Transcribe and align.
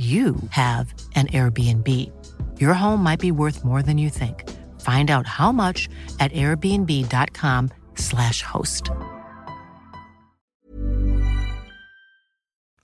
you 0.00 0.36
have 0.48 0.94
an 1.14 1.26
Airbnb. 1.26 1.86
Your 2.58 2.72
home 2.72 3.02
might 3.02 3.20
be 3.20 3.30
worth 3.30 3.66
more 3.66 3.82
than 3.82 3.98
you 3.98 4.08
think. 4.08 4.48
Find 4.80 5.10
out 5.10 5.26
how 5.26 5.52
much 5.52 5.90
at 6.18 6.32
airbnb.com/slash 6.32 8.42
host. 8.42 8.90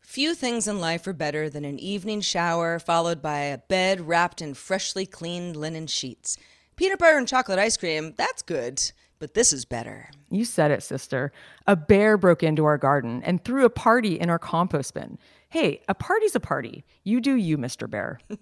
Few 0.02 0.34
things 0.34 0.68
in 0.68 0.78
life 0.78 1.06
are 1.06 1.14
better 1.14 1.48
than 1.48 1.64
an 1.64 1.78
evening 1.78 2.20
shower 2.20 2.78
followed 2.78 3.22
by 3.22 3.38
a 3.38 3.58
bed 3.58 4.08
wrapped 4.08 4.42
in 4.42 4.52
freshly 4.52 5.06
cleaned 5.06 5.56
linen 5.56 5.86
sheets. 5.86 6.36
Peanut 6.76 6.98
butter 6.98 7.16
and 7.16 7.26
chocolate 7.26 7.58
ice 7.58 7.78
cream, 7.78 8.12
that's 8.18 8.42
good, 8.42 8.92
but 9.18 9.34
this 9.34 9.52
is 9.52 9.64
better. 9.64 10.10
You 10.30 10.44
said 10.44 10.70
it, 10.70 10.82
sister. 10.82 11.32
A 11.66 11.76
bear 11.76 12.16
broke 12.16 12.42
into 12.42 12.64
our 12.64 12.78
garden 12.78 13.22
and 13.24 13.42
threw 13.42 13.64
a 13.64 13.70
party 13.70 14.18
in 14.18 14.30
our 14.30 14.38
compost 14.38 14.94
bin. 14.94 15.18
Hey, 15.48 15.82
a 15.88 15.94
party's 15.94 16.34
a 16.34 16.40
party. 16.40 16.84
You 17.04 17.20
do 17.20 17.34
you, 17.34 17.56
Mr. 17.56 17.88
Bear. 17.88 18.18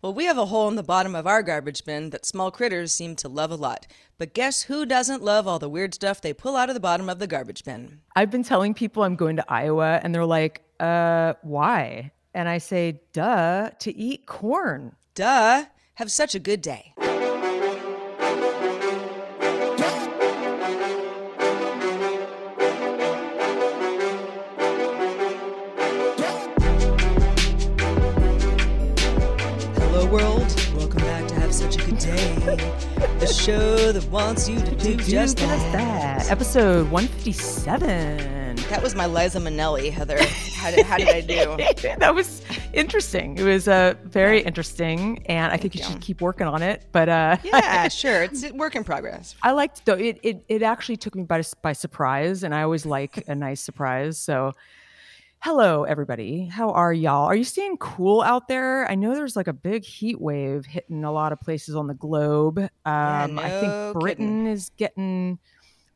Well, 0.00 0.14
we 0.14 0.24
have 0.24 0.38
a 0.38 0.46
hole 0.46 0.68
in 0.68 0.76
the 0.76 0.82
bottom 0.82 1.14
of 1.14 1.26
our 1.26 1.42
garbage 1.42 1.84
bin 1.84 2.10
that 2.10 2.24
small 2.24 2.50
critters 2.50 2.92
seem 2.92 3.16
to 3.16 3.28
love 3.28 3.50
a 3.50 3.56
lot. 3.56 3.86
But 4.16 4.32
guess 4.32 4.62
who 4.62 4.86
doesn't 4.86 5.22
love 5.22 5.46
all 5.46 5.58
the 5.58 5.68
weird 5.68 5.92
stuff 5.92 6.20
they 6.20 6.32
pull 6.32 6.56
out 6.56 6.70
of 6.70 6.74
the 6.74 6.80
bottom 6.80 7.08
of 7.08 7.18
the 7.18 7.26
garbage 7.26 7.64
bin? 7.64 8.00
I've 8.16 8.30
been 8.30 8.44
telling 8.44 8.74
people 8.74 9.02
I'm 9.02 9.16
going 9.16 9.36
to 9.36 9.44
Iowa, 9.48 10.00
and 10.02 10.14
they're 10.14 10.24
like, 10.24 10.62
uh, 10.80 11.34
why? 11.42 12.12
And 12.32 12.48
I 12.48 12.58
say, 12.58 13.02
duh, 13.12 13.70
to 13.80 13.94
eat 13.94 14.26
corn. 14.26 14.94
Duh. 15.14 15.64
Have 15.94 16.12
such 16.12 16.34
a 16.36 16.38
good 16.38 16.62
day. 16.62 16.94
The 32.56 33.26
show 33.26 33.92
that 33.92 34.04
wants 34.10 34.48
you 34.48 34.58
to 34.58 34.74
do 34.76 34.96
just 34.96 35.36
that. 35.36 36.30
Episode 36.30 36.90
157. 36.90 38.56
That 38.70 38.82
was 38.82 38.94
my 38.94 39.04
Liza 39.04 39.38
Minnelli, 39.38 39.90
Heather. 39.92 40.16
How 40.54 40.70
did, 40.70 40.86
how 40.86 40.96
did 40.96 41.08
I 41.08 41.20
do? 41.20 41.58
that 41.98 42.14
was 42.14 42.40
interesting. 42.72 43.36
It 43.36 43.42
was 43.42 43.68
uh, 43.68 43.96
very 44.04 44.40
interesting, 44.40 45.26
and 45.26 45.52
I 45.52 45.58
think 45.58 45.74
you 45.74 45.82
should 45.82 46.00
keep 46.00 46.22
working 46.22 46.46
on 46.46 46.62
it. 46.62 46.86
But 46.90 47.10
uh, 47.10 47.36
Yeah, 47.44 47.88
sure. 47.88 48.22
It's 48.22 48.42
a 48.42 48.54
work 48.54 48.74
in 48.76 48.82
progress. 48.82 49.34
I 49.42 49.52
liked 49.52 49.84
though 49.84 49.92
it, 49.94 50.18
it 50.22 50.42
it 50.48 50.62
actually 50.62 50.96
took 50.96 51.14
me 51.14 51.24
by 51.24 51.42
by 51.60 51.74
surprise, 51.74 52.44
and 52.44 52.54
I 52.54 52.62
always 52.62 52.86
like 52.86 53.28
a 53.28 53.34
nice 53.34 53.60
surprise. 53.60 54.16
So 54.16 54.54
Hello, 55.40 55.84
everybody. 55.84 56.46
How 56.46 56.70
are 56.72 56.92
y'all? 56.92 57.26
Are 57.26 57.34
you 57.36 57.44
staying 57.44 57.76
cool 57.78 58.22
out 58.22 58.48
there? 58.48 58.90
I 58.90 58.96
know 58.96 59.14
there's 59.14 59.36
like 59.36 59.46
a 59.46 59.52
big 59.52 59.84
heat 59.84 60.20
wave 60.20 60.66
hitting 60.66 61.04
a 61.04 61.12
lot 61.12 61.32
of 61.32 61.40
places 61.40 61.76
on 61.76 61.86
the 61.86 61.94
globe. 61.94 62.58
Um, 62.58 62.68
I 62.84 63.48
no 63.48 63.60
think 63.60 64.00
Britain 64.00 64.46
is 64.48 64.70
getting 64.76 65.38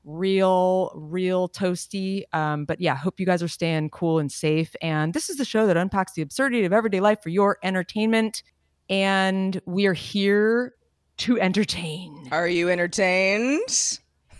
real, 0.04 0.92
real 0.94 1.48
toasty. 1.48 2.22
Um, 2.32 2.66
but 2.66 2.80
yeah, 2.80 2.94
hope 2.94 3.18
you 3.18 3.26
guys 3.26 3.42
are 3.42 3.48
staying 3.48 3.90
cool 3.90 4.20
and 4.20 4.30
safe. 4.30 4.76
And 4.80 5.12
this 5.12 5.28
is 5.28 5.38
the 5.38 5.44
show 5.44 5.66
that 5.66 5.76
unpacks 5.76 6.12
the 6.12 6.22
absurdity 6.22 6.64
of 6.64 6.72
everyday 6.72 7.00
life 7.00 7.20
for 7.20 7.28
your 7.30 7.58
entertainment. 7.64 8.44
And 8.88 9.60
we 9.66 9.86
are 9.86 9.92
here 9.92 10.74
to 11.18 11.40
entertain 11.40 12.28
Are 12.30 12.48
you 12.48 12.70
entertained? 12.70 13.98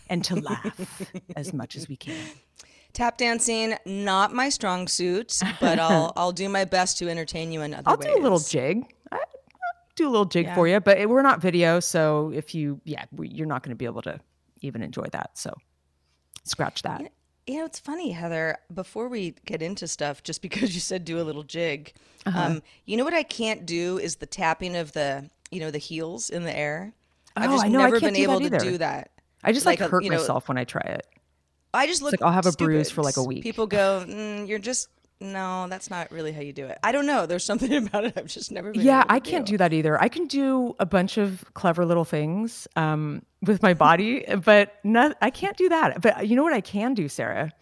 and 0.08 0.24
to 0.24 0.36
laugh 0.40 1.12
as 1.34 1.52
much 1.52 1.74
as 1.74 1.88
we 1.88 1.96
can. 1.96 2.16
Tap 2.92 3.16
dancing, 3.16 3.74
not 3.86 4.34
my 4.34 4.48
strong 4.50 4.86
suit, 4.86 5.38
but 5.60 5.78
I'll 5.78 6.12
I'll 6.16 6.32
do 6.32 6.48
my 6.48 6.64
best 6.64 6.98
to 6.98 7.08
entertain 7.08 7.50
you 7.52 7.62
in 7.62 7.72
other 7.72 7.88
I'll 7.90 7.96
ways. 7.96 8.06
do 8.14 8.20
a 8.20 8.22
little 8.22 8.38
jig. 8.38 8.84
I, 9.10 9.16
I'll 9.16 9.22
do 9.96 10.08
a 10.08 10.10
little 10.10 10.26
jig 10.26 10.46
Yeah. 10.46 10.54
for 10.54 10.68
you, 10.68 10.78
but 10.80 10.98
it- 10.98 11.08
we're 11.08 11.22
not 11.22 11.40
video, 11.40 11.80
so 11.80 12.30
if 12.34 12.54
you, 12.54 12.80
yeah, 12.84 13.04
we, 13.12 13.28
you're 13.28 13.46
not 13.46 13.62
going 13.62 13.70
to 13.70 13.76
be 13.76 13.84
able 13.86 14.02
to 14.02 14.20
even 14.60 14.82
enjoy 14.82 15.06
that. 15.12 15.30
So 15.38 15.54
scratch 16.44 16.82
that. 16.82 17.10
You 17.46 17.58
know, 17.58 17.64
it's 17.64 17.78
funny, 17.80 18.12
Heather. 18.12 18.58
Before 18.72 19.08
we 19.08 19.34
get 19.46 19.62
into 19.62 19.88
stuff, 19.88 20.22
just 20.22 20.42
because 20.42 20.74
you 20.74 20.80
said 20.80 21.04
do 21.04 21.18
a 21.20 21.24
little 21.24 21.42
jig, 21.42 21.92
Uh-huh. 22.26 22.38
um, 22.40 22.62
you 22.84 22.96
know 22.96 23.04
what 23.04 23.14
I 23.14 23.22
can't 23.24 23.66
do 23.66 23.98
is 23.98 24.16
the 24.16 24.26
tapping 24.26 24.76
of 24.76 24.92
the, 24.92 25.28
you 25.50 25.58
know, 25.60 25.70
the 25.70 25.78
heels 25.78 26.30
in 26.30 26.44
the 26.44 26.56
air. 26.56 26.92
I've 27.34 27.50
Oh, 27.50 27.54
just 27.54 27.64
I 27.64 27.68
know, 27.68 27.80
I 27.80 27.84
never 27.84 28.00
can't 28.00 28.12
been 28.14 28.22
able 28.22 28.38
to 28.40 28.58
do 28.58 28.78
that. 28.78 29.10
I 29.42 29.52
just 29.52 29.66
like, 29.66 29.80
a- 29.80 29.88
hurt 29.88 30.04
know, 30.04 30.10
myself 30.10 30.46
when 30.48 30.58
I 30.58 30.64
try 30.64 30.82
it. 30.82 31.06
I 31.74 31.86
just 31.86 32.02
look. 32.02 32.12
like 32.12 32.22
I'll 32.22 32.32
have 32.32 32.46
a 32.46 32.52
bruise 32.52 32.90
for, 32.90 33.02
like, 33.02 33.16
a 33.16 33.22
week. 33.22 33.42
People 33.42 33.66
go, 33.66 34.04
mm, 34.06 34.46
"You're 34.46 34.58
just 34.58 34.88
no, 35.20 35.66
that's 35.68 35.88
not 35.88 36.10
really 36.10 36.32
how 36.32 36.40
you 36.40 36.52
do 36.52 36.66
it." 36.66 36.78
I 36.82 36.92
don't 36.92 37.06
know. 37.06 37.26
There's 37.26 37.44
something 37.44 37.72
about 37.86 38.04
it 38.04 38.14
I've 38.16 38.26
just 38.26 38.52
never. 38.52 38.72
Been 38.72 38.82
Yeah, 38.82 39.04
I 39.08 39.20
can't 39.20 39.46
do 39.46 39.56
that 39.58 39.72
either. 39.72 40.00
I 40.00 40.08
can 40.08 40.26
do 40.26 40.74
a 40.78 40.86
bunch 40.86 41.18
of 41.18 41.44
clever 41.54 41.84
little 41.84 42.04
things 42.04 42.68
um, 42.76 43.22
with 43.42 43.62
my 43.62 43.74
body, 43.74 44.24
but 44.44 44.74
not, 44.84 45.16
I 45.20 45.30
can't 45.30 45.56
do 45.56 45.68
that. 45.68 46.00
But 46.00 46.28
you 46.28 46.36
know 46.36 46.42
what 46.42 46.52
I 46.52 46.60
can 46.60 46.94
do, 46.94 47.08
Sarah? 47.08 47.52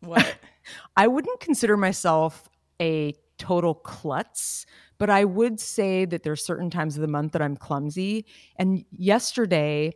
What? 0.00 0.36
I 0.96 1.06
wouldn't 1.06 1.40
consider 1.40 1.76
myself 1.76 2.48
a 2.80 3.14
total 3.38 3.74
klutz, 3.74 4.66
but 4.98 5.10
I 5.10 5.24
would 5.24 5.60
say 5.60 6.04
that 6.04 6.22
there's 6.22 6.44
certain 6.44 6.70
times 6.70 6.96
of 6.96 7.02
the 7.02 7.08
month 7.08 7.32
that 7.32 7.42
I'm 7.42 7.56
clumsy. 7.56 8.26
And 8.56 8.84
yesterday, 8.90 9.94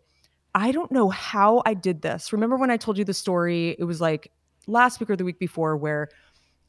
I 0.54 0.72
don't 0.72 0.92
know 0.92 1.08
how 1.08 1.62
I 1.64 1.74
did 1.74 2.02
this. 2.02 2.32
Remember 2.32 2.56
when 2.56 2.70
I 2.70 2.76
told 2.76 2.98
you 2.98 3.04
the 3.04 3.14
story? 3.14 3.76
It 3.78 3.84
was 3.84 4.00
like 4.00 4.32
last 4.66 5.00
week 5.00 5.10
or 5.10 5.16
the 5.16 5.24
week 5.24 5.38
before 5.38 5.76
where 5.76 6.08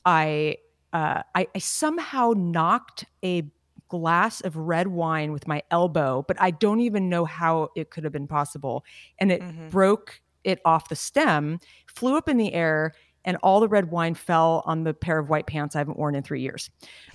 I 0.05 0.57
uh, 0.93 1.23
I, 1.35 1.47
I 1.55 1.59
somehow 1.59 2.33
knocked 2.37 3.05
a 3.23 3.43
glass 3.89 4.41
of 4.41 4.55
red 4.57 4.87
wine 4.89 5.31
with 5.33 5.47
my 5.47 5.63
elbow, 5.71 6.23
but 6.27 6.37
I 6.41 6.51
don't 6.51 6.81
even 6.81 7.09
know 7.09 7.25
how 7.25 7.69
it 7.75 7.91
could 7.91 8.03
have 8.03 8.13
been 8.13 8.27
possible. 8.27 8.85
And 9.19 9.31
it 9.31 9.43
Mhm. 9.43 9.69
broke 9.69 10.21
it 10.43 10.61
off 10.65 10.89
the 10.89 10.95
stem, 10.95 11.59
flew 11.87 12.17
up 12.17 12.29
in 12.29 12.37
the 12.37 12.53
air, 12.53 12.93
and 13.25 13.37
all 13.43 13.59
the 13.59 13.67
red 13.67 13.89
wine 13.89 14.13
fell 14.13 14.63
on 14.65 14.83
the 14.83 14.93
pair 14.93 15.19
of 15.19 15.29
white 15.29 15.47
pants 15.47 15.75
I 15.75 15.79
haven't 15.79 15.97
worn 15.97 16.15
in 16.15 16.23
three 16.23 16.41
years. 16.41 16.69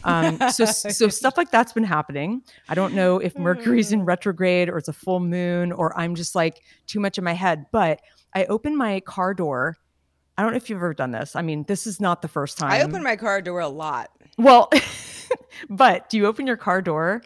Um, 0.05 0.38
so, 0.50 0.64
so 0.64 1.08
stuff 1.08 1.37
like 1.37 1.50
that's 1.50 1.72
been 1.72 1.84
happening. 1.84 2.43
I 2.69 2.75
don't 2.75 2.94
know 2.94 3.19
if 3.19 3.37
Mercury's 3.38 3.93
in 3.93 4.05
retrograde 4.05 4.69
or 4.69 4.78
it's 4.78 4.88
a 4.88 4.93
full 4.93 5.20
moon 5.20 5.72
or 5.72 5.96
I'm 5.99 6.14
just 6.14 6.34
like 6.34 6.62
too 6.87 7.00
much 7.00 7.19
in 7.19 7.25
my 7.25 7.34
head. 7.34 7.66
But 7.72 8.00
I 8.34 8.44
opened 8.46 8.76
my 8.76 9.00
car 9.00 9.34
door. 9.34 9.76
I 10.37 10.43
don't 10.43 10.52
know 10.52 10.56
if 10.56 10.70
you've 10.70 10.78
ever 10.78 10.94
done 10.94 11.10
this. 11.10 11.34
I 11.34 11.43
mean, 11.43 11.64
this 11.64 11.87
is 11.87 12.00
not 12.00 12.22
the 12.22 12.28
first 12.28 12.58
time. 12.58 12.70
I 12.70 12.82
open 12.82 13.02
my 13.02 13.16
car 13.16 13.43
door 13.43 13.61
a 13.61 13.69
lot. 13.69 14.11
Well, 14.37 14.70
but 15.69 16.08
do 16.08 16.16
you 16.16 16.26
open 16.26 16.46
your 16.46 16.56
car 16.56 16.81
door 16.81 17.22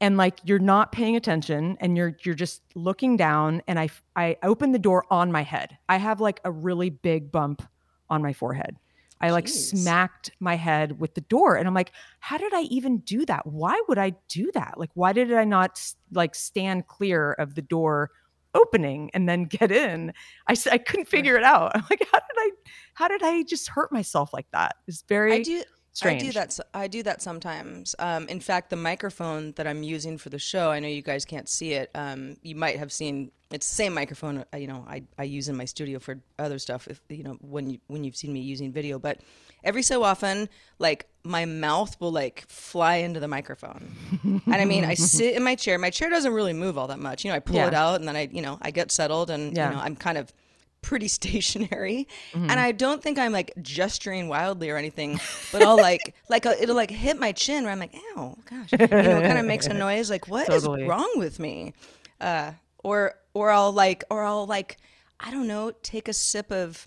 and 0.00 0.16
like 0.16 0.38
you're 0.44 0.58
not 0.58 0.92
paying 0.92 1.16
attention 1.16 1.76
and 1.80 1.96
you're 1.96 2.16
you're 2.22 2.34
just 2.34 2.62
looking 2.74 3.16
down 3.16 3.62
and 3.66 3.78
I 3.78 3.88
I 4.16 4.36
open 4.42 4.72
the 4.72 4.78
door 4.78 5.04
on 5.10 5.30
my 5.32 5.42
head. 5.42 5.76
I 5.88 5.96
have 5.96 6.20
like 6.20 6.40
a 6.44 6.50
really 6.50 6.90
big 6.90 7.30
bump 7.30 7.62
on 8.10 8.22
my 8.22 8.32
forehead. 8.32 8.76
I 9.22 9.30
like 9.30 9.48
smacked 9.48 10.30
my 10.40 10.54
head 10.54 10.98
with 10.98 11.14
the 11.14 11.20
door 11.20 11.56
and 11.56 11.68
I'm 11.68 11.74
like, 11.74 11.92
how 12.20 12.38
did 12.38 12.54
I 12.54 12.62
even 12.62 12.98
do 12.98 13.26
that? 13.26 13.46
Why 13.46 13.80
would 13.86 13.98
I 13.98 14.14
do 14.28 14.50
that? 14.54 14.74
Like 14.78 14.90
why 14.94 15.12
did 15.12 15.32
I 15.32 15.44
not 15.44 15.80
like 16.12 16.34
stand 16.34 16.86
clear 16.86 17.32
of 17.34 17.54
the 17.54 17.62
door 17.62 18.10
opening 18.54 19.10
and 19.12 19.28
then 19.28 19.44
get 19.44 19.70
in? 19.70 20.14
I, 20.48 20.56
I 20.72 20.78
couldn't 20.78 21.06
figure 21.06 21.36
it 21.36 21.44
out. 21.44 21.72
I'm 21.74 21.84
like, 21.90 22.06
how 22.10 22.18
did 22.18 22.38
I 22.38 22.50
how 22.94 23.08
did 23.08 23.22
I 23.22 23.42
just 23.42 23.68
hurt 23.68 23.92
myself 23.92 24.32
like 24.32 24.46
that? 24.52 24.76
It's 24.88 25.02
very 25.06 25.34
I 25.34 25.42
do. 25.42 25.62
Strange. 25.92 26.22
I 26.22 26.26
do 26.26 26.32
that. 26.32 26.58
I 26.74 26.86
do 26.88 27.02
that 27.02 27.22
sometimes. 27.22 27.94
Um, 27.98 28.28
in 28.28 28.40
fact, 28.40 28.70
the 28.70 28.76
microphone 28.76 29.52
that 29.52 29.66
I'm 29.66 29.82
using 29.82 30.18
for 30.18 30.28
the 30.30 30.38
show, 30.38 30.70
I 30.70 30.80
know 30.80 30.88
you 30.88 31.02
guys 31.02 31.24
can't 31.24 31.48
see 31.48 31.72
it. 31.72 31.90
Um, 31.94 32.36
you 32.42 32.54
might 32.54 32.78
have 32.78 32.92
seen. 32.92 33.32
It's 33.50 33.68
the 33.68 33.74
same 33.74 33.94
microphone. 33.94 34.44
uh, 34.54 34.56
You 34.56 34.68
know, 34.68 34.84
I, 34.88 35.02
I 35.18 35.24
use 35.24 35.48
in 35.48 35.56
my 35.56 35.64
studio 35.64 35.98
for 35.98 36.20
other 36.38 36.58
stuff. 36.60 36.86
If 36.86 37.00
you 37.08 37.24
know 37.24 37.36
when 37.40 37.68
you 37.70 37.78
when 37.88 38.04
you've 38.04 38.14
seen 38.16 38.32
me 38.32 38.40
using 38.40 38.70
video, 38.72 38.98
but 38.98 39.20
every 39.64 39.82
so 39.82 40.04
often, 40.04 40.48
like 40.78 41.06
my 41.24 41.44
mouth 41.46 41.96
will 42.00 42.12
like 42.12 42.44
fly 42.48 42.96
into 42.96 43.18
the 43.18 43.26
microphone, 43.28 43.92
and 44.22 44.54
I 44.54 44.64
mean, 44.64 44.84
I 44.84 44.94
sit 45.18 45.34
in 45.34 45.42
my 45.42 45.56
chair. 45.56 45.78
My 45.78 45.90
chair 45.90 46.08
doesn't 46.10 46.32
really 46.32 46.52
move 46.52 46.78
all 46.78 46.86
that 46.88 47.00
much. 47.00 47.24
You 47.24 47.30
know, 47.32 47.36
I 47.36 47.40
pull 47.40 47.56
Yeah. 47.56 47.66
it 47.66 47.74
out 47.74 47.96
and 47.98 48.06
then 48.06 48.14
I 48.14 48.28
you 48.30 48.40
know 48.42 48.58
I 48.62 48.70
get 48.70 48.92
settled 48.92 49.30
and 49.30 49.56
Yeah. 49.56 49.68
you 49.70 49.74
know 49.76 49.82
I'm 49.82 49.96
kind 49.96 50.16
of 50.18 50.32
pretty 50.82 51.08
stationary 51.20 52.08
Mm-hmm. 52.32 52.50
and 52.50 52.58
i 52.60 52.72
don't 52.72 53.02
think 53.02 53.18
i'm 53.18 53.32
like 53.32 53.52
gesturing 53.62 54.28
wildly 54.28 54.70
or 54.70 54.76
anything 54.76 55.20
but 55.52 55.62
i'll 55.62 55.76
like 55.76 56.14
like 56.28 56.46
uh, 56.46 56.54
it'll 56.60 56.76
like 56.76 56.90
hit 56.90 57.18
my 57.18 57.32
chin 57.32 57.64
where 57.64 57.72
i'm 57.72 57.78
like 57.78 57.94
ow 58.16 58.36
gosh 58.48 58.72
you 58.72 58.78
know 58.78 59.18
it 59.18 59.22
kind 59.26 59.38
of 59.38 59.44
makes 59.44 59.66
a 59.66 59.74
noise 59.86 60.10
like 60.10 60.28
what 60.28 60.48
is 60.48 60.62
Totally. 60.64 60.84
wrong 60.88 61.10
with 61.16 61.38
me 61.38 61.74
uh 62.20 62.52
or 62.82 63.14
or 63.34 63.50
i'll 63.50 63.72
like 63.72 64.04
or 64.10 64.22
i'll 64.24 64.46
like 64.46 64.78
i 65.20 65.30
don't 65.30 65.46
know 65.46 65.70
take 65.82 66.08
a 66.08 66.12
sip 66.12 66.50
of 66.50 66.86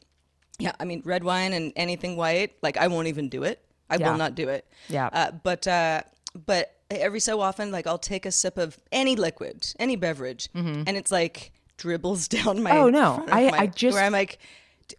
yeah 0.59 0.71
i 0.79 0.85
mean 0.85 1.01
red 1.05 1.23
wine 1.23 1.53
and 1.53 1.71
anything 1.75 2.15
white 2.17 2.53
like 2.61 2.77
i 2.77 2.87
won't 2.87 3.07
even 3.07 3.29
do 3.29 3.43
it 3.43 3.63
i 3.89 3.95
Yeah. 3.97 4.11
will 4.11 4.17
not 4.17 4.35
do 4.35 4.49
it 4.49 4.67
Yeah. 4.89 5.07
uh, 5.13 5.31
but 5.31 5.67
uh 5.67 6.01
but 6.45 6.75
every 6.91 7.19
so 7.19 7.41
often 7.41 7.71
like 7.71 7.87
i'll 7.87 7.97
take 7.97 8.25
a 8.25 8.31
sip 8.31 8.57
of 8.57 8.77
any 8.91 9.15
liquid 9.15 9.65
any 9.79 9.95
beverage 9.95 10.49
and 10.53 10.89
it's 10.89 11.11
like 11.11 11.51
dribbles 11.77 12.27
down 12.37 12.61
my. 12.63 12.77
Oh, 12.77 12.89
no. 12.89 13.23
I- 13.29 13.51
my- 13.51 13.57
I 13.59 13.67
just- 13.67 13.95
where 13.95 14.03
i'm 14.03 14.11
like 14.13 14.39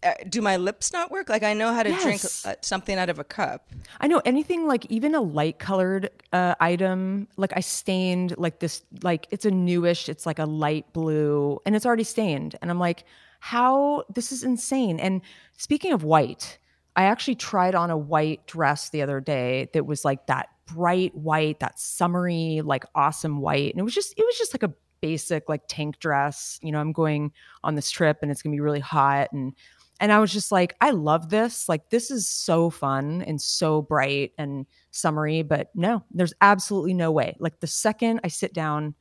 uh, 0.03 0.13
do 0.29 0.41
my 0.41 0.57
lips 0.57 0.93
not 0.95 1.11
work 1.11 1.29
like 1.29 1.43
i 1.43 1.53
know 1.53 1.73
how 1.73 1.83
to 1.83 1.91
drink 1.91 2.23
Yes. 2.23 2.47
uh, 2.47 2.55
something 2.63 2.99
out 2.99 3.11
of 3.11 3.19
a 3.19 3.25
cup 3.25 3.69
I 4.01 4.07
know 4.09 4.21
anything 4.25 4.67
like 4.67 4.87
even 4.87 5.15
a 5.15 5.21
light 5.21 5.59
colored 5.59 6.11
uh, 6.33 6.55
item, 6.59 7.29
like 7.37 7.53
I 7.55 7.61
stained 7.61 8.35
like 8.39 8.59
this, 8.59 8.83
like 9.03 9.29
it's 9.31 9.45
a 9.45 9.51
newish, 9.51 10.09
it's 10.09 10.27
like 10.27 10.39
a 10.39 10.47
light 10.47 10.93
blue 10.93 11.61
and 11.65 11.77
it's 11.77 11.87
already 11.87 12.03
stained. 12.05 12.57
And 12.61 12.71
I'm 12.71 12.79
like, 12.81 13.05
how 13.41 14.05
this 14.13 14.33
is 14.33 14.43
insane. 14.43 14.99
And 14.99 15.21
speaking 15.57 15.93
of 15.93 16.03
white, 16.03 16.59
I 16.97 17.05
actually 17.05 17.37
tried 17.37 17.75
on 17.75 17.91
a 17.91 17.97
white 17.97 18.47
dress 18.47 18.89
the 18.89 19.03
other 19.03 19.21
day 19.21 19.69
that 19.75 19.87
was 19.87 20.05
like 20.05 20.27
that 20.27 20.49
bright 20.67 21.15
white, 21.15 21.61
that 21.61 21.79
summery, 21.79 22.63
like 22.65 22.85
awesome 22.95 23.41
white. 23.41 23.71
And 23.73 23.81
it 23.81 23.85
was 23.85 23.95
just, 23.95 24.13
it 24.19 24.25
was 24.25 24.37
just 24.39 24.55
like 24.55 24.63
a 24.65 24.75
basic 25.05 25.51
like 25.51 25.61
tank 25.69 25.99
dress. 25.99 26.59
You 26.63 26.73
know, 26.73 26.81
I'm 26.81 26.93
going 26.93 27.31
on 27.63 27.75
this 27.75 27.91
trip 27.91 28.21
and 28.23 28.31
it's 28.31 28.41
gonna 28.41 28.57
be 28.57 28.61
really 28.61 28.81
hot 28.81 29.33
and 29.33 29.53
and 30.01 30.11
I 30.11 30.19
was 30.19 30.33
just 30.33 30.51
like, 30.51 30.75
I 30.81 30.91
love 30.91 31.31
this. 31.31 31.69
Like, 31.69 31.89
this 31.91 32.11
is 32.11 32.27
so 32.29 32.69
fun 32.69 33.23
and 33.23 33.41
so 33.41 33.81
bright 33.81 34.33
and 34.39 34.67
summery. 34.91 35.43
But 35.43 35.71
no, 35.75 36.03
there's 36.11 36.35
absolutely 36.41 36.95
no 36.95 37.13
way. 37.13 37.37
Like, 37.39 37.61
the 37.61 37.69
second 37.69 38.21
I 38.25 38.29
sit 38.29 38.53
down, 38.53 38.95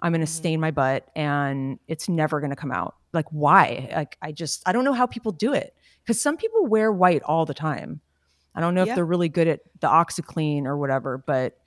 I'm 0.00 0.12
going 0.12 0.20
to 0.22 0.26
mm-hmm. 0.26 0.36
stain 0.36 0.60
my 0.60 0.70
butt 0.70 1.06
and 1.14 1.78
it's 1.86 2.08
never 2.08 2.40
going 2.40 2.50
to 2.50 2.56
come 2.56 2.72
out. 2.72 2.94
Like, 3.12 3.26
why? 3.30 3.90
Like, 3.94 4.16
I 4.22 4.32
just, 4.32 4.62
I 4.66 4.72
don't 4.72 4.84
know 4.84 4.94
how 4.94 5.06
people 5.06 5.32
do 5.32 5.52
it. 5.52 5.74
Because 6.02 6.20
some 6.20 6.38
people 6.38 6.66
wear 6.66 6.90
white 6.90 7.22
all 7.24 7.44
the 7.44 7.52
time. 7.52 8.00
I 8.54 8.60
don't 8.60 8.74
know 8.74 8.84
Yeah. 8.84 8.92
if 8.92 8.96
they're 8.96 9.04
really 9.04 9.28
good 9.28 9.48
at 9.48 9.60
the 9.80 9.88
OxiClean 9.88 10.64
or 10.64 10.78
whatever, 10.78 11.18
but 11.18 11.58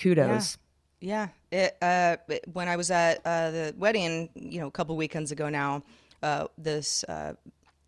kudos. 0.00 0.56
Yeah, 1.00 1.28
it, 1.56 1.76
uh, 1.80 2.16
when 2.52 2.68
I 2.68 2.76
was 2.76 2.90
at 2.90 3.20
uh, 3.24 3.50
the 3.50 3.74
wedding, 3.78 4.28
you 4.34 4.60
know, 4.60 4.66
a 4.66 4.70
couple 4.70 4.96
weekends 4.96 5.32
ago 5.32 5.48
now, 5.48 5.82
uh, 6.22 6.46
this 6.58 7.02
uh, 7.04 7.32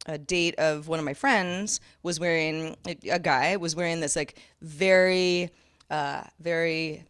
a 0.06 0.16
date 0.16 0.54
of 0.58 0.88
one 0.88 0.98
of 0.98 1.04
my 1.04 1.12
friends 1.12 1.80
was 2.02 2.18
wearing 2.18 2.76
a 2.86 3.18
guy 3.18 3.56
was 3.56 3.76
wearing 3.76 4.00
this 4.00 4.16
like 4.16 4.38
very, 4.62 5.50
uh, 5.90 6.22
very, 6.40 7.04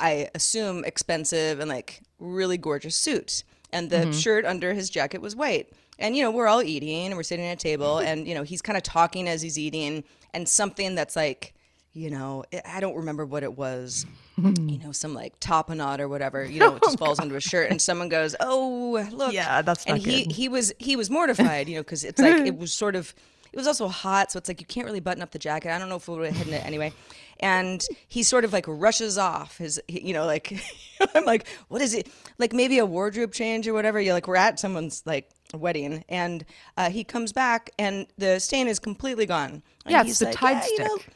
I, 0.00 0.28
assume 0.34 0.84
expensive 0.84 1.60
and 1.60 1.68
like 1.68 2.02
really 2.18 2.58
gorgeous 2.58 2.96
suit, 2.96 3.44
and 3.72 3.88
the 3.88 4.12
shirt 4.12 4.44
under 4.44 4.74
his 4.74 4.90
jacket 4.90 5.20
was 5.20 5.36
white. 5.36 5.72
And 6.00 6.16
you 6.16 6.22
know, 6.24 6.32
we're 6.32 6.48
all 6.48 6.62
eating 6.62 7.06
and 7.06 7.16
we're 7.16 7.22
sitting 7.22 7.46
at 7.46 7.52
a 7.52 7.56
table, 7.56 7.98
and 8.08 8.26
you 8.26 8.34
know, 8.34 8.42
he's 8.42 8.62
kind 8.62 8.76
of 8.76 8.82
talking 8.82 9.28
as 9.28 9.42
he's 9.42 9.58
eating, 9.58 10.02
and 10.34 10.48
something 10.48 10.96
that's 10.96 11.14
like 11.14 11.54
you 11.98 12.10
know, 12.10 12.44
it, 12.52 12.62
I 12.64 12.80
don't 12.80 12.94
remember 12.96 13.26
what 13.26 13.42
it 13.42 13.56
was, 13.56 14.06
you 14.36 14.78
know, 14.82 14.92
some 14.92 15.14
like 15.14 15.38
tapenade 15.40 15.98
or 15.98 16.08
whatever, 16.08 16.44
you 16.44 16.60
know, 16.60 16.76
it 16.76 16.82
just 16.84 16.98
falls 16.98 17.18
into 17.18 17.34
a 17.34 17.40
shirt 17.40 17.70
and 17.70 17.82
someone 17.82 18.08
goes, 18.08 18.36
oh, 18.40 19.04
look. 19.12 19.32
Yeah, 19.32 19.62
that's 19.62 19.84
And 19.86 19.98
he, 19.98 20.24
good. 20.24 20.32
he 20.32 20.48
was, 20.48 20.72
he 20.78 20.94
was 20.96 21.10
mortified, 21.10 21.68
you 21.68 21.76
know, 21.76 21.82
cause 21.84 22.04
it's 22.04 22.20
like, 22.20 22.46
it 22.46 22.56
was 22.56 22.72
sort 22.72 22.94
of, 22.94 23.14
it 23.52 23.56
was 23.56 23.66
also 23.66 23.88
hot, 23.88 24.30
so 24.30 24.38
it's 24.38 24.48
like 24.48 24.60
you 24.60 24.66
can't 24.66 24.86
really 24.86 25.00
button 25.00 25.22
up 25.22 25.30
the 25.30 25.38
jacket. 25.38 25.72
I 25.72 25.78
don't 25.78 25.88
know 25.88 25.96
if 25.96 26.06
we 26.06 26.16
would 26.16 26.26
have 26.26 26.36
hidden 26.36 26.52
it 26.52 26.64
anyway. 26.66 26.92
And 27.40 27.82
he 28.06 28.22
sort 28.22 28.44
of 28.44 28.52
like 28.52 28.66
rushes 28.68 29.16
off 29.16 29.58
his, 29.58 29.80
you 29.88 30.12
know, 30.12 30.26
like 30.26 30.60
I'm 31.14 31.24
like, 31.24 31.46
what 31.68 31.80
is 31.80 31.94
it? 31.94 32.08
Like 32.38 32.52
maybe 32.52 32.78
a 32.78 32.84
wardrobe 32.86 33.32
change 33.32 33.66
or 33.66 33.72
whatever. 33.72 34.00
You're 34.00 34.12
like, 34.14 34.28
we're 34.28 34.36
at 34.36 34.60
someone's 34.60 35.02
like 35.06 35.30
wedding, 35.54 36.04
and 36.10 36.44
uh, 36.76 36.90
he 36.90 37.04
comes 37.04 37.32
back, 37.32 37.70
and 37.78 38.06
the 38.18 38.38
stain 38.38 38.68
is 38.68 38.78
completely 38.78 39.24
gone. 39.24 39.62
And 39.86 39.92
Yeah, 39.92 40.02
it's 40.02 40.18
the 40.18 40.26
like, 40.26 40.34
Tide 40.34 40.50
"Yeah, 40.52 40.66
you 40.70 40.78
know, 40.84 40.96
stick. 40.98 41.08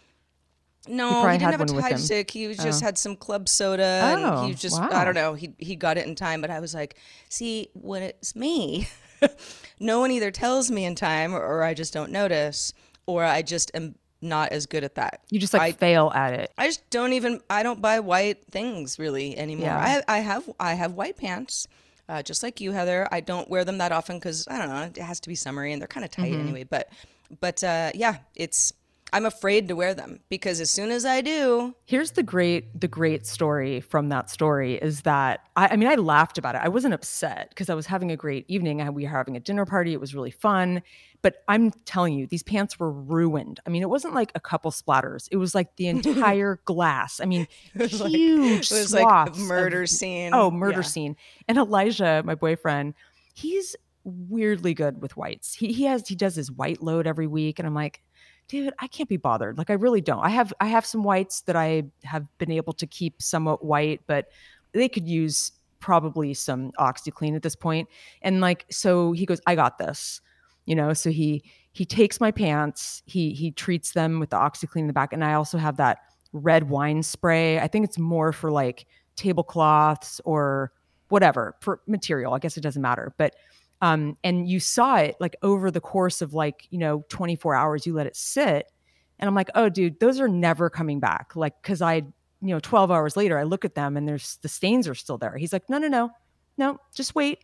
No, 0.89 1.11
probably 1.11 1.33
he 1.33 1.39
didn't 1.39 1.53
have 1.53 1.61
a 1.61 1.81
Tide 1.81 1.99
stick. 2.01 2.31
He 2.31 2.47
was 2.49 2.57
just 2.57 2.83
Oh. 2.83 2.87
had 2.87 2.99
some 2.99 3.17
club 3.17 3.49
soda, 3.49 3.85
and 3.85 4.25
Oh, 4.25 4.45
he 4.45 4.53
was 4.53 4.61
just 4.61 4.81
wow. 4.81 4.89
I 4.93 5.05
don't 5.05 5.15
know. 5.15 5.35
He 5.35 5.55
he 5.59 5.77
got 5.77 5.97
it 5.99 6.07
in 6.07 6.15
time, 6.15 6.41
but 6.41 6.51
I 6.51 6.61
was 6.61 6.75
like, 6.75 6.97
see, 7.29 7.69
when 7.75 8.03
it's 8.03 8.35
me, 8.35 8.89
no 9.81 10.01
one 10.01 10.11
either 10.11 10.31
tells 10.31 10.71
me 10.71 10.85
in 10.85 10.95
time, 10.95 11.35
or, 11.35 11.41
or 11.43 11.63
I 11.63 11.75
just 11.75 11.93
don't 11.95 12.11
notice, 12.11 12.73
or 13.07 13.25
I 13.25 13.43
just 13.43 13.71
am 13.75 13.95
not 14.21 14.53
as 14.53 14.67
good 14.67 14.85
at 14.85 14.95
that. 14.97 15.21
You 15.31 15.39
just 15.41 15.53
like 15.53 15.63
I, 15.63 15.73
fail 15.73 16.11
at 16.15 16.35
it. 16.35 16.53
I 16.59 16.67
just 16.67 16.89
don't 16.91 17.13
even. 17.13 17.41
I 17.51 17.63
don't 17.63 17.81
buy 17.81 18.01
white 18.01 18.45
things 18.51 18.99
really 18.99 19.37
anymore. 19.37 19.67
Yeah. 19.67 20.03
I 20.09 20.17
I 20.17 20.19
have 20.21 20.49
I 20.61 20.75
have 20.75 20.93
white 20.95 21.17
pants. 21.17 21.67
Uh, 22.09 22.21
just 22.21 22.43
like 22.43 22.61
you, 22.61 22.73
Heather, 22.73 23.09
I 23.13 23.21
don't 23.21 23.49
wear 23.49 23.65
them 23.65 23.79
that 23.79 23.93
often 23.93 24.19
because 24.19 24.47
I 24.49 24.59
don't 24.59 24.69
know. 24.69 24.83
It 24.83 24.99
has 24.99 25.21
to 25.21 25.29
be 25.29 25.35
summery, 25.37 25.73
and 25.73 25.81
they're 25.81 25.87
kind 25.89 26.05
of 26.05 26.11
tight 26.11 26.33
Mhm. 26.33 26.41
anyway. 26.41 26.65
But, 26.65 26.91
but 27.41 27.63
uh, 27.65 27.93
yeah, 27.95 28.17
it's. 28.35 28.73
I'm 29.15 29.27
afraid 29.27 29.69
to 29.69 29.77
wear 29.77 29.93
them 29.95 30.21
because 30.31 30.61
as 30.61 30.71
soon 30.71 30.91
as 30.91 31.05
I 31.05 31.21
do, 31.21 31.75
Here's 31.85 32.13
the 32.13 32.23
great 32.23 32.81
the 32.81 32.89
great 32.89 33.27
story 33.27 33.81
from 33.81 34.09
that 34.09 34.31
story 34.31 34.77
is 34.77 35.03
that 35.03 35.41
I, 35.57 35.69
I 35.69 35.77
mean 35.77 35.89
I 35.89 35.97
laughed 35.97 36.39
about 36.39 36.55
it. 36.55 36.63
I 36.65 36.69
wasn't 36.69 36.95
upset 36.95 37.51
because 37.51 37.69
I 37.69 37.75
was 37.75 37.87
having 37.87 38.11
a 38.11 38.17
great 38.17 38.47
evening. 38.49 38.81
I, 38.81 38.89
we 38.91 39.05
were 39.05 39.11
having 39.11 39.37
a 39.37 39.41
dinner 39.41 39.67
party. 39.67 39.93
It 39.93 40.01
was 40.01 40.15
really 40.15 40.31
fun. 40.31 40.83
But 41.21 41.37
I'm 41.47 41.71
telling 41.85 42.15
you, 42.15 42.27
these 42.27 42.43
pants 42.43 42.81
were 42.81 42.91
ruined. 42.91 43.61
I 43.65 43.71
mean, 43.71 43.83
it 43.83 43.89
wasn't 43.89 44.15
like 44.15 44.33
a 44.35 44.41
couple 44.41 44.71
splatters. 44.73 45.29
It 45.31 45.37
was 45.37 45.55
like 45.55 45.77
the 45.77 45.87
entire 45.95 46.59
glass. 46.65 47.21
I 47.21 47.27
mean, 47.27 47.47
was 47.77 48.01
like- 48.01 48.11
huge 48.11 48.73
it 48.73 48.75
was 48.75 48.93
like 48.93 49.03
a 49.03 49.05
swaths 49.05 49.39
of- 49.39 49.45
murder 49.47 49.87
scene. 49.87 50.31
Oh, 50.35 50.51
murder 50.51 50.79
Yeah. 50.79 50.83
scene. 50.83 51.17
And 51.49 51.59
Elijah, 51.59 52.23
my 52.25 52.35
boyfriend, 52.35 52.95
he's 53.35 53.77
weirdly 54.05 54.75
good 54.75 55.01
with 55.01 55.17
whites. 55.17 55.55
He 55.55 55.73
he 55.73 55.85
has 55.85 56.09
he 56.09 56.17
does 56.17 56.35
his 56.35 56.51
white 56.51 56.83
load 56.83 57.07
every 57.07 57.27
week, 57.29 57.59
and 57.61 57.67
I'm 57.69 57.75
like, 57.75 58.03
dude, 58.49 58.75
I 58.79 58.87
can't 58.87 59.09
be 59.09 59.17
bothered. 59.17 59.59
Like 59.59 59.71
I 59.71 59.75
really 59.75 60.01
don't. 60.01 60.21
I 60.21 60.29
have 60.31 60.53
I 60.61 60.67
have 60.67 60.85
some 60.85 61.03
whites 61.03 61.43
that 61.43 61.57
I 61.57 61.85
have 62.05 62.27
been 62.39 62.51
able 62.51 62.73
to 62.75 62.87
keep 62.87 63.21
somewhat 63.23 63.65
white, 63.65 64.01
but 64.07 64.29
they 64.73 64.89
could 64.89 65.09
use 65.09 65.53
probably 65.81 66.33
some 66.33 66.71
OxiClean 66.79 67.35
at 67.35 67.43
this 67.43 67.57
point. 67.57 67.89
And 68.23 68.41
like, 68.41 68.65
so 68.71 69.13
he 69.13 69.27
goes, 69.27 69.41
I 69.47 69.55
got 69.55 69.79
this. 69.79 70.21
You 70.65 70.77
know, 70.77 70.93
so 70.93 71.11
he 71.11 71.43
he 71.73 71.85
takes 71.85 72.21
my 72.21 72.31
pants, 72.31 73.03
he 73.07 73.33
he 73.33 73.51
treats 73.51 73.93
them 73.93 74.21
with 74.21 74.31
the 74.31 74.37
OxiClean 74.37 74.83
in 74.83 74.87
the 74.87 74.93
back, 74.93 75.13
and 75.13 75.25
I 75.25 75.35
also 75.35 75.59
have 75.59 75.77
that 75.79 75.99
red 76.33 76.71
wine 76.71 77.03
spray. 77.03 77.59
I 77.59 77.67
think 77.67 77.85
it's 77.85 77.99
more 77.99 78.33
for 78.33 78.51
like 78.51 78.87
tablecloths 79.17 80.21
or 80.25 80.73
whatever 81.09 81.57
for 81.61 81.81
material. 81.87 82.33
I 82.33 82.39
guess 82.39 82.57
it 82.57 82.61
doesn't 82.61 82.81
matter, 82.81 83.13
but 83.19 83.35
um, 83.83 84.17
and 84.25 84.49
you 84.49 84.61
saw 84.61 84.97
it 84.97 85.17
like 85.21 85.37
over 85.43 85.71
the 85.71 85.81
course 85.81 86.23
of 86.23 86.33
like 86.33 86.67
you 86.71 86.79
know 86.79 87.05
24 87.11 87.55
hours. 87.55 87.87
You 87.87 87.93
let 87.93 88.07
it 88.07 88.17
sit, 88.17 88.67
and 89.23 89.29
I'm 89.29 89.37
like, 89.37 89.51
oh, 89.55 89.69
dude, 89.69 90.01
those 90.01 90.19
are 90.19 90.27
never 90.27 90.69
coming 90.69 90.99
back. 90.99 91.37
Like, 91.37 91.63
because 91.63 91.81
I, 91.81 91.95
you 91.95 92.13
know, 92.41 92.59
12 92.59 92.91
hours 92.91 93.17
later, 93.17 93.39
I 93.39 93.45
look 93.45 93.65
at 93.65 93.77
them 93.77 93.97
and 93.97 94.07
there's 94.09 94.39
the 94.43 94.49
stains 94.49 94.89
are 94.89 94.97
still 94.97 95.17
there. 95.17 95.37
He's 95.37 95.53
like, 95.53 95.71
no, 95.71 95.79
no, 95.79 95.87
no, 95.87 96.11
no, 96.59 96.79
just 96.93 97.15
wait. 97.15 97.39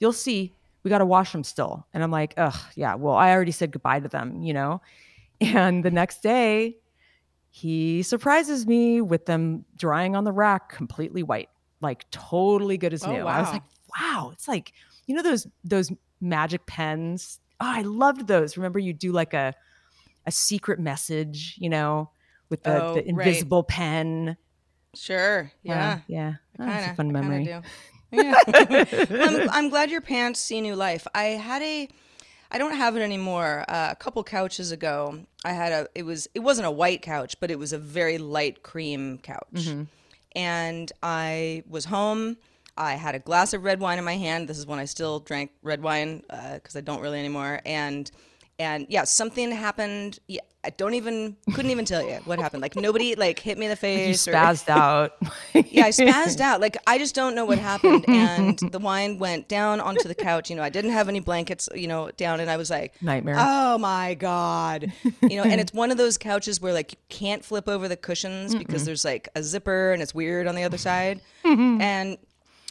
You'll 0.00 0.12
see. 0.12 0.54
We 0.82 0.88
got 0.88 0.98
to 0.98 1.06
wash 1.06 1.30
them 1.30 1.44
still. 1.44 1.86
And 1.94 2.02
I'm 2.02 2.10
like, 2.10 2.34
ugh, 2.36 2.58
yeah. 2.74 2.96
Well, 2.96 3.14
I 3.14 3.30
already 3.30 3.52
said 3.52 3.70
goodbye 3.70 4.00
to 4.00 4.08
them, 4.08 4.42
you 4.42 4.52
know. 4.52 4.82
And 5.40 5.82
the 5.82 5.90
next 5.90 6.22
day, 6.22 6.76
he 7.48 8.02
surprises 8.02 8.66
me 8.66 9.00
with 9.00 9.24
them 9.24 9.64
drying 9.74 10.14
on 10.14 10.24
the 10.24 10.32
rack 10.32 10.68
completely 10.68 11.22
white, 11.22 11.48
like 11.80 12.10
totally 12.10 12.76
good 12.76 12.92
as 12.92 13.04
Oh, 13.04 13.12
new. 13.12 13.22
I 13.24 13.40
was 13.40 13.50
like, 13.50 13.62
wow, 13.98 14.30
it's 14.34 14.46
like, 14.46 14.72
you 15.10 15.16
know, 15.16 15.22
those 15.22 15.46
those 15.64 15.90
magic 16.20 16.66
pens. 16.66 17.40
Oh, 17.58 17.66
I 17.66 17.82
loved 17.82 18.28
those. 18.28 18.56
Remember 18.56 18.78
you 18.78 18.92
do 18.92 19.10
like 19.10 19.34
a 19.34 19.54
a 20.24 20.30
secret 20.30 20.78
message, 20.78 21.56
you 21.58 21.68
know, 21.68 22.10
with 22.48 22.62
the, 22.62 22.80
Oh, 22.82 22.94
the 22.94 23.00
right. 23.00 23.08
invisible 23.08 23.64
pen. 23.64 24.36
sure, 24.94 25.50
yeah, 25.64 26.00
yeah. 26.06 26.34
I 26.58 26.62
Oh, 26.62 26.78
it's 26.78 26.86
a 26.92 26.94
fun 26.94 27.10
memory. 27.10 27.44
Yeah. 28.12 28.34
I'm, 28.52 29.50
I'm 29.56 29.68
glad 29.68 29.90
your 29.90 30.00
pants 30.00 30.38
see 30.40 30.60
new 30.60 30.76
life. 30.76 31.06
I 31.14 31.24
had 31.24 31.62
a, 31.62 31.88
I 32.52 32.58
don't 32.58 32.74
have 32.76 32.96
it 32.96 33.00
anymore. 33.00 33.64
Uh, 33.68 33.88
a 33.90 33.96
couple 33.96 34.22
couches 34.24 34.70
ago, 34.72 35.20
I 35.44 35.52
had 35.52 35.72
a. 35.72 35.88
It 35.94 36.04
was 36.04 36.28
it 36.34 36.40
wasn't 36.40 36.66
a 36.66 36.70
white 36.70 37.02
couch, 37.02 37.34
but 37.40 37.50
it 37.50 37.58
was 37.58 37.72
a 37.72 37.78
very 37.78 38.18
light 38.18 38.62
cream 38.62 39.18
couch. 39.18 39.54
Mm-hmm. 39.54 39.82
And 40.36 40.92
I 41.02 41.62
was 41.68 41.86
home. 41.86 42.36
I 42.76 42.94
had 42.94 43.14
a 43.14 43.18
glass 43.18 43.52
of 43.54 43.62
red 43.64 43.80
wine 43.80 43.98
in 43.98 44.04
my 44.04 44.16
hand. 44.16 44.48
This 44.48 44.58
is 44.58 44.66
when 44.66 44.78
I 44.78 44.84
still 44.84 45.20
drank 45.20 45.50
red 45.62 45.82
wine 45.82 46.22
uh, 46.30 46.54
because 46.54 46.76
I 46.76 46.80
don't 46.80 47.00
really 47.00 47.18
anymore. 47.18 47.60
And 47.64 48.10
and 48.58 48.86
yeah, 48.90 49.04
something 49.04 49.50
happened. 49.50 50.18
Yeah, 50.28 50.42
I 50.62 50.68
don't 50.68 50.92
even 50.92 51.34
couldn't 51.54 51.70
even 51.70 51.86
tell 51.86 52.02
you 52.06 52.16
what 52.26 52.38
happened. 52.38 52.60
Like 52.60 52.76
nobody 52.76 53.14
like 53.14 53.38
hit 53.38 53.56
me 53.56 53.64
in 53.64 53.70
the 53.70 53.74
You 53.88 54.12
face. 54.12 54.28
or- 54.28 54.32
spazzed 54.32 54.68
out. 54.68 55.12
yeah, 55.54 55.86
I 55.86 55.88
spazzed 55.88 56.40
out. 56.42 56.60
Like 56.60 56.76
I 56.86 56.98
just 56.98 57.14
don't 57.14 57.34
know 57.34 57.46
what 57.46 57.56
happened. 57.56 58.04
And 58.06 58.58
the 58.58 58.78
wine 58.78 59.18
went 59.18 59.48
down 59.48 59.80
onto 59.80 60.06
the 60.06 60.14
couch. 60.14 60.50
You 60.50 60.56
know, 60.56 60.62
I 60.62 60.68
didn't 60.68 60.90
have 60.90 61.08
any 61.08 61.20
blankets, 61.20 61.70
you 61.74 61.86
know, 61.88 62.10
down, 62.18 62.40
and 62.40 62.50
I 62.50 62.58
was 62.58 62.68
like, 62.68 63.00
Nightmare. 63.00 63.36
Oh 63.38 63.78
my 63.78 64.12
god. 64.12 64.92
You 65.22 65.36
know, 65.38 65.44
and 65.44 65.58
it's 65.58 65.72
one 65.72 65.90
of 65.90 65.96
those 65.96 66.18
couches 66.18 66.60
where 66.60 66.74
like 66.74 66.92
you 66.92 66.98
can't 67.08 67.42
flip 67.42 67.66
over 67.66 67.88
the 67.88 67.96
cushions 67.96 68.54
because 68.54 68.84
there's 68.84 69.06
like 69.06 69.30
a 69.34 69.42
zipper 69.42 69.92
and 69.92 70.02
it's 70.02 70.14
weird 70.14 70.46
on 70.46 70.54
the 70.54 70.64
other 70.64 70.76
side. 70.78 71.22
Mm-hmm. 71.46 71.80
and 71.80 72.18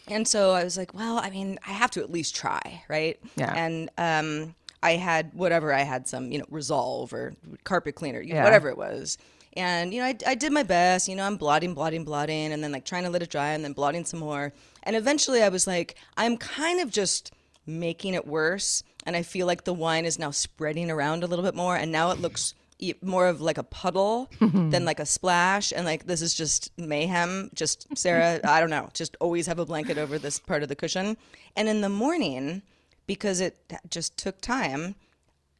and 0.09 0.27
so 0.27 0.51
I 0.51 0.63
was 0.63 0.77
like, 0.77 0.93
well, 0.93 1.19
I 1.19 1.29
mean, 1.29 1.59
I 1.65 1.71
have 1.71 1.91
to 1.91 2.01
at 2.01 2.11
least 2.11 2.35
try, 2.35 2.83
right? 2.89 3.19
Yeah. 3.35 3.53
And 3.55 3.89
um, 3.97 4.55
I 4.83 4.91
had 4.93 5.33
whatever 5.33 5.73
I 5.73 5.81
had 5.81 6.07
some, 6.07 6.31
you 6.31 6.39
know, 6.39 6.45
Resolve 6.49 7.13
or 7.13 7.33
carpet 7.63 7.95
cleaner, 7.95 8.21
you 8.21 8.33
know, 8.33 8.39
Yeah. 8.39 8.43
whatever 8.43 8.69
it 8.69 8.77
was. 8.77 9.17
And 9.53 9.93
you 9.93 9.99
know, 10.01 10.05
I, 10.07 10.15
I 10.27 10.35
did 10.35 10.51
my 10.51 10.63
best. 10.63 11.07
You 11.07 11.15
know, 11.15 11.23
I'm 11.25 11.35
blotting, 11.37 11.73
blotting, 11.73 12.03
blotting, 12.05 12.53
and 12.53 12.63
then 12.63 12.71
like 12.71 12.85
trying 12.85 13.03
to 13.03 13.09
let 13.09 13.23
it 13.23 13.29
dry, 13.29 13.49
and 13.49 13.63
then 13.63 13.73
blotting 13.73 14.05
some 14.05 14.19
more. 14.19 14.53
And 14.83 14.95
eventually, 14.95 15.41
I 15.41 15.49
was 15.49 15.65
like, 15.67 15.95
I'm 16.17 16.37
kind 16.37 16.79
of 16.79 16.91
just 16.91 17.31
making 17.65 18.13
it 18.13 18.25
worse, 18.27 18.83
and 19.05 19.15
I 19.15 19.23
feel 19.23 19.47
like 19.47 19.63
the 19.63 19.73
wine 19.73 20.05
is 20.05 20.19
now 20.19 20.31
spreading 20.31 20.89
around 20.91 21.23
a 21.23 21.27
little 21.27 21.43
bit 21.43 21.55
more, 21.55 21.75
and 21.75 21.91
now 21.91 22.11
it 22.11 22.19
looks 22.19 22.53
more 23.01 23.27
of 23.27 23.41
like 23.41 23.57
a 23.57 23.63
puddle 23.63 24.29
mm-hmm. 24.39 24.69
than 24.69 24.85
like 24.85 24.99
a 24.99 25.05
splash, 25.05 25.71
and 25.75 25.85
like 25.85 26.05
this 26.05 26.21
is 26.21 26.33
just 26.33 26.71
mayhem. 26.77 27.49
Just 27.53 27.87
Sarah, 27.97 28.39
I 28.43 28.59
don't 28.59 28.69
know, 28.69 28.89
just 28.93 29.17
always 29.19 29.47
have 29.47 29.59
a 29.59 29.65
blanket 29.65 29.97
over 29.97 30.17
this 30.17 30.39
part 30.39 30.63
of 30.63 30.69
the 30.69 30.75
cushion, 30.75 31.17
and 31.55 31.67
in 31.67 31.81
the 31.81 31.89
morning, 31.89 32.61
because 33.07 33.39
it 33.41 33.57
just 33.89 34.17
took 34.17 34.41
time, 34.41 34.95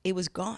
it 0.04 0.16
was 0.16 0.28
gone. 0.28 0.58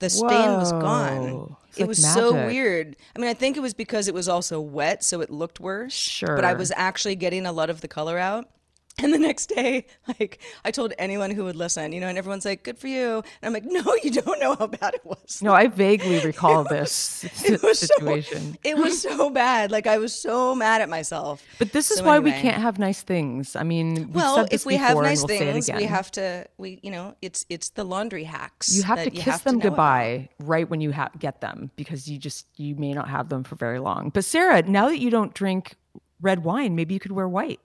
The 0.00 0.10
stain 0.10 0.54
was 0.58 0.72
gone. 0.72 1.54
It's 1.68 1.78
It 1.78 1.82
like 1.82 1.88
was 1.88 2.12
so 2.12 2.32
weird. 2.32 2.96
I 3.14 3.20
mean, 3.20 3.30
I 3.30 3.34
think 3.34 3.56
it 3.56 3.60
was 3.60 3.72
because 3.72 4.08
it 4.08 4.14
was 4.14 4.28
also 4.28 4.60
wet, 4.60 5.04
so 5.04 5.20
it 5.20 5.30
looked 5.30 5.60
worse. 5.60 5.92
Sure. 5.92 6.34
But 6.34 6.44
I 6.44 6.54
was 6.54 6.72
actually 6.74 7.14
getting 7.14 7.46
a 7.46 7.52
lot 7.52 7.70
of 7.70 7.80
the 7.82 7.88
color 7.88 8.18
out. 8.18 8.48
And 8.98 9.12
the 9.12 9.18
next 9.18 9.46
day, 9.46 9.86
like 10.06 10.38
I 10.64 10.70
told 10.70 10.92
anyone 10.98 11.30
who 11.30 11.44
would 11.44 11.56
listen, 11.56 11.92
you 11.92 12.00
know, 12.00 12.08
and 12.08 12.18
everyone's 12.18 12.44
like, 12.44 12.62
"Good 12.62 12.78
for 12.78 12.88
you," 12.88 13.16
and 13.16 13.24
I'm 13.42 13.52
like, 13.54 13.64
"No, 13.64 13.82
you 14.02 14.10
don't 14.10 14.38
know 14.38 14.54
how 14.54 14.66
bad 14.66 14.94
it 14.94 15.04
was." 15.04 15.40
No, 15.42 15.52
I 15.54 15.66
vaguely 15.68 16.20
recall 16.24 16.62
this 16.64 17.24
It 17.44 17.62
was 17.62 17.78
so- 17.80 17.86
situation. 17.86 18.58
it 18.62 18.76
was 18.76 19.00
so 19.00 19.30
bad. 19.30 19.70
Like 19.70 19.86
I 19.86 19.96
was 19.98 20.14
so 20.14 20.54
mad 20.54 20.82
at 20.82 20.88
myself. 20.90 21.42
But 21.58 21.72
this 21.72 21.90
is 21.90 21.98
So 21.98 22.04
why 22.04 22.18
we 22.18 22.32
can't 22.32 22.60
have 22.60 22.78
nice 22.78 23.02
things. 23.02 23.56
I 23.56 23.62
mean, 23.62 24.12
Well, 24.12 24.36
said 24.36 24.50
this 24.50 24.60
if 24.62 24.66
we 24.66 24.76
have 24.76 24.96
nice 24.98 25.20
we'll 25.20 25.28
things, 25.28 25.70
we 25.74 25.84
have 25.84 26.10
to. 26.12 26.46
We, 26.58 26.78
you 26.82 26.90
know, 26.90 27.14
it's 27.22 27.46
it's 27.48 27.70
the 27.70 27.84
laundry 27.84 28.24
hacks. 28.24 28.76
you 28.76 28.82
have 28.82 29.02
to 29.02 29.10
kiss 29.10 29.24
have 29.24 29.44
them 29.44 29.54
about. 29.56 29.62
goodbye 29.70 30.28
right 30.38 30.68
when 30.68 30.80
you 30.82 30.92
ha- 30.92 31.10
get 31.18 31.40
them 31.40 31.70
because 31.76 32.08
you 32.08 32.18
just 32.18 32.46
you 32.56 32.76
may 32.76 32.92
not 32.92 33.08
have 33.08 33.30
them 33.30 33.42
for 33.42 33.54
very 33.56 33.78
long. 33.78 34.10
But 34.10 34.24
Sarah, 34.26 34.60
now 34.62 34.88
that 34.90 34.98
you 34.98 35.08
don't 35.10 35.32
drink 35.32 35.76
red 36.20 36.44
wine, 36.44 36.74
maybe 36.76 36.92
you 36.94 37.00
could 37.00 37.12
wear 37.12 37.26
white. 37.28 37.58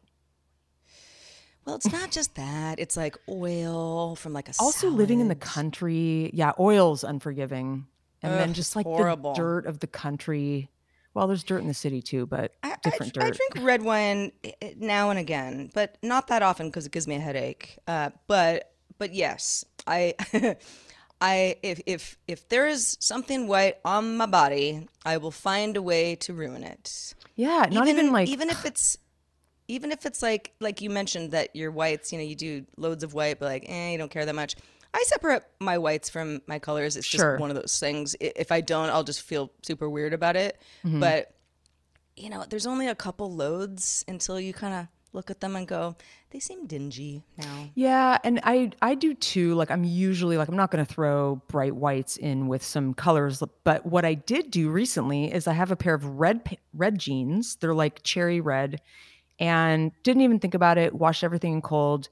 Well, 1.68 1.76
it's 1.76 1.92
not 1.92 2.12
just 2.12 2.36
that. 2.36 2.80
It's 2.80 2.96
like 2.96 3.18
oil 3.28 4.16
from 4.16 4.32
like 4.32 4.48
a 4.48 4.54
Also, 4.58 4.90
living 4.90 5.20
in 5.20 5.28
the 5.28 5.36
country, 5.36 6.32
yeah, 6.34 6.54
oil's 6.58 7.04
unforgiving, 7.04 7.88
and 8.24 8.34
then 8.34 8.54
just 8.54 8.78
like 8.78 8.86
horrible. 8.86 9.34
the 9.34 9.38
dirt 9.42 9.66
of 9.66 9.82
the 9.82 9.88
country. 9.88 10.70
Well, 11.14 11.28
there's 11.28 11.44
dirt 11.44 11.60
in 11.60 11.68
the 11.68 11.74
city 11.74 12.02
too, 12.02 12.26
but 12.26 12.54
I, 12.64 12.78
different 12.84 13.18
I, 13.18 13.26
I 13.26 13.32
drink 13.32 13.58
red 13.60 13.82
wine 13.82 14.32
eh, 14.46 14.52
eh, 14.62 14.74
now 14.78 15.10
and 15.10 15.20
again, 15.20 15.70
but 15.74 15.98
not 16.02 16.28
that 16.28 16.42
often 16.42 16.68
because 16.70 16.86
it 16.86 16.94
gives 16.94 17.06
me 17.06 17.16
a 17.16 17.20
headache. 17.20 17.78
Uh, 17.86 18.12
but 18.28 18.72
but 18.98 19.14
yes, 19.14 19.66
I 19.86 20.14
I 21.20 21.58
if 21.64 21.82
if 21.86 22.18
if 22.30 22.48
there 22.48 22.68
is 22.68 22.96
something 23.02 23.46
white 23.46 23.76
on 23.84 24.16
my 24.16 24.26
body, 24.26 24.88
I 25.06 25.18
will 25.18 25.32
find 25.32 25.76
a 25.76 25.82
way 25.82 26.16
to 26.16 26.34
ruin 26.34 26.64
it. 26.64 27.14
yeah, 27.36 27.66
not 27.70 27.90
even, 27.90 28.14
like 28.14 28.30
even 28.30 28.50
if 28.50 28.64
it's 28.64 28.98
even 29.68 29.92
if 29.92 30.06
it's 30.06 30.22
like 30.22 30.54
like 30.60 30.82
you 30.82 30.90
mentioned 30.90 31.32
that 31.32 31.56
your 31.56 31.72
whites, 31.72 32.12
you 32.12 32.18
know, 32.18 32.24
you 32.24 32.36
do 32.36 32.66
loads 32.78 33.04
of 33.04 33.14
white, 33.14 33.40
but 33.40 33.46
like 33.46 33.66
eh, 33.68 33.92
you 33.92 33.98
don't 33.98 34.12
care 34.12 34.26
that 34.26 34.36
much. 34.36 34.56
I 34.94 35.04
separate 35.08 35.44
my 35.60 35.78
whites 35.78 36.10
from 36.10 36.42
my 36.48 36.60
colors. 36.60 36.96
It's 36.98 37.08
just 37.08 37.40
one 37.40 37.50
of 37.50 37.56
those 37.56 37.78
things. 37.80 38.16
If 38.20 38.52
I 38.52 38.62
don't, 38.62 38.90
I'll 38.90 39.04
just 39.04 39.22
feel 39.22 39.52
super 39.62 39.90
weird 39.90 40.14
about 40.14 40.36
it. 40.36 40.60
Mhm. 40.86 41.00
But 41.00 41.34
you 42.16 42.30
know, 42.30 42.46
there's 42.50 42.66
only 42.66 42.88
a 42.88 42.96
couple 42.96 43.32
loads 43.32 44.04
until 44.08 44.40
you 44.40 44.54
kind 44.54 44.74
of 44.74 44.88
look 45.14 45.30
at 45.30 45.40
them 45.40 45.56
and 45.56 45.68
go, 45.68 45.96
they 46.32 46.40
seem 46.40 46.66
dingy 46.68 47.24
now. 47.38 47.70
Yeah, 47.76 48.18
and 48.24 48.40
I 48.44 48.72
I 48.82 48.96
do 48.96 49.14
too. 49.14 49.54
Like 49.56 49.70
I'm 49.72 49.84
usually 49.84 50.38
like 50.38 50.48
I'm 50.48 50.56
not 50.56 50.72
going 50.72 50.84
to 50.86 50.92
throw 50.92 51.42
bright 51.48 51.76
whites 51.76 52.18
in 52.18 52.48
with 52.48 52.64
some 52.64 52.94
colors, 52.94 53.42
but 53.64 53.86
what 53.86 54.04
I 54.06 54.14
did 54.16 54.52
do 54.52 54.70
recently 54.70 55.32
is 55.32 55.48
I 55.48 55.54
have 55.54 55.72
a 55.72 55.76
pair 55.76 55.94
of 55.94 56.06
red 56.06 56.58
red 56.74 56.98
jeans. 56.98 57.56
They're 57.58 57.74
like 57.76 58.04
cherry 58.04 58.42
red, 58.42 58.82
and 59.40 59.92
didn't 60.04 60.22
even 60.22 60.40
think 60.40 60.54
about 60.54 60.78
it. 60.78 60.94
Washed 60.94 61.24
everything 61.24 61.54
in 61.54 61.62
cold. 61.62 62.10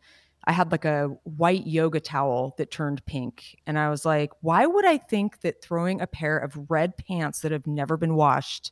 I 0.48 0.52
had 0.52 0.72
like 0.72 0.86
a 0.86 1.08
white 1.24 1.66
yoga 1.66 2.00
towel 2.00 2.54
that 2.58 2.70
turned 2.70 3.04
pink, 3.06 3.58
and 3.66 3.80
I 3.80 3.90
was 3.90 4.06
like, 4.06 4.32
why 4.42 4.66
would 4.66 4.86
I 4.86 4.98
think 4.98 5.42
that 5.42 5.62
throwing 5.64 6.02
a 6.02 6.08
pair 6.08 6.38
of 6.38 6.70
red 6.70 6.98
pants 6.98 7.40
that 7.40 7.52
have 7.52 7.66
never 7.66 7.98
been 7.98 8.16
washed 8.16 8.72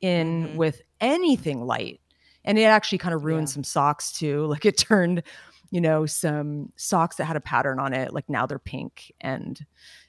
in 0.00 0.48
mm-hmm. 0.48 0.56
with 0.56 0.82
anything 1.00 1.66
light 1.66 2.00
and 2.44 2.58
it 2.58 2.64
actually 2.64 2.98
kind 2.98 3.14
of 3.14 3.24
ruined 3.24 3.48
some 3.48 3.64
socks 3.64 4.12
too 4.12 4.44
like 4.48 4.64
it 4.64 4.76
turned 4.76 5.22
you 5.70 5.80
know 5.80 6.06
some 6.06 6.72
socks 6.76 7.16
that 7.16 7.24
had 7.24 7.36
a 7.36 7.40
pattern 7.40 7.78
on 7.78 7.92
it 7.92 8.12
like 8.12 8.28
now 8.28 8.46
they're 8.46 8.58
pink 8.58 9.12
and 9.20 9.64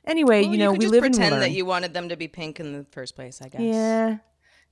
anyway 0.05 0.43
Well, 0.43 0.51
you 0.51 0.57
know 0.57 0.71
could 0.73 0.81
we 0.81 0.87
live 0.87 1.01
pretend 1.01 1.41
that 1.41 1.51
you 1.51 1.65
wanted 1.65 1.93
them 1.93 2.09
to 2.09 2.17
be 2.17 2.27
pink 2.27 2.59
in 2.59 2.73
the 2.73 2.85
first 2.91 3.15
place. 3.15 3.41
I 3.41 3.47
guess. 3.47 3.61
yeah 3.61 4.17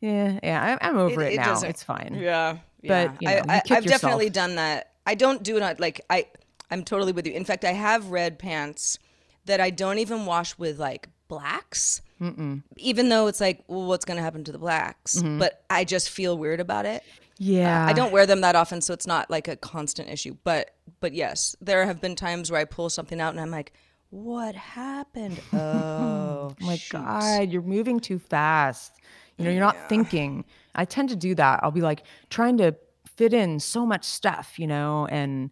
yeah 0.02 0.40
yeah 0.44 0.78
I, 0.82 0.88
i'm 0.88 0.98
over 0.98 1.22
it, 1.22 1.38
now 1.38 1.46
doesn't- 1.46 1.70
it's 1.70 1.84
fine 1.84 2.18
Yeah, 2.20 2.58
yeah. 2.84 3.08
but 3.08 3.22
you 3.22 3.28
know, 3.28 3.34
I, 3.34 3.38
you 3.38 3.44
I, 3.50 3.60
kick 3.62 3.78
I've 3.78 3.86
definitely 3.86 4.30
done 4.30 4.56
that. 4.56 4.92
I 5.08 5.16
don't 5.16 5.42
do 5.44 5.58
it 5.58 5.64
on 5.64 5.76
like 5.80 6.02
I. 6.10 6.28
I'm 6.72 6.84
totally 6.84 7.12
with 7.12 7.26
you. 7.28 7.34
In 7.34 7.46
fact, 7.46 7.66
I 7.66 7.72
have 7.74 8.10
red 8.12 8.40
pants 8.40 8.98
that 9.46 9.60
I 9.60 9.70
don't 9.70 10.00
even 10.00 10.26
wash 10.26 10.58
with 10.58 10.80
like 10.80 11.08
blacks, 11.28 12.02
Mm-mm. 12.22 12.64
even 12.78 13.10
though 13.10 13.28
it's 13.28 13.42
like, 13.42 13.64
well, 13.68 13.86
what's 13.88 14.06
going 14.06 14.18
to 14.18 14.24
happen 14.24 14.44
to 14.46 14.52
the 14.52 14.58
blacks? 14.58 15.18
Mhm. 15.22 15.40
But 15.40 15.64
I 15.70 15.84
just 15.84 16.10
feel 16.10 16.38
weird 16.38 16.60
about 16.60 16.86
it. 16.86 17.04
yeah 17.38 17.86
Uh, 17.86 17.90
I 17.90 17.94
don't 17.94 18.12
wear 18.12 18.26
them 18.26 18.42
that 18.42 18.56
often, 18.56 18.82
so 18.82 18.94
it's 18.94 19.06
not 19.08 19.30
like 19.30 19.48
a 19.48 19.56
constant 19.56 20.10
issue. 20.10 20.36
But 20.44 20.72
but 21.00 21.14
yes, 21.14 21.56
there 21.62 21.86
have 21.86 22.00
been 22.02 22.16
times 22.16 22.50
where 22.50 22.62
I 22.62 22.66
pull 22.66 22.90
something 22.90 23.20
out 23.22 23.32
and 23.34 23.42
I'm 23.42 23.52
like, 23.52 23.74
what 24.10 24.56
happened? 24.56 25.40
Oh 25.54 26.56
my 26.60 26.76
shoot. 26.76 26.98
god 26.98 27.52
you're 27.52 27.62
moving 27.62 28.00
too 28.00 28.20
fast 28.20 28.92
you 29.38 29.46
know 29.46 29.52
you're 29.52 29.60
not 29.62 29.78
thinking 29.90 30.44
i 30.76 30.86
tend 30.86 31.10
to 31.10 31.16
do 31.16 31.36
that. 31.36 31.60
I'll 31.64 31.72
be 31.72 31.82
like 31.82 32.04
trying 32.30 32.58
to 32.58 32.76
fit 33.16 33.34
in 33.34 33.60
so 33.60 33.86
much 33.86 34.04
stuff 34.04 34.58
you 34.58 34.66
know 34.66 35.08
and 35.12 35.52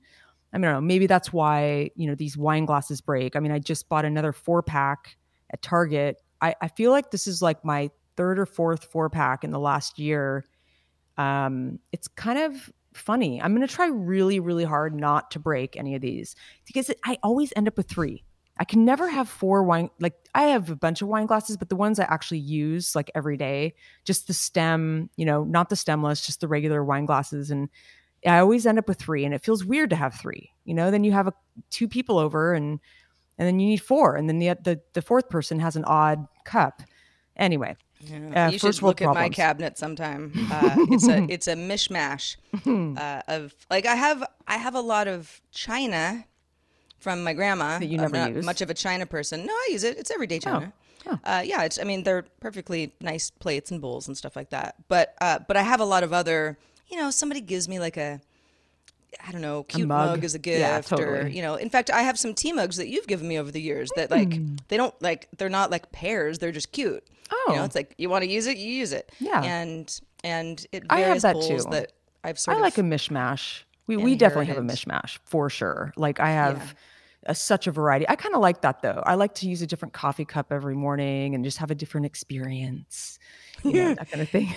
i 0.51 0.57
don't 0.57 0.61
know 0.61 0.81
maybe 0.81 1.05
that's 1.05 1.31
why 1.31 1.91
you 1.95 2.07
know 2.07 2.15
these 2.15 2.37
wine 2.37 2.65
glasses 2.65 3.01
break. 3.01 3.35
I 3.35 3.39
mean 3.39 3.51
i 3.51 3.59
just 3.59 3.89
bought 3.89 4.05
another 4.05 4.31
four 4.31 4.63
pack 4.63 5.17
at 5.51 5.61
target. 5.61 6.21
I, 6.41 6.55
I 6.61 6.67
feel 6.69 6.91
like 6.91 7.11
this 7.11 7.27
is 7.27 7.41
like 7.41 7.63
my 7.63 7.89
third 8.15 8.39
or 8.39 8.45
fourth 8.45 8.85
four 8.85 9.09
pack 9.09 9.43
in 9.43 9.51
the 9.51 9.59
last 9.59 9.99
year. 9.99 10.45
Um 11.17 11.79
it's 11.91 12.07
kind 12.07 12.39
of 12.39 12.71
funny. 12.93 13.41
I'm 13.41 13.55
going 13.55 13.65
to 13.65 13.73
try 13.73 13.87
really 13.87 14.39
really 14.39 14.65
hard 14.65 14.93
not 14.95 15.31
to 15.31 15.39
break 15.39 15.77
any 15.77 15.95
of 15.95 16.01
these 16.01 16.35
because 16.65 16.91
i 17.05 17.17
always 17.23 17.53
end 17.55 17.67
up 17.67 17.77
with 17.77 17.87
three 17.87 18.23
I 18.61 18.63
can 18.63 18.85
never 18.85 19.09
have 19.09 19.27
four 19.27 19.63
wine 19.63 19.89
like 19.99 20.13
I 20.35 20.43
have 20.43 20.69
a 20.69 20.75
bunch 20.75 21.01
of 21.01 21.07
wine 21.07 21.25
glasses, 21.25 21.57
but 21.57 21.69
the 21.69 21.75
ones 21.75 21.99
I 21.99 22.03
actually 22.03 22.41
use 22.41 22.95
like 22.95 23.09
every 23.15 23.35
day, 23.35 23.73
just 24.05 24.27
the 24.27 24.35
stem, 24.35 25.09
you 25.15 25.25
know, 25.25 25.43
not 25.43 25.69
the 25.69 25.75
stemless, 25.75 26.23
just 26.23 26.41
the 26.41 26.47
regular 26.47 26.85
wine 26.85 27.07
glasses. 27.07 27.49
And 27.49 27.69
I 28.23 28.37
always 28.37 28.67
end 28.67 28.77
up 28.77 28.87
with 28.87 28.99
three, 28.99 29.25
and 29.25 29.33
it 29.33 29.43
feels 29.43 29.65
weird 29.65 29.89
to 29.89 29.95
have 29.95 30.13
three. 30.13 30.51
You 30.63 30.75
know, 30.75 30.91
then 30.91 31.03
you 31.03 31.11
have 31.11 31.25
a, 31.25 31.33
two 31.71 31.87
people 31.87 32.19
over, 32.19 32.53
and 32.53 32.79
and 33.39 33.47
then 33.47 33.59
you 33.59 33.65
need 33.65 33.81
four, 33.81 34.15
and 34.15 34.29
then 34.29 34.37
the 34.37 34.49
the 34.63 34.79
the 34.93 35.01
fourth 35.01 35.27
person 35.27 35.59
has 35.59 35.75
an 35.75 35.83
odd 35.85 36.27
cup. 36.45 36.83
Anyway, 37.35 37.75
Yeah, 38.01 38.45
uh, 38.45 38.51
you 38.51 38.59
should 38.59 38.79
look 38.83 39.01
at 39.01 39.11
my 39.11 39.29
cabinet 39.29 39.79
sometime. 39.79 40.33
Uh, 40.51 40.75
it's 40.91 41.07
a 41.07 41.25
it's 41.31 41.47
a 41.47 41.55
mishmash 41.55 42.35
uh, 42.95 43.21
of 43.27 43.55
like 43.71 43.87
I 43.87 43.95
have 43.95 44.23
I 44.47 44.57
have 44.57 44.75
a 44.75 44.81
lot 44.81 45.07
of 45.07 45.41
china 45.49 46.25
from 47.01 47.23
my 47.23 47.33
grandma. 47.33 47.79
That 47.79 47.87
you 47.87 47.99
I'm 48.01 48.11
not 48.11 48.33
use? 48.33 48.45
much 48.45 48.61
of 48.61 48.69
a 48.69 48.73
china 48.73 49.05
person. 49.05 49.45
No, 49.45 49.53
I 49.53 49.69
use 49.71 49.83
it. 49.83 49.97
It's 49.97 50.09
everyday 50.11 50.39
china. 50.39 50.71
Uh, 51.25 51.41
yeah, 51.43 51.63
it's, 51.63 51.79
I 51.79 51.83
mean 51.83 52.03
they're 52.03 52.23
perfectly 52.39 52.93
nice 53.01 53.31
plates 53.31 53.71
and 53.71 53.81
bowls 53.81 54.07
and 54.07 54.15
stuff 54.15 54.35
like 54.35 54.51
that. 54.51 54.75
But 54.87 55.15
uh, 55.19 55.39
but 55.47 55.57
I 55.57 55.63
have 55.63 55.79
a 55.81 55.85
lot 55.85 56.03
of 56.03 56.13
other. 56.13 56.57
You 56.89 56.97
know, 56.97 57.09
somebody 57.11 57.41
gives 57.41 57.67
me 57.67 57.79
like 57.79 57.97
a. 57.97 58.21
I 59.27 59.31
don't 59.33 59.41
know, 59.41 59.63
cute 59.63 59.87
mug. 59.89 60.09
mug. 60.11 60.23
as 60.23 60.35
a 60.35 60.39
gift, 60.39 60.91
Yeah, 60.91 60.97
or 60.97 61.27
you 61.27 61.41
know. 61.41 61.55
In 61.55 61.69
fact, 61.69 61.89
I 61.89 62.03
have 62.03 62.17
some 62.17 62.33
tea 62.33 62.53
mugs 62.53 62.77
that 62.77 62.87
you've 62.87 63.07
given 63.07 63.27
me 63.27 63.37
over 63.37 63.51
the 63.51 63.59
years 63.61 63.89
that 63.97 64.09
like 64.09 64.29
Mm. 64.29 64.59
they 64.69 64.77
don't 64.77 64.93
like 65.01 65.27
they're 65.37 65.49
not 65.49 65.69
like 65.69 65.91
pairs; 65.91 66.39
they're 66.39 66.53
just 66.53 66.71
cute. 66.71 67.03
you 67.49 67.55
know, 67.55 67.61
Oh. 67.61 67.65
it's 67.65 67.75
like 67.75 67.93
you 67.97 68.09
want 68.09 68.23
to 68.23 68.29
use 68.29 68.47
it, 68.47 68.57
you 68.57 68.71
use 68.71 68.93
it. 68.93 69.11
Yeah. 69.19 69.41
and 69.43 69.99
and 70.23 70.65
it 70.71 70.83
I 70.89 71.01
have 71.01 71.21
that 71.23 71.33
bowls 71.33 71.65
too. 71.65 71.71
that 71.71 71.91
I've 72.23 72.39
sort 72.39 72.55
I 72.55 72.59
of 72.59 72.63
like 72.63 72.77
a 72.77 72.81
mishmash. 72.83 73.63
We 73.87 73.97
we 73.97 74.15
definitely 74.15 74.45
have 74.45 74.57
a 74.57 74.61
mishmash 74.61 75.17
for 75.25 75.49
sure. 75.49 75.91
Like 75.97 76.19
I 76.21 76.29
have 76.31 76.73
a, 77.25 77.35
such 77.35 77.67
a 77.67 77.71
variety. 77.71 78.07
I 78.07 78.15
kind 78.15 78.35
of 78.35 78.41
like 78.41 78.61
that 78.61 78.81
though. 78.81 79.03
I 79.05 79.15
like 79.15 79.35
to 79.35 79.47
use 79.47 79.61
a 79.61 79.67
different 79.67 79.93
coffee 79.93 80.25
cup 80.25 80.51
every 80.51 80.75
morning 80.75 81.35
and 81.35 81.43
just 81.43 81.57
have 81.59 81.71
a 81.71 81.75
different 81.75 82.05
experience. 82.05 83.19
You 83.63 83.73
know, 83.73 83.93
that 83.93 84.09
kind 84.09 84.23
of 84.23 84.29
thing. 84.29 84.49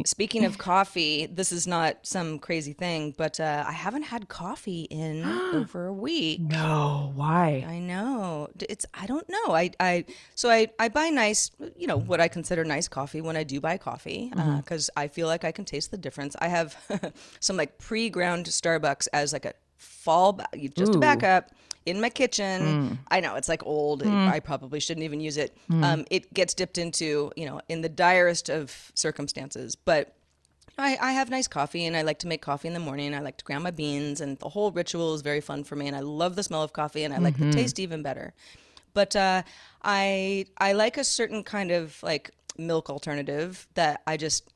Speaking 0.06 0.46
of 0.46 0.56
coffee, 0.56 1.26
this 1.26 1.52
is 1.52 1.66
not 1.66 2.06
some 2.06 2.38
crazy 2.38 2.72
thing, 2.72 3.14
but 3.18 3.38
uh, 3.38 3.64
I 3.66 3.72
haven't 3.72 4.04
had 4.04 4.28
coffee 4.28 4.84
in 4.84 5.26
over 5.52 5.88
a 5.88 5.92
week. 5.92 6.40
no, 6.40 7.12
why? 7.14 7.66
I 7.68 7.80
know. 7.80 8.48
It's 8.66 8.86
I 8.94 9.04
don't 9.04 9.28
know. 9.28 9.54
I 9.54 9.72
I 9.78 10.06
so 10.34 10.48
I 10.48 10.68
I 10.78 10.88
buy 10.88 11.10
nice, 11.10 11.50
you 11.76 11.86
know, 11.86 11.98
what 11.98 12.18
I 12.18 12.28
consider 12.28 12.64
nice 12.64 12.88
coffee 12.88 13.20
when 13.20 13.36
I 13.36 13.44
do 13.44 13.60
buy 13.60 13.76
coffee 13.76 14.32
because 14.56 14.88
I 14.96 15.08
feel 15.08 15.26
like 15.26 15.44
I 15.44 15.52
can 15.52 15.66
taste 15.66 15.90
the 15.90 15.98
difference. 15.98 16.34
I 16.38 16.48
have 16.48 16.78
some 17.40 17.58
like 17.58 17.76
pre-ground 17.76 18.46
Starbucks 18.46 19.08
as 19.12 19.34
like 19.34 19.44
a 19.44 19.52
fall 19.78 20.34
back, 20.34 20.54
just 20.76 20.94
Ooh. 20.94 21.02
up 21.02 21.50
in 21.86 22.00
my 22.00 22.10
kitchen. 22.10 22.60
Mm. 22.60 22.98
I 23.10 23.20
know 23.20 23.36
it's 23.36 23.48
like 23.48 23.64
old. 23.64 24.02
Mm. 24.02 24.28
I 24.28 24.40
probably 24.40 24.80
shouldn't 24.80 25.04
even 25.04 25.20
use 25.20 25.36
it. 25.38 25.56
Mm. 25.70 25.82
Um, 25.84 26.04
it 26.10 26.34
gets 26.34 26.52
dipped 26.52 26.76
into, 26.76 27.32
you 27.36 27.46
know, 27.46 27.60
in 27.68 27.80
the 27.80 27.88
direst 27.88 28.50
of 28.50 28.92
circumstances, 28.94 29.74
but 29.74 30.14
I, 30.76 30.96
I 31.00 31.12
have 31.12 31.30
nice 31.30 31.48
coffee 31.48 31.86
and 31.86 31.96
I 31.96 32.02
like 32.02 32.18
to 32.20 32.28
make 32.28 32.42
coffee 32.42 32.68
in 32.68 32.74
the 32.74 32.80
morning. 32.80 33.14
I 33.14 33.20
like 33.20 33.36
to 33.38 33.44
ground 33.44 33.64
my 33.64 33.70
beans 33.72 34.20
and 34.20 34.38
the 34.38 34.48
whole 34.50 34.70
ritual 34.70 35.14
is 35.14 35.22
very 35.22 35.40
fun 35.40 35.64
for 35.64 35.74
me 35.76 35.88
and 35.88 35.96
I 35.96 36.00
love 36.00 36.36
the 36.36 36.42
smell 36.42 36.62
of 36.62 36.72
coffee 36.72 37.02
and 37.04 37.12
I 37.14 37.18
like 37.18 37.36
Mhm. 37.36 37.50
the 37.50 37.58
taste 37.58 37.78
even 37.80 38.02
better. 38.02 38.32
But 38.94 39.16
uh, 39.16 39.42
I 39.82 40.46
I 40.58 40.72
like 40.72 40.96
a 40.96 41.04
certain 41.04 41.42
kind 41.42 41.70
of 41.70 42.00
like 42.02 42.30
milk 42.56 42.90
alternative 42.90 43.66
that 43.74 44.02
I 44.06 44.16
just 44.16 44.48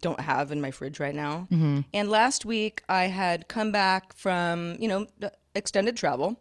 don't 0.00 0.20
have 0.20 0.52
in 0.52 0.60
my 0.60 0.70
fridge 0.70 1.00
right 1.00 1.14
now. 1.14 1.48
Mhm. 1.50 1.84
And 1.92 2.08
last 2.08 2.44
week 2.44 2.82
I 2.88 3.04
had 3.04 3.48
come 3.48 3.72
back 3.72 4.14
from, 4.14 4.76
you 4.78 4.86
know, 4.88 5.06
extended 5.54 5.96
travel 5.96 6.36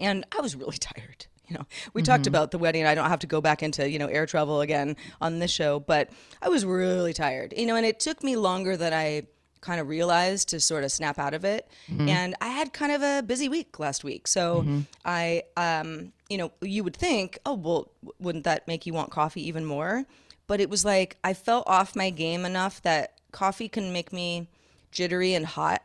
and 0.00 0.24
I 0.36 0.40
was 0.40 0.56
really 0.56 0.76
tired. 0.80 1.26
You 1.48 1.56
know, 1.56 1.66
we 1.94 2.02
talked 2.02 2.24
Mhm. 2.24 2.28
about 2.28 2.50
the 2.50 2.58
wedding. 2.58 2.84
I 2.86 2.94
don't 2.94 3.08
have 3.08 3.20
to 3.20 3.26
go 3.26 3.40
back 3.40 3.62
into, 3.62 3.88
you 3.90 3.98
know, 3.98 4.06
air 4.08 4.26
travel 4.26 4.60
again 4.60 4.96
on 5.20 5.38
this 5.38 5.50
show, 5.50 5.80
but 5.80 6.10
I 6.42 6.48
was 6.50 6.64
really 6.64 7.14
tired. 7.14 7.54
You 7.56 7.64
know, 7.66 7.74
and 7.76 7.86
it 7.86 8.00
took 8.00 8.22
me 8.22 8.36
longer 8.36 8.76
than 8.76 8.92
I 8.92 9.22
kind 9.62 9.80
of 9.80 9.88
realized 9.88 10.50
to 10.50 10.60
sort 10.60 10.84
of 10.84 10.92
snap 10.92 11.18
out 11.18 11.34
of 11.34 11.44
it. 11.44 11.66
Mhm. 11.90 12.08
And 12.08 12.34
I 12.40 12.48
had 12.48 12.72
kind 12.74 12.92
of 12.92 13.02
a 13.02 13.22
busy 13.22 13.48
week 13.48 13.78
last 13.78 14.04
week. 14.04 14.28
So 14.28 14.62
Mhm. 14.62 14.86
I 15.04 15.42
um, 15.56 16.12
you 16.28 16.36
know, 16.36 16.52
you 16.60 16.84
would 16.84 16.94
think, 16.96 17.38
"Oh, 17.46 17.54
well, 17.54 17.90
wouldn't 18.20 18.44
that 18.44 18.68
make 18.68 18.84
you 18.84 18.92
want 18.92 19.10
coffee 19.10 19.46
even 19.48 19.64
more?" 19.64 20.04
But 20.48 20.60
it 20.60 20.68
was 20.68 20.84
like 20.84 21.16
I 21.22 21.32
felt 21.34 21.64
off 21.68 21.94
my 21.94 22.10
game 22.10 22.44
enough 22.44 22.82
that 22.82 23.12
coffee 23.30 23.68
can 23.68 23.92
make 23.92 24.12
me 24.12 24.48
jittery 24.90 25.34
and 25.34 25.46
hot. 25.46 25.82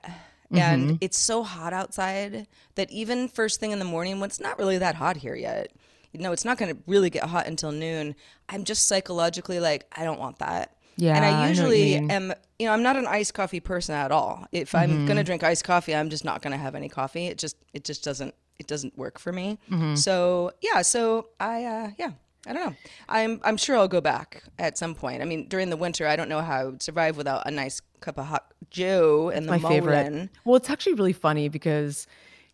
And 0.52 0.92
Mhm. 0.92 0.98
it's 1.02 1.18
so 1.18 1.44
hot 1.44 1.74
outside 1.74 2.48
that 2.76 2.90
even 2.92 3.28
first 3.28 3.60
thing 3.60 3.72
in 3.72 3.80
the 3.80 3.86
morning, 3.86 4.20
when 4.20 4.30
it's 4.30 4.40
not 4.40 4.58
really 4.60 4.78
that 4.78 4.96
hot 4.96 5.18
here 5.18 5.36
yet, 5.36 5.72
you 6.12 6.20
know, 6.22 6.32
it's 6.32 6.46
not 6.46 6.58
going 6.60 6.74
to 6.76 6.82
really 6.86 7.10
get 7.10 7.24
hot 7.24 7.48
until 7.48 7.72
noon. 7.72 8.16
I'm 8.50 8.64
just 8.64 8.88
psychologically 8.88 9.60
like, 9.60 9.86
I 9.96 10.04
don't 10.04 10.20
want 10.20 10.40
that. 10.40 10.76
Yeah, 10.96 11.16
and 11.16 11.26
I 11.26 11.32
know 11.32 11.38
I 11.38 11.42
you 11.44 11.50
usually 11.50 11.96
am, 11.98 12.34
you 12.60 12.68
know, 12.68 12.72
I'm 12.74 12.84
not 12.84 12.96
an 12.98 13.08
iced 13.08 13.34
coffee 13.34 13.60
person 13.60 13.96
at 13.96 14.12
all. 14.12 14.46
If 14.52 14.76
I'm 14.76 15.06
going 15.08 15.18
to 15.18 15.24
drink 15.24 15.42
iced 15.44 15.64
coffee, 15.64 15.96
I'm 15.96 16.12
just 16.12 16.24
not 16.24 16.44
going 16.44 16.52
to 16.52 16.58
have 16.60 16.76
any 16.76 16.88
coffee. 16.88 17.26
It 17.26 17.40
just, 17.40 17.58
it 17.74 17.84
just 17.84 18.04
doesn't, 18.04 18.36
it 18.60 18.68
doesn't 18.68 18.96
work 18.96 19.18
for 19.18 19.32
me. 19.34 19.58
Mhm. 19.72 19.98
So 19.98 20.52
yeah, 20.62 20.84
so 20.84 21.30
I, 21.40 21.66
uh, 21.66 21.90
yeah. 21.98 22.12
I 22.46 22.54
don't 22.54 22.66
know. 22.66 22.76
I'm 23.08 23.40
I'm 23.44 23.58
sure 23.58 23.78
I'll 23.78 23.88
go 23.88 24.02
back 24.02 24.44
at 24.60 24.78
some 24.78 24.96
point. 24.96 25.22
I 25.22 25.26
mean, 25.26 25.48
during 25.48 25.70
the 25.70 25.78
winter, 25.78 26.08
I 26.08 26.16
don't 26.16 26.30
know 26.30 26.42
how 26.42 26.56
I 26.60 26.66
would 26.66 26.82
survive 26.82 27.16
without 27.18 27.48
a 27.48 27.52
nice 27.52 27.82
cup 28.02 28.18
of 28.18 28.26
hot 28.26 28.54
Joe 28.70 29.30
and 29.30 29.48
the 29.48 29.58
my 29.58 29.60
favorite. 29.60 30.30
Well, 30.44 30.56
it's 30.56 30.70
actually 30.70 30.96
really 30.96 31.14
funny 31.14 31.48
because, 31.48 32.06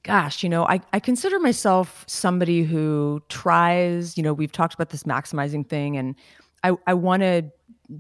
gosh, 0.03 0.43
you 0.43 0.49
know, 0.49 0.65
I, 0.65 0.81
I 0.93 0.99
consider 0.99 1.39
myself 1.39 2.03
somebody 2.07 2.63
who 2.63 3.21
tries, 3.29 4.15
you 4.15 4.23
know, 4.23 4.33
we've 4.33 4.51
talked 4.51 4.75
about 4.75 4.89
this 4.89 5.03
maximizing 5.03 5.67
thing 5.67 5.97
and 5.97 6.15
I, 6.63 6.73
I 6.85 6.93
want 6.93 7.23
to 7.23 7.51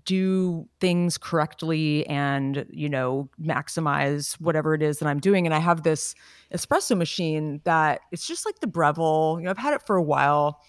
do 0.05 0.67
things 0.79 1.17
correctly 1.17 2.05
and 2.05 2.63
you 2.69 2.87
know 2.87 3.27
maximize 3.41 4.33
whatever 4.39 4.75
it 4.75 4.83
is 4.83 4.99
that 4.99 5.07
i'm 5.07 5.19
doing 5.19 5.47
and 5.47 5.55
i 5.55 5.57
have 5.57 5.81
this 5.81 6.13
espresso 6.53 6.95
machine 6.95 7.59
that 7.63 8.01
it's 8.11 8.27
just 8.27 8.45
like 8.45 8.59
the 8.59 8.67
breville 8.67 9.37
you 9.39 9.45
know 9.45 9.49
i've 9.49 9.57
had 9.57 9.73
it 9.73 9.81
for 9.87 9.95
a 9.95 10.03
while 10.03 10.61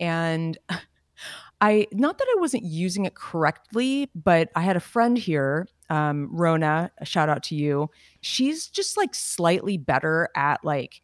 and 0.00 0.58
i 1.60 1.86
not 1.92 2.18
that 2.18 2.26
i 2.30 2.40
wasn't 2.40 2.62
using 2.62 3.04
it 3.04 3.14
correctly 3.14 4.10
but 4.14 4.48
i 4.54 4.60
had 4.60 4.76
a 4.76 4.80
friend 4.80 5.18
here 5.18 5.66
um, 5.90 6.28
rona 6.30 6.90
a 6.98 7.04
shout 7.04 7.30
out 7.30 7.42
to 7.42 7.54
you 7.54 7.88
she's 8.20 8.68
just 8.68 8.96
like 8.96 9.14
slightly 9.14 9.78
better 9.78 10.28
at 10.36 10.62
like 10.62 11.00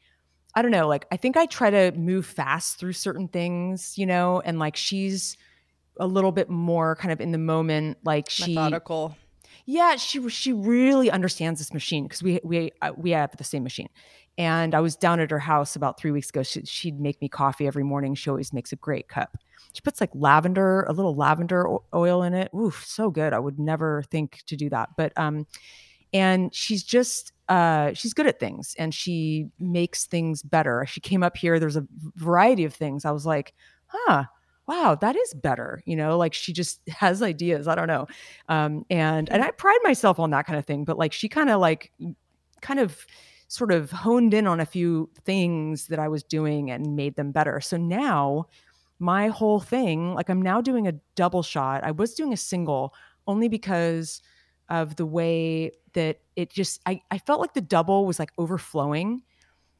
I 0.54 0.62
don't 0.62 0.70
know, 0.70 0.86
like 0.86 1.06
I 1.10 1.16
think 1.16 1.36
I 1.36 1.46
try 1.46 1.70
to 1.70 1.92
move 1.92 2.26
fast 2.26 2.78
through 2.78 2.92
certain 2.92 3.28
things, 3.28 3.98
you 3.98 4.06
know, 4.06 4.40
and 4.44 4.58
like 4.58 4.76
she's 4.76 5.36
a 5.98 6.06
little 6.06 6.32
bit 6.32 6.48
more 6.48 6.96
kind 6.96 7.12
of 7.12 7.20
in 7.20 7.32
the 7.32 7.38
moment, 7.38 7.98
like 8.04 8.30
she 8.30 8.54
Methodical. 8.54 9.16
Yeah, 9.66 9.96
she 9.96 10.28
she 10.28 10.52
really 10.52 11.10
understands 11.10 11.58
this 11.58 11.72
machine 11.72 12.04
because 12.04 12.22
we 12.22 12.38
we 12.44 12.70
uh, 12.82 12.92
we 12.96 13.10
have 13.10 13.36
the 13.36 13.44
same 13.44 13.62
machine. 13.62 13.88
And 14.36 14.74
I 14.74 14.80
was 14.80 14.96
down 14.96 15.20
at 15.20 15.30
her 15.30 15.38
house 15.38 15.76
about 15.76 15.98
three 15.98 16.10
weeks 16.10 16.30
ago. 16.30 16.42
She, 16.42 16.62
she'd 16.64 16.98
make 16.98 17.20
me 17.20 17.28
coffee 17.28 17.66
every 17.66 17.84
morning. 17.84 18.14
She 18.14 18.30
always 18.30 18.52
makes 18.52 18.72
a 18.72 18.76
great 18.76 19.08
cup. 19.08 19.36
She 19.72 19.80
puts 19.80 20.00
like 20.00 20.10
lavender, 20.14 20.82
a 20.82 20.92
little 20.92 21.14
lavender 21.14 21.66
oil 21.94 22.22
in 22.22 22.34
it. 22.34 22.50
Oof, 22.54 22.84
so 22.86 23.10
good. 23.10 23.32
I 23.32 23.38
would 23.38 23.58
never 23.58 24.02
think 24.10 24.42
to 24.46 24.56
do 24.56 24.68
that. 24.70 24.90
But 24.96 25.12
um, 25.16 25.46
and 26.12 26.54
she's 26.54 26.82
just 26.82 27.32
uh, 27.48 27.92
she's 27.92 28.14
good 28.14 28.26
at 28.26 28.40
things 28.40 28.74
and 28.78 28.94
she 28.94 29.48
makes 29.58 30.06
things 30.06 30.42
better. 30.42 30.86
She 30.88 31.00
came 31.00 31.22
up 31.22 31.36
here. 31.36 31.58
There's 31.58 31.76
a 31.76 31.86
variety 32.16 32.64
of 32.64 32.72
things. 32.72 33.04
I 33.04 33.10
was 33.10 33.26
like, 33.26 33.52
huh, 33.86 34.24
wow, 34.66 34.96
that 35.00 35.16
is 35.16 35.34
better. 35.34 35.82
You 35.84 35.96
know, 35.96 36.16
like 36.16 36.32
she 36.32 36.52
just 36.52 36.80
has 36.88 37.22
ideas. 37.22 37.68
I 37.68 37.74
don't 37.74 37.88
know. 37.88 38.06
Um, 38.48 38.86
and 38.90 39.28
and 39.30 39.42
I 39.42 39.50
pride 39.50 39.80
myself 39.82 40.18
on 40.18 40.30
that 40.30 40.46
kind 40.46 40.58
of 40.58 40.64
thing. 40.64 40.84
But 40.84 40.98
like 40.98 41.12
she 41.12 41.28
kind 41.28 41.50
of 41.50 41.60
like 41.60 41.92
kind 42.60 42.80
of 42.80 43.06
sort 43.48 43.72
of 43.72 43.90
honed 43.90 44.34
in 44.34 44.46
on 44.46 44.60
a 44.60 44.66
few 44.66 45.10
things 45.24 45.86
that 45.88 45.98
I 45.98 46.08
was 46.08 46.22
doing 46.22 46.70
and 46.70 46.96
made 46.96 47.16
them 47.16 47.30
better. 47.32 47.60
So 47.60 47.76
now 47.76 48.46
my 48.98 49.28
whole 49.28 49.60
thing, 49.60 50.14
like 50.14 50.28
I'm 50.28 50.42
now 50.42 50.60
doing 50.60 50.88
a 50.88 50.94
double 51.14 51.42
shot. 51.42 51.84
I 51.84 51.90
was 51.90 52.14
doing 52.14 52.32
a 52.32 52.36
single 52.36 52.94
only 53.26 53.48
because 53.48 54.22
of 54.68 54.96
the 54.96 55.06
way 55.06 55.72
that 55.92 56.20
it 56.36 56.50
just 56.50 56.80
I, 56.86 57.02
I 57.10 57.18
felt 57.18 57.40
like 57.40 57.54
the 57.54 57.60
double 57.60 58.06
was 58.06 58.18
like 58.18 58.32
overflowing 58.38 59.22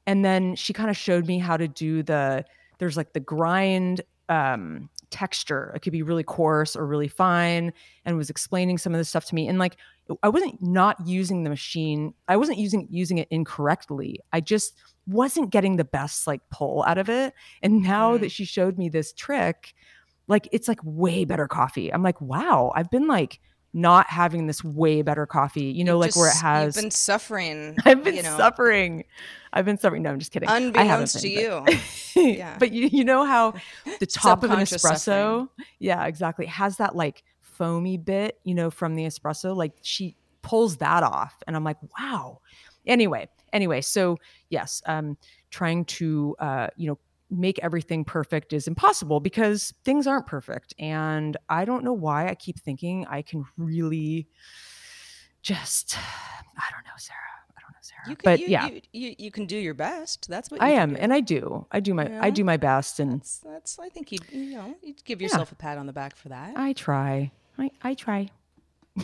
and 0.06 0.24
then 0.24 0.54
she 0.54 0.72
kind 0.72 0.90
of 0.90 0.96
showed 0.96 1.26
me 1.26 1.38
how 1.38 1.56
to 1.56 1.66
do 1.66 2.02
the 2.02 2.44
there's 2.78 2.96
like 2.96 3.12
the 3.12 3.20
grind 3.20 4.02
um 4.28 4.88
texture. 5.14 5.72
It 5.76 5.80
could 5.80 5.92
be 5.92 6.02
really 6.02 6.24
coarse 6.24 6.74
or 6.74 6.84
really 6.84 7.06
fine 7.06 7.72
and 8.04 8.16
was 8.16 8.30
explaining 8.30 8.78
some 8.78 8.92
of 8.92 8.98
this 8.98 9.08
stuff 9.08 9.24
to 9.26 9.34
me. 9.34 9.46
And 9.46 9.60
like 9.60 9.76
i 10.22 10.28
wasn't 10.28 10.60
not 10.60 10.96
using 11.06 11.44
the 11.44 11.50
machine. 11.50 12.12
I 12.26 12.36
wasn't 12.36 12.58
using 12.58 12.88
using 12.90 13.18
it 13.18 13.28
incorrectly. 13.30 14.18
I 14.32 14.40
just 14.40 14.74
wasn't 15.06 15.50
getting 15.50 15.76
the 15.76 15.84
best 15.84 16.26
like 16.26 16.40
pull 16.50 16.82
out 16.82 16.98
of 16.98 17.08
it. 17.08 17.32
And 17.62 17.82
now 17.82 18.16
mm. 18.16 18.20
that 18.22 18.32
she 18.32 18.44
showed 18.44 18.76
me 18.76 18.88
this 18.88 19.12
trick 19.12 19.72
like 20.26 20.48
it's 20.50 20.66
like 20.66 20.80
way 20.82 21.24
better 21.24 21.46
coffee. 21.46 21.92
I'm 21.92 22.02
like 22.02 22.20
wow 22.20 22.72
i've 22.74 22.90
been 22.90 23.06
like 23.06 23.40
not 23.74 24.08
having 24.08 24.46
this 24.46 24.62
way 24.62 25.02
better 25.02 25.26
coffee, 25.26 25.64
you 25.64 25.82
know, 25.82 25.94
you 25.94 25.98
like 25.98 26.08
just, 26.10 26.18
where 26.18 26.30
it 26.30 26.36
has. 26.36 26.76
You've 26.76 26.84
been 26.84 26.90
suffering. 26.92 27.76
I've 27.84 28.04
been 28.04 28.14
you 28.14 28.22
know. 28.22 28.36
suffering. 28.36 29.04
I've 29.52 29.64
been 29.64 29.78
suffering. 29.78 30.02
No, 30.04 30.10
I'm 30.10 30.20
just 30.20 30.30
kidding. 30.30 30.48
Unbeknownst 30.48 31.20
to 31.20 31.28
you. 31.28 31.62
But, 31.66 31.76
yeah. 32.16 32.56
but 32.58 32.70
you, 32.72 32.86
you 32.86 33.04
know 33.04 33.24
how 33.24 33.54
the 33.98 34.06
top 34.10 34.44
of 34.44 34.52
an 34.52 34.60
espresso, 34.60 34.98
suffering. 34.98 35.48
yeah, 35.80 36.06
exactly, 36.06 36.46
has 36.46 36.76
that 36.76 36.94
like 36.94 37.24
foamy 37.40 37.96
bit, 37.96 38.38
you 38.44 38.54
know, 38.54 38.70
from 38.70 38.94
the 38.94 39.04
espresso. 39.04 39.56
Like 39.56 39.72
she 39.82 40.16
pulls 40.42 40.76
that 40.76 41.02
off, 41.02 41.34
and 41.46 41.56
I'm 41.56 41.64
like, 41.64 41.78
wow. 41.98 42.40
Anyway, 42.86 43.28
anyway, 43.52 43.80
so 43.80 44.18
yes, 44.50 44.82
um, 44.86 45.18
trying 45.50 45.84
to, 45.86 46.36
uh, 46.38 46.68
you 46.76 46.86
know, 46.88 46.98
make 47.34 47.58
everything 47.60 48.04
perfect 48.04 48.52
is 48.52 48.66
impossible 48.66 49.20
because 49.20 49.72
things 49.84 50.06
aren't 50.06 50.26
perfect. 50.26 50.74
And 50.78 51.36
I 51.48 51.64
don't 51.64 51.84
know 51.84 51.92
why 51.92 52.28
I 52.28 52.34
keep 52.34 52.58
thinking 52.60 53.06
I 53.08 53.22
can 53.22 53.44
really 53.56 54.28
just, 55.42 55.96
I 55.96 56.70
don't 56.70 56.84
know, 56.84 56.96
Sarah. 56.96 57.18
I 57.56 57.60
don't 57.60 57.70
know, 57.70 57.82
Sarah. 57.82 58.02
You 58.08 58.16
can, 58.16 58.24
but 58.24 58.40
you, 58.40 58.46
yeah, 58.48 58.66
you, 58.66 58.80
you, 58.92 59.14
you, 59.18 59.30
can 59.30 59.46
do 59.46 59.56
your 59.56 59.74
best. 59.74 60.28
That's 60.28 60.50
what 60.50 60.62
I 60.62 60.70
am, 60.70 60.94
do. 60.94 60.96
and 60.96 61.12
I 61.12 61.20
do. 61.20 61.66
I 61.70 61.80
do 61.80 61.94
my 61.94 62.08
yeah. 62.08 62.20
I 62.22 62.30
do 62.30 62.44
my 62.44 62.56
best, 62.56 63.00
and 63.00 63.20
that's, 63.20 63.38
that's 63.38 63.78
I 63.78 63.88
think 63.88 64.12
you 64.12 64.18
you 64.30 64.56
know 64.56 64.74
you 64.82 64.94
give 65.04 65.20
yourself 65.20 65.48
yeah. 65.50 65.54
a 65.54 65.62
pat 65.62 65.78
on 65.78 65.86
the 65.86 65.92
back 65.92 66.16
for 66.16 66.30
that. 66.30 66.54
I 66.56 66.72
try. 66.72 67.30
I 67.58 67.70
I 67.82 67.94
try. 67.94 68.30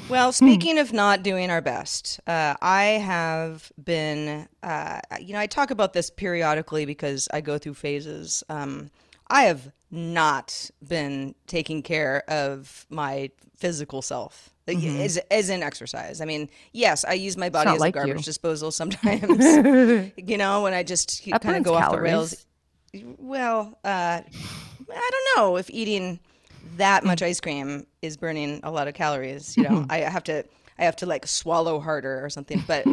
Well, 0.09 0.33
speaking 0.33 0.79
of 0.79 0.93
not 0.93 1.25
doing 1.25 1.51
our 1.51 1.61
best, 1.61 2.21
uh, 2.27 2.55
I 2.63 2.85
have 2.85 3.73
been, 3.83 4.47
uh, 4.63 5.01
you 5.21 5.33
know, 5.33 5.41
I 5.41 5.47
talk 5.49 5.73
about 5.73 5.93
this 5.95 6.11
periodically 6.11 6.85
because 6.85 7.29
I 7.33 7.41
go 7.41 7.59
through 7.59 7.75
phases. 7.75 8.45
Um, 8.49 8.91
I 9.29 9.45
have 9.45 9.73
not 9.91 10.71
been 10.87 11.35
taking 11.49 11.83
care 11.83 12.23
of 12.29 12.87
my 12.89 13.31
physical 13.57 14.01
self. 14.03 14.51
Mm-hmm. 14.69 15.01
As, 15.01 15.17
as 15.33 15.51
in 15.51 15.65
exercise. 15.65 16.21
I 16.21 16.27
mean, 16.27 16.49
yes, 16.73 17.05
I 17.05 17.15
use 17.15 17.37
my 17.37 17.51
body 17.51 17.71
as 17.71 17.81
like 17.81 17.97
a 17.97 17.99
garbage 17.99 18.19
you. 18.19 18.23
disposal 18.23 18.71
sometimes. 18.71 19.45
you 20.17 20.39
know, 20.39 20.63
when 20.63 20.75
I 20.75 20.85
just 20.85 21.25
kind 21.41 21.57
of 21.57 21.65
go 21.65 21.77
calories. 21.77 21.83
off 21.83 21.91
the 21.91 22.01
rails. 22.01 22.47
Well, 23.19 23.77
uh, 23.85 24.21
I 24.23 25.11
don't 25.11 25.37
know 25.37 25.57
if 25.57 25.69
eating 25.71 26.21
that 26.77 27.05
much 27.05 27.23
ice 27.23 27.41
cream 27.41 27.87
is 28.03 28.17
burning 28.17 28.61
a 28.63 28.71
lot 28.71 28.89
of 28.89 28.95
calories. 28.95 29.57
You 29.57 29.65
know, 29.65 29.87
I 29.91 29.99
have 29.99 30.25
to 30.25 30.45
I 30.79 30.85
have 30.85 30.97
to 30.97 31.07
like 31.07 31.27
swallow 31.27 31.81
harder 31.81 32.25
or 32.25 32.31
something. 32.31 32.63
But 32.67 32.87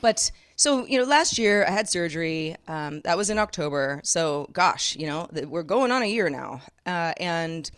but 0.00 0.30
so 0.56 0.86
you 0.86 0.98
know, 0.98 1.04
last 1.04 1.38
year 1.38 1.64
I 1.66 1.70
had 1.70 1.88
surgery. 1.88 2.56
Um, 2.68 3.00
that 3.02 3.16
was 3.16 3.30
in 3.30 3.38
October. 3.38 4.00
So 4.04 4.48
gosh, 4.52 4.96
you 4.96 5.06
know, 5.06 5.28
we're 5.46 5.62
going 5.62 5.92
on 5.92 6.02
a 6.02 6.06
year 6.06 6.30
now, 6.30 6.62
uh, 6.86 7.12
and 7.18 7.70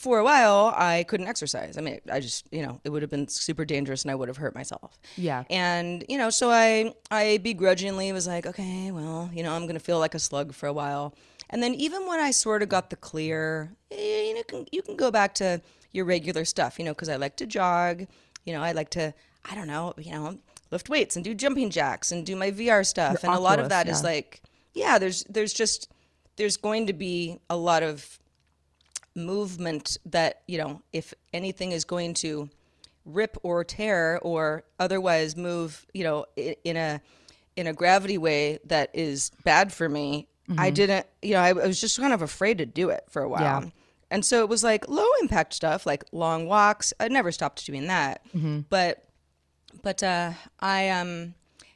for 0.00 0.18
a 0.18 0.24
while 0.24 0.72
I 0.74 1.04
couldn't 1.04 1.26
exercise. 1.26 1.76
I 1.76 1.82
mean, 1.82 2.00
I 2.10 2.20
just, 2.20 2.46
you 2.50 2.62
know, 2.62 2.80
it 2.84 2.88
would 2.88 3.02
have 3.02 3.10
been 3.10 3.28
super 3.28 3.66
dangerous 3.66 4.02
and 4.02 4.10
I 4.10 4.14
would 4.14 4.28
have 4.28 4.38
hurt 4.38 4.54
myself. 4.54 4.98
Yeah. 5.16 5.44
And, 5.50 6.06
you 6.08 6.16
know, 6.16 6.30
so 6.30 6.50
I 6.50 6.94
I 7.10 7.38
begrudgingly 7.42 8.10
was 8.10 8.26
like, 8.26 8.46
okay, 8.46 8.90
well, 8.92 9.28
you 9.30 9.42
know, 9.42 9.52
I'm 9.52 9.64
going 9.64 9.74
to 9.74 9.80
feel 9.80 9.98
like 9.98 10.14
a 10.14 10.18
slug 10.18 10.54
for 10.54 10.66
a 10.66 10.72
while. 10.72 11.14
And 11.50 11.62
then 11.62 11.74
even 11.74 12.06
when 12.06 12.20
I 12.20 12.30
sort 12.30 12.62
of 12.62 12.68
got 12.68 12.90
the 12.90 12.96
clear, 12.96 13.72
you 13.90 14.34
know, 14.34 14.42
can, 14.44 14.66
you 14.72 14.82
can 14.82 14.96
go 14.96 15.10
back 15.10 15.34
to 15.36 15.60
your 15.92 16.04
regular 16.04 16.44
stuff, 16.44 16.78
you 16.78 16.84
know, 16.84 16.92
because 16.92 17.08
I 17.08 17.16
like 17.16 17.36
to 17.36 17.46
jog, 17.46 18.06
you 18.44 18.52
know, 18.52 18.62
I 18.62 18.72
like 18.72 18.90
to, 18.90 19.12
I 19.44 19.54
don't 19.54 19.66
know, 19.66 19.92
you 19.98 20.12
know, 20.12 20.38
lift 20.70 20.88
weights 20.88 21.16
and 21.16 21.24
do 21.24 21.34
jumping 21.34 21.70
jacks 21.70 22.12
and 22.12 22.24
do 22.24 22.36
my 22.36 22.50
VR 22.50 22.86
stuff, 22.86 23.22
your 23.22 23.30
and 23.30 23.32
Oculus, 23.32 23.38
a 23.38 23.42
lot 23.42 23.58
of 23.58 23.68
that 23.70 23.86
yeah. 23.86 23.92
is 23.92 24.04
like, 24.04 24.42
yeah, 24.74 24.98
there's 24.98 25.24
there's 25.24 25.52
just 25.52 25.90
there's 26.36 26.56
going 26.56 26.86
to 26.86 26.92
be 26.92 27.38
a 27.50 27.56
lot 27.56 27.82
of 27.82 28.18
movement 29.16 29.98
that 30.06 30.42
you 30.46 30.58
know, 30.58 30.82
if 30.92 31.12
anything 31.32 31.72
is 31.72 31.84
going 31.84 32.14
to 32.14 32.48
rip 33.04 33.36
or 33.42 33.64
tear 33.64 34.20
or 34.22 34.62
otherwise 34.78 35.36
move, 35.36 35.86
you 35.92 36.04
know, 36.04 36.26
in 36.36 36.76
a 36.76 37.00
in 37.56 37.66
a 37.66 37.72
gravity 37.72 38.18
way 38.18 38.58
that 38.64 38.90
is 38.94 39.32
bad 39.44 39.72
for 39.72 39.88
me, 39.88 40.28
Mm-hmm. 40.50 40.60
I 40.60 40.70
didn't, 40.70 41.06
you 41.22 41.34
know, 41.34 41.40
I, 41.40 41.48
I, 41.50 41.52
was 41.52 41.80
just 41.80 41.98
kind 41.98 42.12
of 42.12 42.22
afraid 42.22 42.58
to 42.58 42.66
do 42.66 42.90
it 42.90 43.04
for 43.08 43.22
a 43.22 43.28
while. 43.28 43.62
Yeah. 43.62 43.70
And 44.10 44.24
so 44.24 44.40
it 44.40 44.48
was 44.48 44.64
like 44.64 44.88
low 44.88 45.06
impact 45.20 45.54
stuff, 45.54 45.86
like 45.86 46.04
long 46.10 46.46
walks. 46.46 46.92
I 46.98 47.06
never 47.06 47.30
stopped 47.30 47.64
doing 47.64 47.86
that. 47.86 48.22
Mm-hmm. 48.36 48.60
But, 48.68 49.04
but 49.82 50.02
uh, 50.02 50.32
I, 50.58 50.88
um, 50.88 51.34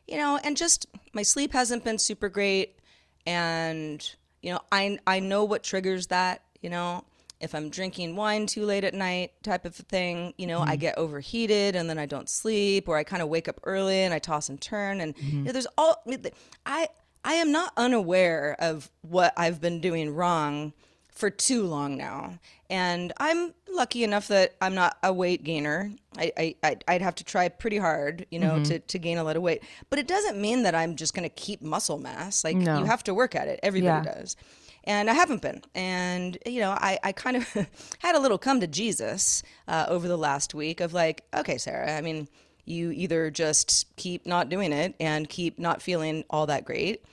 you 0.08 0.16
know, 0.16 0.40
and 0.42 0.56
just 0.56 0.86
my 1.12 1.22
sleep 1.22 1.52
hasn't 1.52 1.84
been 1.84 1.98
super 1.98 2.28
great. 2.28 2.80
And, 3.26 4.08
you 4.42 4.52
know, 4.52 4.60
I, 4.72 4.98
I 5.06 5.20
know 5.20 5.44
what 5.44 5.62
triggers 5.62 6.08
that, 6.08 6.42
you 6.60 6.68
know, 6.68 7.04
if 7.40 7.54
I'm 7.54 7.70
drinking 7.70 8.16
wine 8.16 8.46
too 8.46 8.64
late 8.64 8.82
at 8.82 8.94
night, 8.94 9.32
type 9.44 9.64
of 9.64 9.74
thing, 9.76 10.34
you 10.36 10.46
know, 10.46 10.60
mm-hmm. 10.60 10.70
I 10.70 10.76
get 10.76 10.98
overheated 10.98 11.76
and 11.76 11.88
then 11.88 11.98
I 11.98 12.06
don't 12.06 12.28
sleep, 12.28 12.88
or 12.88 12.96
I 12.96 13.04
kind 13.04 13.22
of 13.22 13.28
wake 13.28 13.48
up 13.48 13.60
early 13.64 13.98
and 14.00 14.12
I 14.12 14.18
toss 14.18 14.48
and 14.48 14.60
turn. 14.60 15.00
And 15.00 15.14
mm-hmm. 15.16 15.38
you 15.38 15.44
know, 15.44 15.52
there's 15.52 15.66
all, 15.78 16.02
I, 16.66 16.88
I 17.24 17.34
am 17.34 17.50
not 17.50 17.72
unaware 17.76 18.54
of 18.58 18.90
what 19.00 19.32
I've 19.36 19.60
been 19.60 19.80
doing 19.80 20.14
wrong 20.14 20.74
for 21.14 21.30
too 21.30 21.64
long 21.64 21.96
now. 21.96 22.38
And 22.68 23.12
I'm 23.18 23.54
lucky 23.72 24.04
enough 24.04 24.28
that 24.28 24.56
I'm 24.60 24.74
not 24.74 24.98
a 25.02 25.12
weight 25.12 25.44
gainer. 25.44 25.92
I, 26.18 26.54
I, 26.62 26.76
I'd 26.86 27.02
have 27.02 27.14
to 27.16 27.24
try 27.24 27.48
pretty 27.48 27.78
hard, 27.78 28.26
you 28.30 28.38
know, 28.38 28.54
mm-hmm. 28.54 28.64
to, 28.64 28.78
to 28.80 28.98
gain 28.98 29.18
a 29.18 29.24
lot 29.24 29.36
of 29.36 29.42
weight. 29.42 29.62
But 29.90 29.98
it 29.98 30.08
doesn't 30.08 30.40
mean 30.40 30.64
that 30.64 30.74
I'm 30.74 30.96
just 30.96 31.14
going 31.14 31.28
to 31.28 31.34
keep 31.34 31.62
muscle 31.62 31.98
mass. 31.98 32.44
Like, 32.44 32.56
no. 32.56 32.78
you 32.78 32.84
have 32.84 33.04
to 33.04 33.14
work 33.14 33.34
at 33.34 33.48
it. 33.48 33.60
Everybody 33.62 34.06
yeah. 34.06 34.14
does. 34.14 34.36
And 34.84 35.08
I 35.08 35.14
haven't 35.14 35.40
been. 35.40 35.62
And, 35.74 36.36
you 36.44 36.60
know, 36.60 36.72
I, 36.72 36.98
I 37.02 37.12
kind 37.12 37.36
of 37.36 37.48
had 38.00 38.16
a 38.16 38.18
little 38.18 38.38
come 38.38 38.60
to 38.60 38.66
Jesus 38.66 39.42
uh, 39.66 39.86
over 39.88 40.08
the 40.08 40.18
last 40.18 40.52
week 40.52 40.80
of 40.80 40.92
like, 40.92 41.24
okay, 41.34 41.58
Sarah, 41.58 41.96
I 41.96 42.00
mean, 42.00 42.28
you 42.66 42.90
either 42.90 43.30
just 43.30 43.94
keep 43.96 44.26
not 44.26 44.48
doing 44.48 44.72
it 44.72 44.94
and 44.98 45.28
keep 45.28 45.58
not 45.58 45.80
feeling 45.80 46.24
all 46.28 46.46
that 46.46 46.64
great 46.64 47.04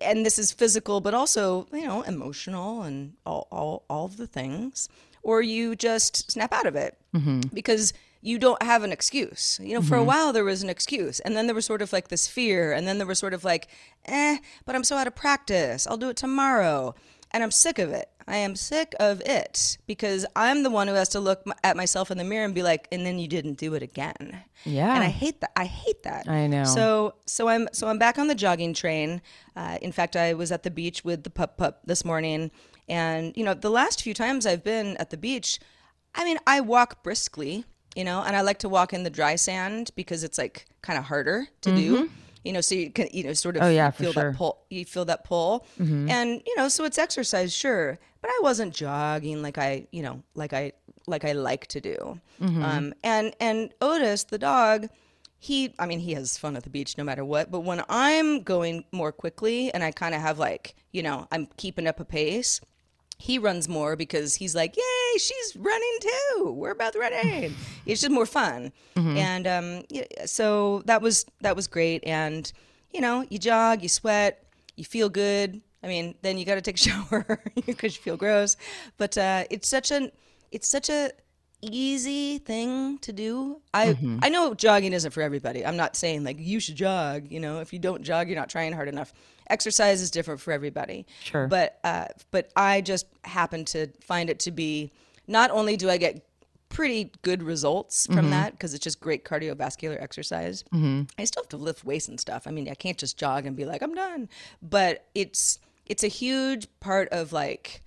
and 0.00 0.24
this 0.24 0.38
is 0.38 0.52
physical 0.52 1.00
but 1.00 1.12
also 1.14 1.66
you 1.72 1.86
know 1.86 2.02
emotional 2.02 2.82
and 2.82 3.12
all 3.26 3.46
all, 3.50 3.84
all 3.90 4.04
of 4.06 4.16
the 4.16 4.26
things 4.26 4.88
or 5.22 5.42
you 5.42 5.76
just 5.76 6.30
snap 6.30 6.52
out 6.52 6.66
of 6.66 6.76
it 6.76 6.96
Mm-hmm. 7.14 7.40
because 7.54 7.92
you 8.22 8.38
don't 8.38 8.62
have 8.62 8.82
an 8.82 8.90
excuse. 8.92 9.60
You 9.62 9.74
know, 9.74 9.82
for 9.82 9.96
a 9.96 10.02
while 10.04 10.32
there 10.32 10.42
was 10.44 10.62
an 10.62 10.68
excuse, 10.68 11.20
and 11.20 11.36
then 11.36 11.46
there 11.46 11.54
was 11.54 11.64
sort 11.64 11.80
of 11.80 11.92
like 11.92 12.08
this 12.08 12.26
fear, 12.26 12.72
and 12.72 12.86
then 12.86 12.98
there 12.98 13.06
was 13.06 13.18
sort 13.20 13.32
of 13.34 13.44
like, 13.44 13.68
eh, 14.06 14.38
but 14.64 14.74
I'm 14.74 14.82
so 14.84 14.96
out 14.96 15.06
of 15.06 15.14
practice. 15.14 15.86
I'll 15.86 15.96
do 15.96 16.08
it 16.10 16.16
tomorrow. 16.16 16.94
And 17.36 17.42
I'm 17.42 17.50
sick 17.50 17.78
of 17.78 17.92
it. 17.92 18.08
I 18.26 18.36
am 18.38 18.56
sick 18.56 18.94
of 18.98 19.20
it 19.20 19.76
because 19.86 20.24
I'm 20.34 20.62
the 20.62 20.70
one 20.70 20.88
who 20.88 20.94
has 20.94 21.10
to 21.10 21.20
look 21.20 21.44
at 21.62 21.76
myself 21.76 22.10
in 22.10 22.16
the 22.16 22.24
mirror 22.24 22.46
and 22.46 22.54
be 22.54 22.62
like, 22.62 22.88
and 22.90 23.04
then 23.04 23.18
you 23.18 23.28
didn't 23.28 23.58
do 23.58 23.74
it 23.74 23.82
again. 23.82 24.42
Yeah. 24.64 24.94
And 24.94 25.04
I 25.04 25.08
hate 25.08 25.42
that. 25.42 25.50
I 25.54 25.66
hate 25.66 26.02
that. 26.04 26.26
I 26.26 26.46
know. 26.46 26.64
So 26.64 27.16
so 27.26 27.48
I'm 27.48 27.68
so 27.72 27.88
I'm 27.88 27.98
back 27.98 28.18
on 28.18 28.28
the 28.28 28.34
jogging 28.34 28.72
train. 28.72 29.20
Uh, 29.54 29.76
in 29.82 29.92
fact, 29.92 30.16
I 30.16 30.32
was 30.32 30.50
at 30.50 30.62
the 30.62 30.70
beach 30.70 31.04
with 31.04 31.24
the 31.24 31.28
pup 31.28 31.58
pup 31.58 31.82
this 31.84 32.06
morning, 32.06 32.50
and 32.88 33.36
you 33.36 33.44
know 33.44 33.52
the 33.52 33.68
last 33.70 34.00
few 34.00 34.14
times 34.14 34.46
I've 34.46 34.64
been 34.64 34.96
at 34.96 35.10
the 35.10 35.18
beach, 35.18 35.60
I 36.14 36.24
mean 36.24 36.38
I 36.46 36.62
walk 36.62 37.02
briskly, 37.02 37.66
you 37.94 38.04
know, 38.04 38.22
and 38.22 38.34
I 38.34 38.40
like 38.40 38.60
to 38.60 38.68
walk 38.70 38.94
in 38.94 39.02
the 39.02 39.10
dry 39.10 39.36
sand 39.36 39.90
because 39.94 40.24
it's 40.24 40.38
like 40.38 40.64
kind 40.80 40.98
of 40.98 41.04
harder 41.04 41.48
to 41.60 41.76
do. 41.76 42.10
You 42.46 42.52
know, 42.52 42.60
so 42.60 42.74
you 42.74 42.90
can 42.90 43.08
you 43.12 43.24
know 43.24 43.32
sort 43.32 43.56
of 43.56 43.62
Mm-hmm. 43.62 43.70
Oh, 43.70 43.74
yeah, 43.74 43.90
feel 43.90 44.12
sure. 44.12 44.22
Mm-hmm. 44.22 44.32
that 44.32 44.38
pull. 44.38 44.58
You 44.70 44.84
feel 44.84 45.04
that 45.06 45.24
pull, 45.24 45.66
and 45.78 46.42
you 46.46 46.56
know, 46.56 46.68
so 46.68 46.84
it's 46.84 46.98
exercise, 46.98 47.52
sure, 47.52 47.98
but 48.20 48.30
I 48.30 48.38
wasn't 48.42 48.72
jogging 48.74 49.42
like 49.42 49.58
I 49.58 49.86
you 49.90 50.02
know 50.02 50.22
like 50.34 50.52
I 50.52 50.72
like 51.06 51.24
I 51.24 51.32
like 51.32 51.66
to 51.68 51.80
do. 51.80 52.20
Mm-hmm. 52.40 52.64
Um, 52.64 52.94
and 53.02 53.34
and 53.40 53.74
Otis 53.80 54.24
the 54.24 54.38
dog 54.38 54.88
he 55.38 55.74
i 55.78 55.86
mean 55.86 56.00
he 56.00 56.14
has 56.14 56.38
fun 56.38 56.56
at 56.56 56.62
the 56.62 56.70
beach 56.70 56.96
no 56.96 57.04
matter 57.04 57.24
what 57.24 57.50
but 57.50 57.60
when 57.60 57.82
i'm 57.88 58.42
going 58.42 58.84
more 58.90 59.12
quickly 59.12 59.72
and 59.72 59.84
i 59.84 59.90
kind 59.90 60.14
of 60.14 60.20
have 60.20 60.38
like 60.38 60.74
you 60.92 61.02
know 61.02 61.28
i'm 61.30 61.46
keeping 61.56 61.86
up 61.86 62.00
a 62.00 62.04
pace 62.04 62.60
he 63.18 63.38
runs 63.38 63.68
more 63.68 63.96
because 63.96 64.34
he's 64.36 64.54
like 64.54 64.76
yay 64.76 65.18
she's 65.18 65.56
running 65.56 65.98
too 66.00 66.52
we're 66.52 66.74
both 66.74 66.94
running 66.96 67.54
it's 67.86 68.00
just 68.00 68.12
more 68.12 68.26
fun 68.26 68.72
and 68.96 69.46
um 69.46 69.82
yeah, 69.88 70.04
so 70.26 70.82
that 70.86 71.00
was 71.00 71.24
that 71.40 71.56
was 71.56 71.66
great 71.66 72.02
and 72.04 72.52
you 72.92 73.00
know 73.00 73.24
you 73.30 73.38
jog 73.38 73.82
you 73.82 73.88
sweat 73.88 74.44
you 74.76 74.84
feel 74.84 75.08
good 75.08 75.60
i 75.82 75.86
mean 75.86 76.14
then 76.22 76.36
you 76.38 76.44
got 76.44 76.56
to 76.56 76.60
take 76.60 76.76
a 76.76 76.78
shower 76.88 77.42
because 77.66 77.96
you 77.96 78.02
feel 78.02 78.16
gross 78.16 78.56
but 78.96 79.16
uh 79.16 79.44
it's 79.50 79.68
such 79.68 79.90
an 79.90 80.10
it's 80.52 80.68
such 80.68 80.88
a 80.88 81.10
easy 81.62 82.38
thing 82.38 82.98
to 82.98 83.12
do. 83.12 83.60
I 83.72 83.86
Mm-hmm. 83.88 84.18
I 84.22 84.28
know 84.28 84.54
jogging 84.54 84.92
isn't 84.92 85.10
for 85.10 85.22
everybody. 85.22 85.64
I'm 85.64 85.76
not 85.76 85.96
saying 85.96 86.24
like 86.24 86.36
you 86.38 86.60
should 86.60 86.76
jog. 86.76 87.30
You 87.30 87.40
know, 87.40 87.60
if 87.60 87.72
you 87.72 87.78
don't 87.78 88.02
jog, 88.02 88.28
you're 88.28 88.38
not 88.38 88.50
trying 88.50 88.72
hard 88.72 88.88
enough. 88.88 89.12
Exercise 89.48 90.00
is 90.02 90.10
different 90.10 90.40
for 90.40 90.52
everybody. 90.52 91.06
Sure. 91.22 91.46
But 91.46 91.78
uh, 91.84 92.06
but 92.30 92.50
I 92.56 92.80
just 92.80 93.06
happen 93.24 93.64
to 93.66 93.88
find 94.00 94.28
it 94.30 94.38
to 94.40 94.50
be 94.50 94.92
not 95.26 95.50
only 95.50 95.76
do 95.76 95.88
I 95.90 95.96
get 95.96 96.24
pretty 96.68 97.12
good 97.22 97.42
results 97.42 98.06
from 98.06 98.30
that 98.30 98.50
because 98.52 98.74
it's 98.74 98.82
just 98.82 99.00
great 99.00 99.24
cardiovascular 99.24 100.00
exercise. 100.02 100.64
I 101.18 101.24
still 101.24 101.44
have 101.44 101.48
to 101.50 101.56
lift 101.56 101.84
weights 101.84 102.08
and 102.08 102.18
stuff. 102.20 102.46
I 102.46 102.50
mean, 102.50 102.68
I 102.68 102.74
can't 102.74 102.98
just 102.98 103.16
jog 103.18 103.46
and 103.46 103.56
be 103.56 103.64
like 103.64 103.82
I'm 103.82 103.94
done. 103.94 104.28
But 104.62 105.04
it's 105.14 105.58
it's 105.86 106.02
a 106.02 106.08
huge 106.08 106.66
part 106.80 107.08
of 107.10 107.32
like 107.32 107.82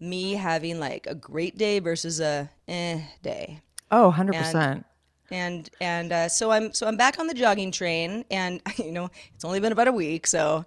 me 0.00 0.32
having 0.34 0.80
like 0.80 1.06
a 1.06 1.14
great 1.14 1.56
day 1.58 1.78
versus 1.78 2.18
a 2.20 2.50
eh 2.66 3.00
day 3.22 3.60
Oh, 3.90 4.12
100%. 4.16 4.84
and 5.30 5.70
and 5.80 6.12
uh, 6.12 6.28
so 6.28 6.50
I'm 6.50 6.72
so 6.72 6.86
I'm 6.86 6.96
back 6.96 7.18
on 7.18 7.26
the 7.28 7.34
jogging 7.34 7.70
train, 7.70 8.24
and 8.30 8.60
you 8.78 8.90
know 8.92 9.10
it's 9.34 9.44
only 9.44 9.60
been 9.60 9.72
about 9.72 9.88
a 9.88 9.92
week, 9.92 10.26
so 10.26 10.64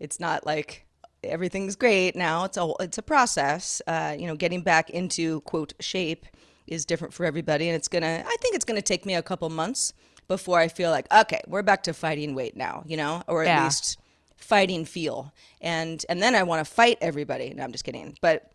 it's 0.00 0.18
not 0.18 0.44
like 0.46 0.86
everything's 1.22 1.76
great 1.76 2.16
now. 2.16 2.44
It's 2.44 2.56
a 2.56 2.72
it's 2.80 2.98
a 2.98 3.02
process. 3.02 3.80
Uh, 3.86 4.16
you 4.18 4.26
know, 4.26 4.34
getting 4.34 4.62
back 4.62 4.90
into 4.90 5.42
quote 5.42 5.72
shape 5.80 6.26
is 6.66 6.84
different 6.84 7.14
for 7.14 7.24
everybody, 7.26 7.68
and 7.68 7.76
it's 7.76 7.88
gonna 7.88 8.24
I 8.26 8.36
think 8.40 8.54
it's 8.56 8.64
gonna 8.64 8.82
take 8.82 9.06
me 9.06 9.14
a 9.14 9.22
couple 9.22 9.48
months 9.50 9.92
before 10.28 10.58
I 10.58 10.68
feel 10.68 10.90
like 10.90 11.12
okay, 11.12 11.40
we're 11.46 11.62
back 11.62 11.82
to 11.84 11.92
fighting 11.92 12.34
weight 12.34 12.56
now, 12.56 12.82
you 12.86 12.96
know, 12.96 13.22
or 13.28 13.42
at 13.42 13.48
Yeah. 13.48 13.64
least 13.64 13.98
fighting 14.36 14.84
feel, 14.84 15.32
and 15.60 16.04
and 16.08 16.22
then 16.22 16.34
I 16.34 16.42
want 16.42 16.66
to 16.66 16.70
fight 16.72 16.98
everybody. 17.00 17.52
No, 17.54 17.62
I'm 17.62 17.72
just 17.72 17.84
kidding, 17.84 18.16
but 18.20 18.50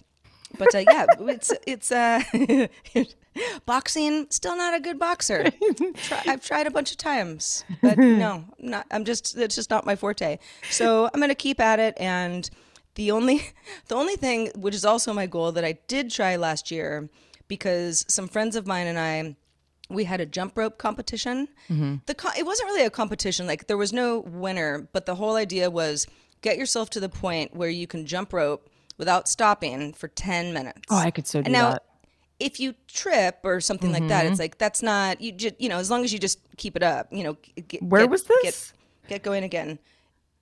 but 0.57 0.73
uh, 0.73 0.79
yeah, 0.79 1.05
it's 1.19 1.53
it's 1.67 1.91
uh, 1.91 2.21
boxing. 3.65 4.27
Still 4.29 4.57
not 4.57 4.73
a 4.73 4.79
good 4.79 4.99
boxer. 4.99 5.51
I've 6.25 6.43
tried 6.45 6.67
a 6.67 6.71
bunch 6.71 6.91
of 6.91 6.97
times, 6.97 7.63
but 7.81 7.97
no, 8.23 8.45
not. 8.59 8.85
I'm 8.91 9.05
just 9.05 9.37
it's 9.37 9.55
just 9.55 9.69
not 9.69 9.85
my 9.85 9.95
forte. 9.95 10.39
So 10.69 11.09
I'm 11.13 11.19
gonna 11.19 11.35
keep 11.35 11.59
at 11.59 11.79
it. 11.79 11.95
And 11.97 12.49
the 12.95 13.11
only 13.11 13.41
the 13.87 13.95
only 13.95 14.15
thing, 14.15 14.51
which 14.55 14.75
is 14.75 14.85
also 14.85 15.13
my 15.13 15.27
goal, 15.27 15.51
that 15.53 15.65
I 15.65 15.73
did 15.87 16.11
try 16.11 16.35
last 16.35 16.71
year, 16.71 17.09
because 17.47 18.05
some 18.07 18.27
friends 18.27 18.55
of 18.55 18.67
mine 18.67 18.87
and 18.87 18.99
I. 18.99 19.35
We 19.87 20.05
had 20.05 20.19
a 20.19 20.25
jump 20.25 20.57
rope 20.57 20.79
competition. 20.79 21.47
The 22.07 22.15
co- 22.15 22.31
it 22.35 22.43
wasn't 22.43 22.69
really 22.69 22.87
a 22.87 22.89
competition; 22.89 23.45
like 23.45 23.67
there 23.67 23.77
was 23.77 23.93
no 23.93 24.21
winner. 24.21 24.89
But 24.91 25.05
the 25.05 25.13
whole 25.13 25.35
idea 25.35 25.69
was 25.69 26.07
get 26.41 26.57
yourself 26.57 26.89
to 26.91 26.99
the 26.99 27.07
point 27.07 27.55
where 27.55 27.69
you 27.69 27.85
can 27.85 28.07
jump 28.07 28.33
rope 28.33 28.67
without 28.97 29.27
stopping 29.27 29.93
for 29.93 30.07
10 30.07 30.53
minutes. 30.53 30.81
Oh, 30.89 30.97
I 30.97 31.11
could 31.11 31.27
so 31.27 31.41
do 31.41 31.45
and 31.45 31.53
now, 31.53 31.71
that. 31.71 31.83
if 32.39 32.59
you 32.59 32.75
trip 32.87 33.39
or 33.43 33.59
something 33.61 33.91
like 33.91 34.07
that, 34.07 34.25
it's 34.25 34.33
mm-hmm. 34.33 34.41
like 34.41 34.57
that's 34.57 34.81
not 34.81 35.21
you. 35.21 35.31
Just 35.31 35.59
you 35.59 35.69
know, 35.69 35.77
as 35.77 35.89
long 35.89 36.03
as 36.03 36.13
you 36.13 36.19
just 36.19 36.39
keep 36.57 36.75
it 36.75 36.83
up, 36.83 37.07
you 37.11 37.23
know. 37.23 37.37
Get, 37.67 37.83
Where 37.83 38.01
get- 38.01 38.09
was 38.09 38.23
this? 38.23 38.73
get 39.07 39.23
going 39.23 39.43
again. 39.43 39.79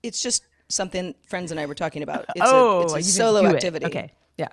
It's 0.02 0.22
just 0.22 0.44
something 0.68 1.14
friends 1.26 1.50
and 1.50 1.60
I 1.60 1.66
were 1.66 1.74
talking 1.74 2.02
about. 2.02 2.24
It's 2.34 2.44
oh, 2.44 2.80
a, 2.80 2.96
it's 2.96 3.08
a 3.08 3.12
solo 3.12 3.46
activity. 3.46 3.86
Okay. 3.86 4.12
Yeah. 4.36 4.48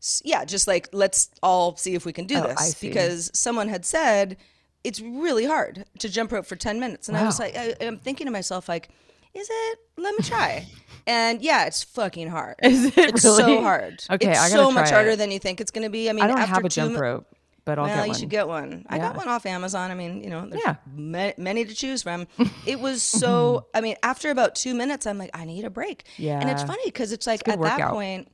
S- 0.00 0.22
yeah, 0.24 0.44
just 0.44 0.66
like 0.66 0.88
let's 0.92 1.30
all 1.42 1.76
see 1.76 1.94
if 1.94 2.04
we 2.04 2.12
can 2.12 2.26
do 2.26 2.36
Oh, 2.36 2.46
this 2.46 2.74
because 2.74 3.30
someone 3.34 3.68
had 3.68 3.84
said 3.84 4.36
it's 4.84 5.00
really 5.00 5.46
hard 5.46 5.84
to 5.98 6.08
jump 6.08 6.30
rope 6.30 6.44
for 6.44 6.56
10 6.56 6.78
minutes 6.78 7.08
and 7.08 7.16
I 7.16 7.24
was 7.24 7.40
like 7.40 7.56
I, 7.56 7.74
I'm 7.80 7.96
thinking 7.96 8.26
to 8.26 8.30
myself 8.30 8.68
like 8.68 8.90
is 9.32 9.48
it 9.50 9.78
let 9.96 10.14
me 10.14 10.22
try 10.22 10.66
and 11.06 11.42
yeah 11.42 11.66
it's 11.66 11.82
fucking 11.82 12.28
hard 12.28 12.56
Is 12.62 12.84
it 12.86 12.98
it's 12.98 13.22
so 13.22 13.60
hard 13.60 14.02
Okay, 14.10 14.30
it's 14.30 14.38
I 14.40 14.48
gotta 14.48 14.62
so 14.62 14.70
much 14.70 14.90
harder 14.90 15.10
it. 15.10 15.18
than 15.18 15.30
you 15.30 15.38
think 15.38 15.60
it's 15.60 15.70
going 15.70 15.84
to 15.84 15.90
be 15.90 16.08
I 16.08 16.12
mean 16.12 16.24
I 16.24 16.28
don't 16.28 16.38
after 16.38 16.54
have 16.54 16.64
a 16.64 16.68
jump 16.68 16.98
rope, 16.98 17.26
but 17.64 17.78
I'll 17.78 17.86
well, 17.86 17.96
get 17.96 18.08
you 18.08 18.14
should 18.14 18.30
get 18.30 18.46
one. 18.48 18.84
I 18.88 18.98
got 18.98 19.16
one 19.16 19.28
off 19.28 19.46
Amazon. 19.46 19.90
I 19.90 19.94
mean, 19.94 20.22
you 20.22 20.30
know, 20.30 20.46
there's 20.48 20.62
Yeah. 20.64 20.76
ma- 20.94 21.32
many 21.38 21.64
to 21.64 21.74
choose 21.74 22.02
from. 22.02 22.26
It 22.66 22.78
was 22.80 23.02
so. 23.02 23.66
I 23.74 23.80
mean, 23.80 23.96
after 24.02 24.30
about 24.30 24.54
two 24.54 24.74
minutes, 24.74 25.06
I'm 25.06 25.16
like, 25.18 25.30
I 25.34 25.44
need 25.46 25.64
a 25.64 25.70
break. 25.70 26.04
Yeah. 26.18 26.40
and 26.40 26.50
it's 26.50 26.62
funny 26.62 26.82
because 26.84 27.10
it's 27.12 27.26
like 27.26 27.44
good 27.44 27.54
at 27.54 27.78
that 27.78 27.90
point, 27.90 28.28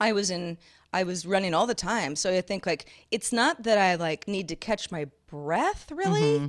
I 0.00 0.12
was 0.12 0.30
in. 0.30 0.58
I 0.92 1.02
was 1.04 1.26
running 1.26 1.54
all 1.54 1.66
the 1.66 1.74
time, 1.74 2.14
so 2.16 2.32
I 2.32 2.40
think 2.40 2.66
like 2.66 2.86
it's 3.10 3.32
not 3.32 3.62
that 3.64 3.78
I 3.78 3.94
like 3.96 4.26
need 4.28 4.48
to 4.48 4.56
catch 4.56 4.90
my 4.92 5.06
breath. 5.30 5.90
Really, 5.92 6.20
Mm-hmm. 6.38 6.46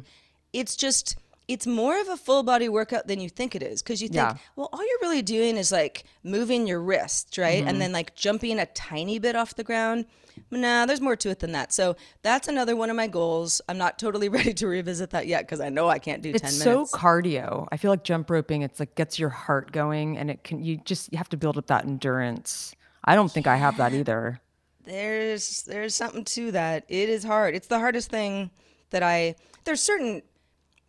it's 0.53 0.75
just. 0.75 1.17
It's 1.47 1.67
more 1.67 1.99
of 2.01 2.07
a 2.07 2.17
full 2.17 2.41
body 2.43 2.67
workout 2.69 3.07
than 3.07 3.19
you 3.19 3.29
think 3.29 3.55
it 3.55 3.61
is 3.61 3.83
because 3.83 4.01
you 4.01 4.07
think, 4.07 4.15
Yeah. 4.17 4.35
well, 4.55 4.69
all 4.73 4.79
you're 4.81 4.99
really 5.01 5.21
doing 5.21 5.57
is 5.57 5.71
like 5.71 6.03
moving 6.23 6.65
your 6.67 6.81
wrists, 6.81 7.37
right? 7.37 7.59
Mm-hmm. 7.59 7.67
And 7.67 7.79
then 7.81 7.91
like 7.91 8.15
jumping 8.15 8.57
a 8.59 8.65
tiny 8.65 9.19
bit 9.19 9.35
off 9.35 9.55
the 9.55 9.63
ground. 9.63 10.05
Nah, 10.51 10.85
there's 10.85 10.99
more 11.01 11.15
to 11.15 11.29
it 11.29 11.39
than 11.39 11.51
that. 11.53 11.71
So 11.71 11.95
that's 12.21 12.47
another 12.47 12.75
one 12.75 12.89
of 12.89 12.95
my 12.95 13.07
goals. 13.07 13.61
I'm 13.69 13.77
not 13.77 13.99
totally 13.99 14.27
ready 14.37 14.53
to 14.55 14.67
revisit 14.67 15.11
that 15.11 15.27
yet 15.27 15.43
because 15.43 15.61
I 15.61 15.69
know 15.69 15.87
I 15.87 15.99
can't 15.99 16.21
do 16.23 16.31
It's 16.31 16.41
10 16.41 16.51
so 16.51 16.69
minutes. 16.71 16.91
cardio. 16.95 17.67
I 17.71 17.77
feel 17.77 17.91
like 17.91 18.03
jump 18.03 18.29
roping. 18.29 18.61
It's 18.63 18.79
like 18.79 18.95
gets 18.95 19.17
your 19.19 19.29
heart 19.29 19.71
going, 19.71 20.17
and 20.17 20.29
it 20.31 20.43
can. 20.43 20.63
You 20.63 20.77
just 20.77 21.11
you 21.11 21.17
have 21.19 21.29
to 21.29 21.37
build 21.37 21.57
up 21.57 21.67
that 21.67 21.85
endurance. 21.85 22.75
I 23.03 23.15
don't 23.15 23.31
think 23.31 23.45
I 23.47 23.55
have 23.55 23.77
that 23.77 23.93
either. 23.93 24.41
there's 24.83 25.63
there's 25.63 25.95
something 25.95 26.23
to 26.25 26.51
that. 26.51 26.85
It 26.89 27.09
is 27.09 27.23
hard. 27.23 27.55
It's 27.55 27.67
the 27.67 27.79
hardest 27.79 28.09
thing 28.09 28.51
that 28.89 29.03
I 29.03 29.35
there's 29.63 29.81
certain 29.81 30.21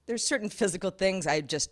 there's 0.06 0.24
certain 0.24 0.48
physical 0.48 0.90
things 0.90 1.26
I 1.26 1.40
just 1.40 1.70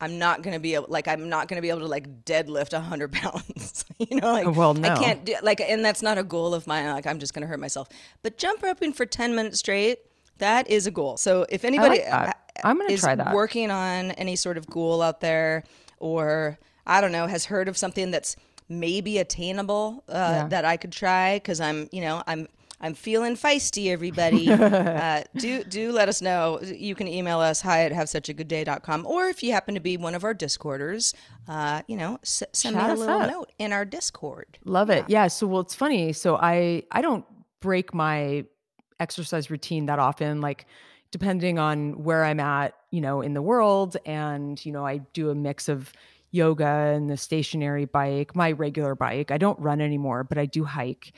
I'm 0.00 0.18
not 0.18 0.42
gonna 0.42 0.60
be 0.60 0.74
able 0.74 0.86
like 0.88 1.08
I'm 1.08 1.28
not 1.28 1.48
gonna 1.48 1.62
be 1.62 1.70
able 1.70 1.80
to 1.80 1.86
like 1.86 2.24
deadlift 2.24 2.72
a 2.72 2.80
hundred 2.80 3.12
pounds. 3.12 3.84
you 3.98 4.20
know, 4.20 4.32
like 4.32 4.54
Well, 4.54 4.84
I 4.84 4.96
can't 4.96 5.24
do 5.24 5.34
like 5.42 5.60
and 5.60 5.84
that's 5.84 6.02
not 6.02 6.18
a 6.18 6.24
goal 6.24 6.54
of 6.54 6.66
mine. 6.66 6.86
Like 6.86 7.06
I'm 7.06 7.18
just 7.18 7.34
gonna 7.34 7.46
hurt 7.46 7.60
myself. 7.60 7.88
But 8.22 8.38
jump 8.38 8.62
roping 8.62 8.92
for 8.92 9.06
ten 9.06 9.34
minutes 9.34 9.58
straight, 9.58 9.98
that 10.38 10.68
is 10.70 10.86
a 10.86 10.90
goal. 10.90 11.16
So 11.16 11.46
if 11.48 11.64
anybody 11.64 11.98
that. 11.98 12.28
uh, 12.28 12.32
I'm 12.64 12.78
gonna 12.78 12.92
is 12.92 13.00
try 13.00 13.14
that. 13.14 13.34
working 13.34 13.70
on 13.70 14.12
any 14.12 14.36
sort 14.36 14.56
of 14.56 14.66
goal 14.68 15.02
out 15.02 15.20
there 15.20 15.64
or 15.98 16.58
I 16.86 17.00
don't 17.00 17.12
know, 17.12 17.26
has 17.26 17.44
heard 17.44 17.68
of 17.68 17.76
something 17.76 18.10
that's 18.10 18.36
maybe 18.68 19.18
attainable 19.18 20.04
uh, 20.08 20.46
that 20.48 20.64
I 20.64 20.76
could 20.76 20.92
try 20.92 21.36
because 21.36 21.60
I'm, 21.60 21.88
you 21.92 22.00
know, 22.02 22.22
I'm 22.26 22.48
I'm 22.80 22.94
feeling 22.94 23.34
feisty, 23.34 23.90
everybody. 23.90 24.50
uh, 24.52 25.24
do 25.36 25.64
do 25.64 25.90
let 25.92 26.08
us 26.08 26.22
know. 26.22 26.60
You 26.62 26.94
can 26.94 27.08
email 27.08 27.40
us 27.40 27.60
hi 27.60 27.84
at 27.84 27.92
have 27.92 28.08
such 28.08 28.28
a 28.28 28.32
good 28.32 28.48
day.com 28.48 29.04
or 29.06 29.26
if 29.26 29.42
you 29.42 29.52
happen 29.52 29.74
to 29.74 29.80
be 29.80 29.96
one 29.96 30.14
of 30.14 30.22
our 30.24 30.34
discorders, 30.34 31.12
uh, 31.48 31.82
you 31.88 31.96
know, 31.96 32.18
s- 32.22 32.44
send 32.52 32.76
Shout 32.76 32.88
me 32.88 32.94
a 32.94 32.96
little 32.96 33.20
up. 33.22 33.30
note 33.30 33.52
in 33.58 33.72
our 33.72 33.84
Discord. 33.84 34.58
Love 34.64 34.90
it. 34.90 35.04
Yeah. 35.08 35.26
So 35.28 35.46
well, 35.46 35.60
it's 35.60 35.74
funny. 35.74 36.12
So 36.12 36.36
I 36.36 36.84
I 36.92 37.02
don't 37.02 37.24
break 37.60 37.92
my 37.92 38.44
exercise 39.00 39.50
routine 39.50 39.86
that 39.86 39.98
often. 39.98 40.40
Like 40.40 40.66
depending 41.10 41.58
on 41.58 42.04
where 42.04 42.24
I'm 42.24 42.38
at, 42.38 42.74
you 42.90 43.00
know, 43.00 43.22
in 43.22 43.34
the 43.34 43.42
world, 43.42 43.96
and 44.06 44.64
you 44.64 44.70
know, 44.72 44.86
I 44.86 44.98
do 44.98 45.30
a 45.30 45.34
mix 45.34 45.68
of 45.68 45.92
yoga 46.30 46.66
and 46.66 47.08
the 47.08 47.16
stationary 47.16 47.86
bike, 47.86 48.36
my 48.36 48.52
regular 48.52 48.94
bike. 48.94 49.30
I 49.30 49.38
don't 49.38 49.58
run 49.58 49.80
anymore, 49.80 50.22
but 50.24 50.36
I 50.38 50.46
do 50.46 50.64
hike. 50.64 51.14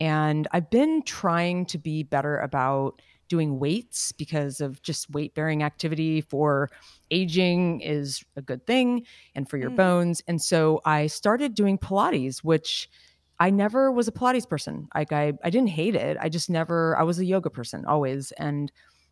And 0.00 0.48
I've 0.52 0.70
been 0.70 1.02
trying 1.02 1.66
to 1.66 1.78
be 1.78 2.02
better 2.02 2.38
about 2.38 3.00
doing 3.28 3.58
weights 3.58 4.12
because 4.12 4.60
of 4.60 4.82
just 4.82 5.10
weight 5.10 5.34
bearing 5.34 5.62
activity 5.62 6.20
for 6.20 6.70
aging 7.10 7.80
is 7.80 8.22
a 8.36 8.42
good 8.42 8.66
thing 8.66 9.06
and 9.34 9.48
for 9.48 9.56
your 9.56 9.70
Mm. 9.70 9.76
bones. 9.76 10.22
And 10.28 10.42
so 10.42 10.80
I 10.84 11.06
started 11.06 11.54
doing 11.54 11.78
Pilates, 11.78 12.38
which 12.38 12.88
I 13.40 13.50
never 13.50 13.90
was 13.90 14.08
a 14.08 14.12
Pilates 14.12 14.48
person. 14.48 14.88
Like 14.94 15.12
I, 15.12 15.32
I 15.42 15.50
didn't 15.50 15.68
hate 15.70 15.94
it. 15.94 16.16
I 16.20 16.28
just 16.28 16.50
never, 16.50 16.96
I 16.98 17.02
was 17.02 17.18
a 17.18 17.24
yoga 17.24 17.50
person 17.50 17.84
always. 17.86 18.32
And 18.32 18.70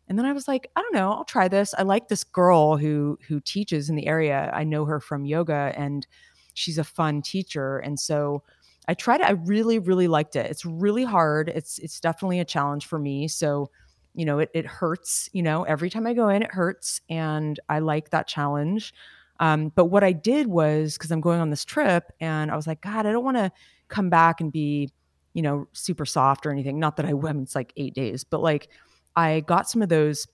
and 0.09 0.19
then 0.19 0.25
I 0.25 0.33
was 0.33 0.49
like, 0.49 0.69
I 0.75 0.81
don't 0.81 0.93
know, 0.93 1.13
I'll 1.13 1.23
try 1.23 1.47
this. 1.47 1.73
I 1.77 1.83
like 1.83 2.09
this 2.09 2.23
girl 2.25 2.75
who 2.77 3.17
who 3.27 3.39
teaches 3.39 3.89
in 3.89 3.95
the 3.95 4.05
area. 4.07 4.51
I 4.53 4.63
know 4.65 4.85
her 4.85 4.99
from 4.99 5.25
yoga 5.25 5.73
and 5.77 6.05
she's 6.53 6.77
a 6.77 6.83
fun 6.83 7.21
teacher. 7.21 7.77
And 7.79 7.99
so 7.99 8.43
I 8.87 8.93
tried 8.93 9.21
it. 9.21 9.27
I 9.27 9.31
really, 9.31 9.79
really 9.79 10.07
liked 10.07 10.35
it. 10.35 10.49
It's 10.49 10.65
really 10.65 11.03
hard. 11.03 11.49
It's 11.49 11.77
it's 11.79 11.99
definitely 11.99 12.39
a 12.39 12.45
challenge 12.45 12.85
for 12.85 12.99
me. 12.99 13.27
So, 13.27 13.69
you 14.13 14.25
know, 14.25 14.39
it 14.39 14.49
it 14.53 14.65
hurts, 14.65 15.29
you 15.33 15.41
know, 15.41 15.63
every 15.63 15.89
time 15.89 16.05
I 16.05 16.13
go 16.13 16.29
in, 16.29 16.43
it 16.43 16.51
hurts. 16.51 17.01
And 17.09 17.59
I 17.69 17.79
like 17.79 18.09
that 18.09 18.27
challenge. 18.27 18.93
Um, 19.39 19.71
but 19.75 19.85
what 19.85 20.03
I 20.03 20.11
did 20.11 20.47
was 20.47 20.97
because 20.97 21.11
I'm 21.11 21.21
going 21.21 21.39
on 21.39 21.49
this 21.49 21.65
trip 21.65 22.11
and 22.19 22.51
I 22.51 22.55
was 22.55 22.67
like, 22.67 22.81
God, 22.81 23.05
I 23.05 23.11
don't 23.11 23.23
want 23.23 23.37
to 23.37 23.51
come 23.87 24.09
back 24.09 24.41
and 24.41 24.51
be, 24.51 24.89
you 25.33 25.41
know, 25.41 25.67
super 25.73 26.05
soft 26.05 26.45
or 26.45 26.51
anything. 26.51 26.79
Not 26.79 26.97
that 26.97 27.05
I, 27.05 27.13
mean, 27.33 27.43
it's 27.43 27.55
like 27.55 27.73
eight 27.77 27.93
days, 27.93 28.23
but 28.23 28.41
like 28.41 28.69
I 29.15 29.41
got 29.41 29.69
some 29.69 29.81
of 29.81 29.89
those, 29.89 30.27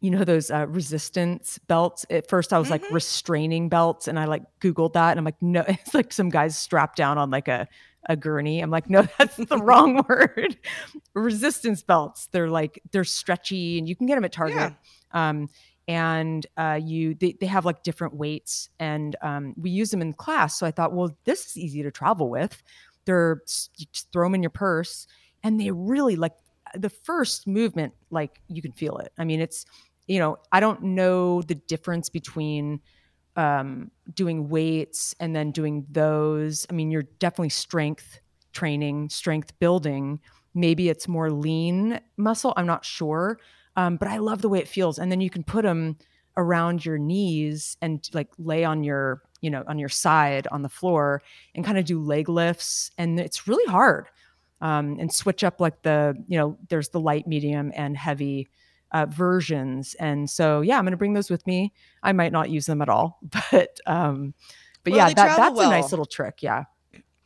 you 0.00 0.10
know, 0.10 0.24
those 0.24 0.50
uh, 0.50 0.66
resistance 0.68 1.58
belts. 1.66 2.06
At 2.08 2.28
first, 2.28 2.52
I 2.52 2.58
was 2.58 2.70
like 2.70 2.88
restraining 2.90 3.68
belts, 3.68 4.06
and 4.06 4.18
I 4.18 4.26
like 4.26 4.42
Googled 4.60 4.92
that, 4.92 5.10
and 5.10 5.18
I'm 5.18 5.24
like, 5.24 5.42
no, 5.42 5.64
it's 5.68 5.94
like 5.94 6.12
some 6.12 6.28
guys 6.28 6.56
strapped 6.56 6.96
down 6.96 7.18
on 7.18 7.30
like 7.30 7.48
a 7.48 7.68
a 8.08 8.16
gurney. 8.16 8.60
I'm 8.60 8.70
like, 8.70 8.88
no, 8.88 9.02
that's 9.18 9.36
the 9.36 9.58
wrong 9.62 10.04
word. 10.08 10.56
Resistance 11.14 11.82
belts. 11.82 12.28
They're 12.32 12.50
like 12.50 12.82
they're 12.92 13.04
stretchy, 13.04 13.78
and 13.78 13.88
you 13.88 13.96
can 13.96 14.06
get 14.06 14.14
them 14.14 14.24
at 14.24 14.32
Target. 14.32 14.74
Um, 15.12 15.48
and 15.86 16.46
uh, 16.58 16.78
you 16.82 17.14
they, 17.14 17.36
they 17.40 17.46
have 17.46 17.64
like 17.64 17.82
different 17.82 18.14
weights, 18.14 18.68
and 18.78 19.16
um, 19.22 19.54
we 19.56 19.70
use 19.70 19.90
them 19.90 20.02
in 20.02 20.12
class. 20.12 20.58
So 20.58 20.66
I 20.66 20.70
thought, 20.70 20.92
well, 20.92 21.16
this 21.24 21.46
is 21.46 21.56
easy 21.56 21.82
to 21.82 21.90
travel 21.90 22.28
with. 22.28 22.62
They're 23.04 23.40
you 23.76 23.86
just 23.92 24.12
throw 24.12 24.26
them 24.26 24.34
in 24.34 24.42
your 24.42 24.50
purse, 24.50 25.06
and 25.42 25.60
they 25.60 25.70
really 25.70 26.16
like 26.16 26.34
the 26.74 26.90
first 26.90 27.46
movement. 27.46 27.94
Like 28.10 28.40
you 28.48 28.60
can 28.60 28.72
feel 28.72 28.98
it. 28.98 29.12
I 29.16 29.24
mean, 29.24 29.40
it's 29.40 29.64
you 30.08 30.18
know, 30.18 30.38
I 30.50 30.58
don't 30.58 30.82
know 30.82 31.42
the 31.42 31.54
difference 31.54 32.08
between 32.08 32.80
um, 33.36 33.90
doing 34.14 34.48
weights 34.48 35.14
and 35.20 35.36
then 35.36 35.52
doing 35.52 35.86
those. 35.90 36.66
I 36.68 36.72
mean, 36.72 36.90
you're 36.90 37.04
definitely 37.20 37.50
strength 37.50 38.18
training, 38.52 39.10
strength 39.10 39.56
building. 39.60 40.18
Maybe 40.54 40.88
it's 40.88 41.06
more 41.06 41.30
lean 41.30 42.00
muscle. 42.16 42.52
I'm 42.56 42.66
not 42.66 42.84
sure. 42.84 43.38
Um, 43.76 43.96
but 43.96 44.08
I 44.08 44.16
love 44.16 44.42
the 44.42 44.48
way 44.48 44.58
it 44.58 44.66
feels. 44.66 44.98
And 44.98 45.12
then 45.12 45.20
you 45.20 45.30
can 45.30 45.44
put 45.44 45.62
them 45.62 45.98
around 46.36 46.84
your 46.84 46.98
knees 46.98 47.76
and 47.80 48.08
like 48.12 48.28
lay 48.38 48.64
on 48.64 48.82
your, 48.82 49.22
you 49.40 49.50
know, 49.50 49.62
on 49.68 49.78
your 49.78 49.88
side 49.88 50.48
on 50.50 50.62
the 50.62 50.68
floor 50.68 51.22
and 51.54 51.64
kind 51.64 51.78
of 51.78 51.84
do 51.84 52.00
leg 52.00 52.28
lifts. 52.28 52.90
And 52.98 53.20
it's 53.20 53.46
really 53.46 53.70
hard. 53.70 54.08
Um, 54.60 54.96
and 54.98 55.12
switch 55.12 55.44
up 55.44 55.60
like 55.60 55.82
the, 55.82 56.16
you 56.26 56.36
know, 56.36 56.58
there's 56.68 56.88
the 56.88 56.98
light, 56.98 57.28
medium, 57.28 57.70
and 57.76 57.96
heavy 57.96 58.48
uh, 58.92 59.06
versions. 59.06 59.94
And 59.94 60.28
so, 60.28 60.60
yeah, 60.60 60.78
I'm 60.78 60.84
going 60.84 60.92
to 60.92 60.96
bring 60.96 61.14
those 61.14 61.30
with 61.30 61.46
me. 61.46 61.72
I 62.02 62.12
might 62.12 62.32
not 62.32 62.50
use 62.50 62.66
them 62.66 62.82
at 62.82 62.88
all, 62.88 63.18
but, 63.50 63.78
um, 63.86 64.34
but 64.84 64.92
Well, 64.92 65.08
yeah, 65.08 65.14
that, 65.14 65.36
that's 65.36 65.60
a 65.60 65.68
nice 65.68 65.92
little 65.92 66.06
trick. 66.06 66.42
Yeah. 66.42 66.64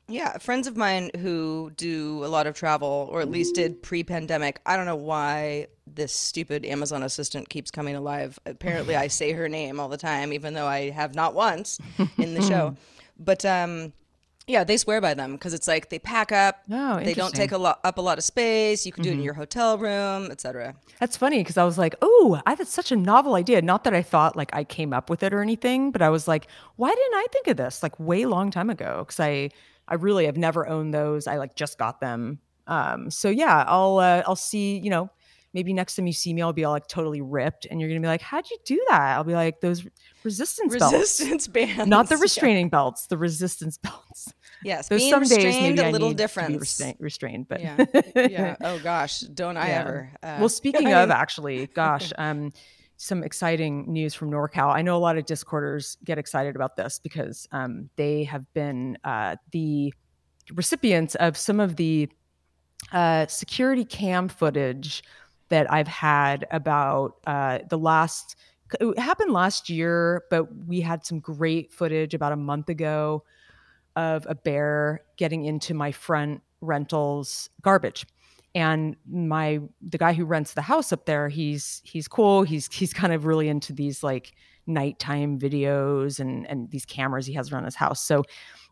Yeah, 0.09 0.37
friends 0.39 0.67
of 0.67 0.77
mine 0.77 1.11
who 1.19 1.73
do 1.77 2.25
a 2.25 2.27
lot 2.27 2.47
of 2.47 2.55
travel, 2.55 3.09
or 3.11 3.21
at 3.21 3.31
least 3.31 3.55
did 3.55 3.83
pre-pandemic. 3.83 4.61
I 4.67 4.77
don't 4.77 4.85
know 4.85 4.97
why 4.97 5.69
this 5.87 6.13
stupid 6.13 6.67
Amazon 6.67 7.03
assistant 7.03 7.49
keeps 7.49 7.71
coming 7.71 7.95
alive. 7.95 8.39
Apparently, 8.45 8.97
I 9.05 9.07
say 9.07 9.33
her 9.33 9.49
name 9.49 9.81
all 9.81 9.89
the 9.89 9.97
time, 9.97 10.33
even 10.33 10.55
though 10.55 10.67
I 10.67 10.91
have 10.91 11.15
not 11.15 11.35
once 11.35 11.79
in 12.19 12.35
the 12.35 12.43
show. 12.43 12.77
But 13.19 13.45
um, 13.45 13.93
yeah, 14.47 14.65
they 14.65 14.77
swear 14.77 15.01
by 15.01 15.15
them 15.15 15.33
because 15.33 15.55
it's 15.55 15.69
like 15.69 15.89
they 15.91 15.99
pack 15.99 16.33
up. 16.33 16.57
Oh, 16.71 16.99
they 17.01 17.15
don't 17.15 17.35
take 17.35 17.53
a 17.53 17.59
lot 17.59 17.81
up 17.85 17.99
a 17.99 18.01
lot 18.01 18.19
of 18.19 18.25
space. 18.25 18.85
You 18.85 18.93
can 18.93 19.03
do 19.05 19.11
it 19.11 19.13
in 19.15 19.21
Mhm. 19.21 19.25
your 19.25 19.35
hotel 19.35 19.79
room, 19.79 20.31
etc. 20.31 20.75
That's 20.99 21.17
funny 21.17 21.39
because 21.39 21.57
I 21.57 21.65
was 21.65 21.79
like, 21.79 21.95
oh, 22.03 22.41
I 22.45 22.55
had 22.55 22.67
such 22.67 22.91
a 22.93 22.97
novel 22.97 23.35
idea. 23.35 23.63
Not 23.63 23.85
that 23.85 23.95
I 23.95 24.03
thought 24.03 24.37
like 24.37 24.51
I 24.55 24.65
came 24.65 24.93
up 24.93 25.09
with 25.11 25.23
it 25.23 25.33
or 25.33 25.41
anything, 25.43 25.91
but 25.93 26.03
I 26.03 26.11
was 26.11 26.27
like, 26.27 26.49
why 26.77 26.91
didn't 26.91 27.15
I 27.15 27.27
think 27.33 27.47
of 27.49 27.57
this 27.57 27.83
like 27.83 27.99
way 28.01 28.27
long 28.27 28.51
time 28.51 28.69
ago? 28.71 29.05
Because 29.07 29.21
I 29.21 29.51
I 29.89 29.95
really 29.95 30.27
have 30.27 30.37
never 30.37 30.67
owned 30.67 30.93
those. 30.95 31.27
I 31.27 31.37
like 31.37 31.55
just 31.57 31.79
got 31.79 32.01
them. 32.01 32.39
Um, 32.67 33.11
so 33.11 33.29
yeah, 33.29 33.65
I'll 33.67 33.99
uh, 33.99 34.23
I'll 34.27 34.37
see. 34.37 34.79
You 34.79 34.91
know, 34.91 35.11
maybe 35.55 35.73
next 35.73 35.97
time 35.97 36.07
you 36.07 36.13
see 36.13 36.33
me, 36.33 36.43
I'll 36.43 36.53
be 36.53 36.65
all 36.65 36.73
like 36.73 36.87
totally 36.89 37.21
ripped, 37.21 37.67
and 37.71 37.81
you're 37.81 37.89
gonna 37.89 38.01
be 38.01 38.07
like, 38.07 38.23
how'd 38.23 38.49
you 38.51 38.57
do 38.65 38.85
that? 38.91 39.17
I'll 39.17 39.25
be 39.25 39.35
like 39.35 39.61
those 39.61 39.87
resistance 40.25 40.77
belts, 40.77 41.21
Resistance 41.21 41.49
bands, 41.49 41.87
not 41.89 42.09
the 42.09 42.17
yeah. 42.17 42.23
restraining 42.23 42.69
belts, 42.69 43.07
the 43.07 43.19
resistance 43.19 43.79
belts. 43.83 44.33
Yes, 44.63 44.89
Those 44.89 45.01
being 45.01 45.11
some 45.11 45.23
days 45.25 45.61
maybe 45.61 45.81
a 45.81 45.89
I 45.89 45.91
little 45.91 46.09
need 46.09 46.19
to 46.19 46.29
be 46.47 46.57
restrained, 46.59 46.97
restrained, 47.01 47.49
but 47.49 47.61
Yeah, 47.61 47.85
yeah. 48.15 48.57
Oh 48.63 48.79
gosh, 48.83 49.21
don't 49.21 49.57
I 49.57 49.69
Yeah. 49.69 49.81
ever? 49.81 50.11
Uh, 50.23 50.37
well, 50.41 50.49
speaking 50.49 50.95
I 50.95 51.03
of 51.03 51.11
actually, 51.11 51.67
gosh, 51.75 52.13
um, 52.17 52.53
some 52.97 53.25
exciting 53.25 53.93
news 53.93 54.15
from 54.15 54.31
NorCal. 54.31 54.73
I 54.73 54.83
know 54.83 54.97
a 54.97 54.99
lot 54.99 55.19
of 55.19 55.27
Discorders 55.27 55.97
get 56.05 56.19
excited 56.19 56.55
about 56.55 56.77
this 56.77 57.01
because 57.03 57.49
um, 57.51 57.91
they 57.97 58.23
have 58.25 58.45
been 58.55 58.97
uh, 59.03 59.35
the 59.51 59.93
recipients 60.55 61.17
of 61.17 61.37
some 61.37 61.59
of 61.59 61.75
the 61.75 62.09
uh, 62.93 63.27
security 63.27 63.85
cam 63.85 64.29
footage 64.29 65.03
that 65.53 65.71
I've 65.71 65.87
had 65.87 66.47
about 66.51 67.17
uh, 67.27 67.59
the 67.69 67.77
last. 67.77 68.37
It 68.81 68.99
happened 68.99 69.33
last 69.33 69.69
year, 69.69 70.23
but 70.31 70.47
we 70.67 70.81
had 70.81 71.05
some 71.05 71.21
great 71.21 71.75
footage 71.75 72.15
about 72.15 72.33
a 72.33 72.37
month 72.37 72.71
ago 72.71 73.23
of 73.95 74.27
a 74.27 74.35
bear 74.35 75.03
getting 75.19 75.45
into 75.45 75.75
my 75.75 75.93
front 75.93 76.41
rentals 76.63 77.51
garbage. 77.61 78.07
And 78.55 78.97
my 79.07 79.61
the 79.83 79.99
guy 79.99 80.15
who 80.15 80.25
rents 80.25 80.55
the 80.55 80.63
house 80.63 80.91
up 80.91 81.05
there 81.05 81.29
he's 81.29 81.83
he's 81.85 82.09
cool. 82.09 82.45
He's 82.45 82.73
he's 82.73 82.95
kind 82.95 83.13
of 83.13 83.27
really 83.27 83.49
into 83.49 83.75
these 83.75 84.03
like 84.03 84.33
nighttime 84.67 85.39
videos 85.39 86.19
and 86.19 86.47
and 86.47 86.71
these 86.71 86.87
cameras 86.87 87.27
he 87.27 87.35
has 87.35 87.53
around 87.53 87.65
his 87.65 87.75
house. 87.75 88.03
So 88.03 88.25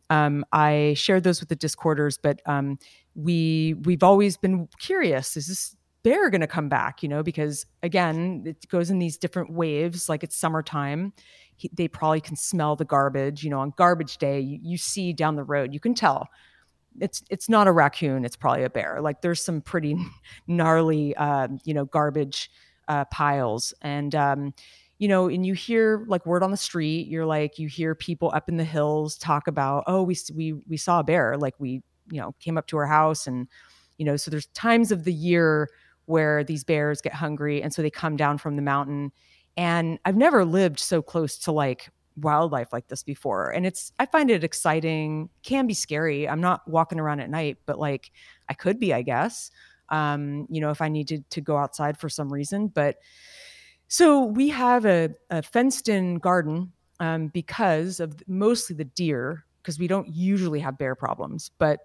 um, 0.08 0.46
I 0.50 0.94
shared 0.96 1.24
those 1.24 1.40
with 1.40 1.50
the 1.50 1.56
Discorders, 1.56 2.18
but 2.18 2.40
um, 2.46 2.78
we 3.14 3.74
we've 3.84 4.02
always 4.02 4.38
been 4.38 4.68
curious: 4.78 5.36
is 5.36 5.46
this 5.46 5.76
bear 6.02 6.30
going 6.30 6.40
to 6.40 6.46
come 6.46 6.68
back? 6.68 7.02
You 7.02 7.08
know, 7.08 7.22
because 7.22 7.66
again, 7.82 8.44
it 8.46 8.68
goes 8.68 8.90
in 8.90 8.98
these 8.98 9.16
different 9.16 9.52
waves. 9.52 10.08
Like 10.08 10.22
it's 10.22 10.36
summertime, 10.36 11.12
he, 11.56 11.70
they 11.72 11.88
probably 11.88 12.20
can 12.20 12.36
smell 12.36 12.76
the 12.76 12.84
garbage. 12.84 13.44
You 13.44 13.50
know, 13.50 13.60
on 13.60 13.72
garbage 13.76 14.18
day, 14.18 14.40
you, 14.40 14.58
you 14.62 14.76
see 14.78 15.12
down 15.12 15.36
the 15.36 15.44
road, 15.44 15.72
you 15.74 15.80
can 15.80 15.94
tell 15.94 16.28
it's 16.98 17.22
it's 17.30 17.48
not 17.48 17.68
a 17.68 17.72
raccoon; 17.72 18.24
it's 18.24 18.36
probably 18.36 18.64
a 18.64 18.70
bear. 18.70 19.00
Like 19.00 19.22
there's 19.22 19.42
some 19.42 19.60
pretty 19.60 19.96
gnarly, 20.46 21.14
um, 21.16 21.58
you 21.64 21.74
know, 21.74 21.84
garbage 21.84 22.50
uh, 22.88 23.04
piles, 23.06 23.74
and 23.82 24.14
um, 24.14 24.54
you 24.98 25.08
know, 25.08 25.28
and 25.28 25.46
you 25.46 25.54
hear 25.54 26.04
like 26.08 26.26
word 26.26 26.42
on 26.42 26.50
the 26.50 26.56
street. 26.56 27.08
You're 27.08 27.26
like, 27.26 27.58
you 27.58 27.68
hear 27.68 27.94
people 27.94 28.30
up 28.34 28.48
in 28.48 28.56
the 28.56 28.64
hills 28.64 29.16
talk 29.16 29.46
about, 29.46 29.84
oh, 29.86 30.02
we 30.02 30.16
we 30.34 30.52
we 30.68 30.76
saw 30.76 31.00
a 31.00 31.04
bear. 31.04 31.36
Like 31.36 31.54
we, 31.58 31.82
you 32.10 32.20
know, 32.20 32.34
came 32.40 32.58
up 32.58 32.66
to 32.68 32.76
our 32.76 32.86
house, 32.86 33.26
and 33.26 33.48
you 33.98 34.04
know, 34.04 34.16
so 34.16 34.30
there's 34.30 34.46
times 34.46 34.92
of 34.92 35.04
the 35.04 35.12
year 35.12 35.68
where 36.10 36.44
these 36.44 36.64
bears 36.64 37.00
get 37.00 37.14
hungry, 37.14 37.62
and 37.62 37.72
so 37.72 37.80
they 37.80 37.90
come 37.90 38.16
down 38.16 38.36
from 38.36 38.56
the 38.56 38.62
mountain. 38.62 39.12
And 39.56 39.98
I've 40.04 40.16
never 40.16 40.44
lived 40.44 40.78
so 40.78 41.00
close 41.00 41.38
to 41.38 41.52
like 41.52 41.90
wildlife 42.16 42.72
like 42.72 42.88
this 42.88 43.02
before 43.02 43.50
and 43.50 43.64
it's 43.64 43.92
i 43.98 44.04
find 44.06 44.30
it 44.30 44.44
exciting 44.44 45.28
can 45.42 45.66
be 45.66 45.74
scary 45.74 46.28
i'm 46.28 46.40
not 46.40 46.66
walking 46.68 46.98
around 46.98 47.20
at 47.20 47.30
night 47.30 47.58
but 47.66 47.78
like 47.78 48.10
i 48.48 48.54
could 48.54 48.78
be 48.78 48.92
i 48.92 49.00
guess 49.00 49.50
um 49.90 50.46
you 50.50 50.60
know 50.60 50.70
if 50.70 50.80
i 50.80 50.88
needed 50.88 51.28
to 51.30 51.40
go 51.40 51.56
outside 51.56 51.96
for 51.96 52.08
some 52.08 52.32
reason 52.32 52.68
but 52.68 52.96
so 53.88 54.24
we 54.24 54.48
have 54.48 54.84
a, 54.84 55.10
a 55.30 55.42
fenced 55.42 55.88
in 55.88 56.16
garden 56.16 56.72
um, 57.00 57.26
because 57.28 57.98
of 57.98 58.22
mostly 58.28 58.76
the 58.76 58.84
deer 58.84 59.44
because 59.62 59.78
we 59.78 59.88
don't 59.88 60.08
usually 60.08 60.60
have 60.60 60.78
bear 60.78 60.94
problems 60.94 61.50
but 61.58 61.80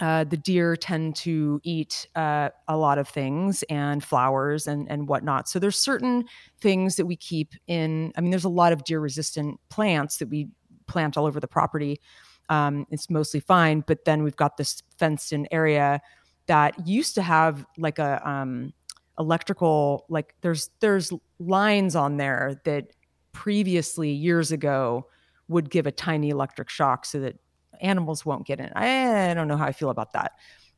uh, 0.00 0.24
the 0.24 0.36
deer 0.36 0.76
tend 0.76 1.14
to 1.14 1.60
eat 1.62 2.08
uh, 2.16 2.48
a 2.68 2.76
lot 2.76 2.98
of 2.98 3.06
things 3.06 3.62
and 3.64 4.02
flowers 4.02 4.66
and, 4.66 4.90
and 4.90 5.08
whatnot. 5.08 5.48
So 5.48 5.58
there's 5.58 5.78
certain 5.78 6.24
things 6.60 6.96
that 6.96 7.06
we 7.06 7.16
keep 7.16 7.54
in. 7.66 8.12
I 8.16 8.20
mean, 8.22 8.30
there's 8.30 8.44
a 8.44 8.48
lot 8.48 8.72
of 8.72 8.84
deer 8.84 8.98
resistant 8.98 9.60
plants 9.68 10.16
that 10.18 10.28
we 10.28 10.48
plant 10.86 11.16
all 11.16 11.26
over 11.26 11.38
the 11.38 11.48
property. 11.48 12.00
Um, 12.48 12.86
it's 12.90 13.10
mostly 13.10 13.40
fine, 13.40 13.84
but 13.86 14.04
then 14.06 14.22
we've 14.22 14.36
got 14.36 14.56
this 14.56 14.82
fenced 14.98 15.32
in 15.32 15.46
area 15.52 16.00
that 16.46 16.86
used 16.86 17.14
to 17.14 17.22
have 17.22 17.64
like 17.76 17.98
a 17.98 18.26
um, 18.28 18.72
electrical 19.18 20.06
like 20.08 20.34
there's 20.40 20.70
there's 20.80 21.12
lines 21.38 21.94
on 21.94 22.16
there 22.16 22.60
that 22.64 22.86
previously 23.32 24.10
years 24.10 24.50
ago 24.50 25.06
would 25.46 25.70
give 25.70 25.86
a 25.86 25.92
tiny 25.92 26.30
electric 26.30 26.70
shock 26.70 27.04
so 27.04 27.20
that 27.20 27.36
animals 27.80 28.24
won't 28.24 28.46
get 28.46 28.60
in. 28.60 28.70
I, 28.74 29.30
I 29.30 29.34
don't 29.34 29.48
know 29.48 29.56
how 29.56 29.66
I 29.66 29.72
feel 29.72 29.90
about 29.90 30.12
that. 30.12 30.32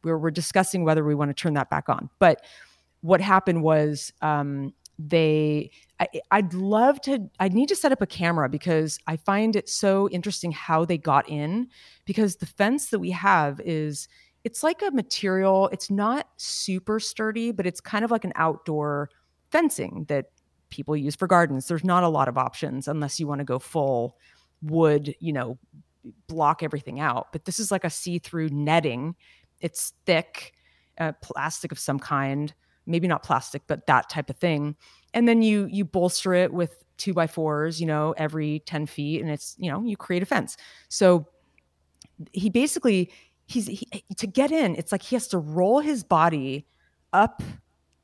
we're, 0.05 0.19
we're 0.19 0.31
discussing 0.31 0.85
whether 0.85 1.05
we 1.05 1.15
want 1.15 1.31
to 1.31 1.35
turn 1.35 1.55
that 1.55 1.71
back 1.71 1.89
on. 1.89 2.09
But 2.19 2.45
what 3.01 3.21
happened 3.21 3.63
was 3.63 4.13
um, 4.23 4.73
they 4.99 5.71
I, 6.01 6.09
i'd 6.33 6.55
love 6.55 7.01
to 7.03 7.29
i'd 7.41 7.55
need 7.55 7.69
to 7.71 7.77
set 7.77 7.93
up 7.93 8.03
a 8.03 8.07
camera 8.07 8.49
because 8.49 8.99
i 9.07 9.17
find 9.17 9.57
it 9.57 9.69
so 9.69 10.09
interesting 10.11 10.53
how 10.53 10.85
they 10.85 10.99
got 10.99 11.29
in 11.29 11.69
because 12.05 12.37
the 12.37 12.47
fence 12.47 12.91
that 12.91 12.99
we 12.99 13.11
have 13.11 13.61
is 13.65 14.07
it's 14.45 14.63
like 14.63 14.83
a 14.83 14.91
material 14.91 15.69
it's 15.73 15.91
not 15.91 16.29
super 16.37 17.01
sturdy 17.01 17.53
but 17.53 17.67
it's 17.67 17.81
kind 17.81 18.05
of 18.05 18.11
like 18.11 18.25
an 18.25 18.33
outdoor 18.37 19.09
fencing 19.51 20.05
that 20.09 20.27
people 20.71 20.97
use 20.97 21.17
for 21.17 21.27
gardens 21.27 21.69
there's 21.69 21.85
not 21.85 22.05
a 22.05 22.09
lot 22.09 22.29
of 22.29 22.39
options 22.39 22.87
unless 22.87 23.19
you 23.19 23.27
want 23.27 23.39
to 23.39 23.45
go 23.45 23.59
full 23.59 24.19
wood 24.63 25.15
you 25.21 25.33
know 25.33 25.59
block 26.27 26.63
everything 26.63 27.01
out 27.01 27.33
but 27.33 27.45
this 27.45 27.61
is 27.61 27.71
like 27.71 27.85
a 27.85 27.91
see-through 27.91 28.49
netting 28.49 29.15
it's 29.61 29.93
thick 30.05 30.53
uh, 30.99 31.13
plastic 31.23 31.73
of 31.73 31.79
some 31.79 31.99
kind 31.99 32.55
maybe 32.87 33.07
not 33.07 33.23
plastic, 33.23 33.63
but 33.67 33.87
that 33.87 34.09
type 34.09 34.31
of 34.31 34.37
thing. 34.37 34.77
And 35.15 35.29
then 35.29 35.43
you 35.43 35.67
you 35.71 35.85
bolster 35.85 36.35
it 36.35 36.53
with 36.53 36.83
two 36.97 37.13
by 37.13 37.27
fours, 37.27 37.81
you 37.81 37.87
know, 37.87 38.15
every 38.17 38.61
10 38.61 38.87
feet, 38.87 39.21
and 39.21 39.31
it's, 39.31 39.57
you 39.59 39.71
know, 39.71 39.83
you 39.83 39.97
create 39.97 40.23
a 40.23 40.27
fence. 40.27 40.57
So 40.89 41.27
he 42.33 42.51
basically 42.51 43.11
he's 43.47 43.67
he, 43.67 43.87
to 44.17 44.27
get 44.27 44.51
in, 44.51 44.77
it's 44.77 44.93
like 44.93 45.03
he 45.03 45.17
has 45.17 45.29
to 45.29 45.39
roll 45.39 45.81
his 45.81 46.05
body 46.05 46.67
up 47.13 47.43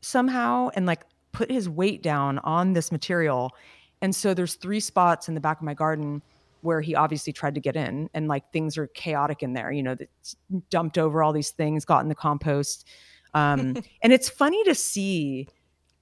somehow 0.01 0.71
and 0.75 0.87
like 0.87 1.03
put 1.33 1.51
his 1.51 1.69
weight 1.69 2.03
down 2.03 2.39
on 2.41 2.73
this 2.73 2.93
material. 2.93 3.53
And 4.01 4.15
so 4.15 4.33
there's 4.33 4.55
three 4.55 4.81
spots 4.81 5.29
in 5.29 5.35
the 5.35 5.41
back 5.41 5.59
of 5.59 5.65
my 5.65 5.75
garden 5.75 6.23
where 6.63 6.81
he 6.81 6.95
obviously 6.95 7.33
tried 7.33 7.55
to 7.55 7.61
get 7.61 7.77
in 7.77 8.09
and 8.15 8.29
like 8.29 8.51
things 8.53 8.77
are 8.79 8.87
chaotic 8.89 9.43
in 9.43 9.53
there, 9.53 9.71
you 9.71 9.83
know, 9.83 9.95
that's 9.95 10.37
dumped 10.71 10.99
over 10.99 11.23
all 11.23 11.33
these 11.33 11.51
things, 11.51 11.85
got 11.85 12.03
in 12.03 12.09
the 12.09 12.15
compost. 12.15 12.87
Um, 13.35 13.77
and 14.03 14.13
it's 14.13 14.29
funny 14.29 14.63
to 14.65 14.75
see, 14.75 15.49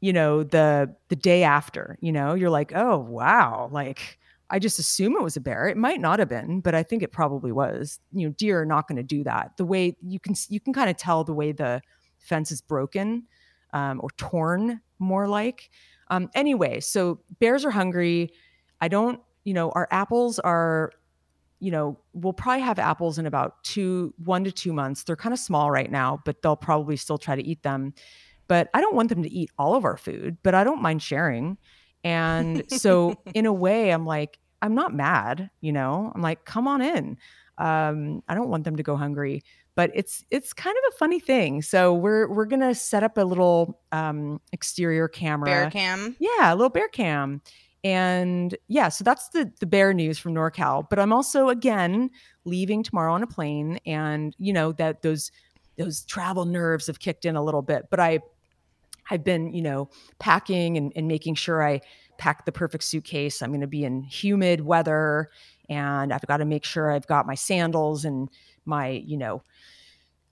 you 0.01 0.13
know, 0.13 0.43
the 0.43 0.95
the 1.09 1.17
day 1.17 1.43
after, 1.43 1.99
you 2.01 2.13
know, 2.13 2.35
you're 2.35 2.51
like, 2.51 2.73
oh 2.75 2.99
wow, 2.99 3.69
like 3.73 4.19
I 4.49 4.59
just 4.59 4.79
assume 4.79 5.17
it 5.17 5.23
was 5.23 5.37
a 5.37 5.41
bear. 5.41 5.67
It 5.67 5.77
might 5.77 6.01
not 6.01 6.19
have 6.19 6.29
been, 6.29 6.61
but 6.61 6.75
I 6.75 6.83
think 6.83 7.03
it 7.03 7.11
probably 7.13 7.51
was. 7.51 7.99
You 8.13 8.29
know, 8.29 8.35
deer 8.37 8.63
are 8.63 8.67
not 8.67 8.87
going 8.87 8.97
to 8.97 9.03
do 9.03 9.25
that. 9.25 9.57
The 9.57 9.65
way 9.65 9.97
you 10.03 10.21
can 10.21 10.35
you 10.49 10.61
can 10.61 10.73
kind 10.73 10.91
of 10.91 10.97
tell 10.97 11.25
the 11.25 11.35
way 11.35 11.53
the 11.53 11.83
fence 12.19 12.53
is 12.53 12.61
broken 12.61 13.25
um, 13.73 14.01
or 14.03 14.11
torn, 14.17 14.81
more 14.99 15.29
like. 15.29 15.71
Um, 16.09 16.31
anyway, 16.35 16.81
so 16.81 17.21
bears 17.41 17.65
are 17.65 17.71
hungry. 17.71 18.33
I 18.81 18.89
don't, 18.89 19.21
you 19.47 19.55
know, 19.55 19.71
our 19.71 19.89
apples 19.91 20.39
are 20.41 20.93
you 21.59 21.71
know, 21.71 21.99
we'll 22.13 22.35
probably 22.35 22.61
have 22.61 22.79
apples 22.79 23.19
in 23.19 23.25
about 23.25 23.65
two, 23.65 24.13
one 24.23 24.45
to 24.45 24.53
two 24.53 24.75
months. 24.75 25.05
They're 25.05 25.17
kind 25.17 25.33
of 25.33 25.39
small 25.39 25.71
right 25.71 25.91
now, 25.91 26.21
but 26.27 26.43
they'll 26.43 26.55
probably 26.55 26.99
still 26.99 27.17
try 27.17 27.35
to 27.35 27.43
eat 27.43 27.63
them. 27.63 27.95
But 28.47 28.69
I 28.75 28.83
don't 28.83 28.95
want 28.95 29.09
them 29.09 29.23
to 29.23 29.33
eat 29.33 29.51
all 29.59 29.75
of 29.75 29.85
our 29.87 29.97
food, 29.97 30.37
but 30.43 30.55
I 30.55 30.65
don't 30.65 30.83
mind 30.83 31.03
sharing. 31.03 31.57
And 32.05 32.71
so, 32.71 33.17
in 33.35 33.47
a 33.47 33.53
way, 33.53 33.91
I'm 33.91 34.05
like, 34.05 34.39
I'm 34.61 34.75
not 34.75 34.95
mad, 34.95 35.51
you 35.63 35.73
know, 35.73 36.13
I'm 36.15 36.21
like, 36.21 36.45
come 36.45 36.69
on 36.69 36.83
in. 36.83 37.17
Um, 37.59 38.23
I 38.29 38.35
don't 38.35 38.51
want 38.51 38.65
them 38.65 38.77
to 38.77 38.83
go 38.83 38.97
hungry, 38.97 39.43
but 39.75 39.91
it's 39.95 40.25
it's 40.31 40.53
kind 40.53 40.77
of 40.77 40.95
a 40.95 40.97
funny 40.99 41.21
thing. 41.21 41.63
So 41.63 41.95
we're 41.95 42.29
we're 42.29 42.45
gonna 42.45 42.75
set 42.75 43.03
up 43.03 43.17
a 43.17 43.23
little 43.23 43.81
um, 43.93 44.43
exterior 44.53 45.09
camera, 45.09 45.47
bear 45.47 45.71
cam, 45.71 46.17
yeah, 46.19 46.53
a 46.53 46.55
little 46.55 46.71
bear 46.71 46.89
cam, 46.89 47.41
and 47.87 48.57
yeah, 48.67 48.89
so 48.89 49.05
that's 49.05 49.29
the 49.29 49.53
the 49.61 49.67
bear 49.67 49.95
news 49.95 50.19
from 50.19 50.35
NorCal. 50.35 50.91
But 50.91 50.99
I'm 50.99 51.13
also 51.13 51.51
again 51.51 52.11
leaving 52.45 52.83
tomorrow 52.83 53.15
on 53.15 53.23
a 53.23 53.29
plane, 53.29 53.79
and 53.87 54.35
you 54.39 54.53
know 54.53 54.73
that 54.73 55.03
those 55.03 55.31
those 55.79 56.05
travel 56.05 56.47
nerves 56.47 56.89
have 56.89 56.99
kicked 56.99 57.25
in 57.25 57.37
a 57.37 57.45
little 57.45 57.63
bit. 57.63 57.85
But 57.89 58.01
I 58.01 58.19
I've 59.09 59.23
been 59.23 59.53
you 59.53 59.63
know 59.63 59.89
packing 60.19 60.77
and, 60.77 60.93
and 60.97 61.07
making 61.07 61.37
sure 61.37 61.65
I 61.65 61.81
pack 62.19 62.45
the 62.45 62.51
perfect 62.51 62.83
suitcase. 62.83 63.41
I'm 63.41 63.51
going 63.51 63.61
to 63.61 63.69
be 63.69 63.85
in 63.85 64.03
humid 64.03 64.63
weather, 64.63 65.31
and 65.69 66.13
I've 66.13 66.27
got 66.27 66.39
to 66.39 66.45
make 66.45 66.65
sure 66.65 66.91
I've 66.91 67.07
got 67.07 67.25
my 67.25 67.37
sandals 67.37 68.05
and 68.05 68.29
my 68.65 68.89
you 68.89 69.17
know 69.17 69.45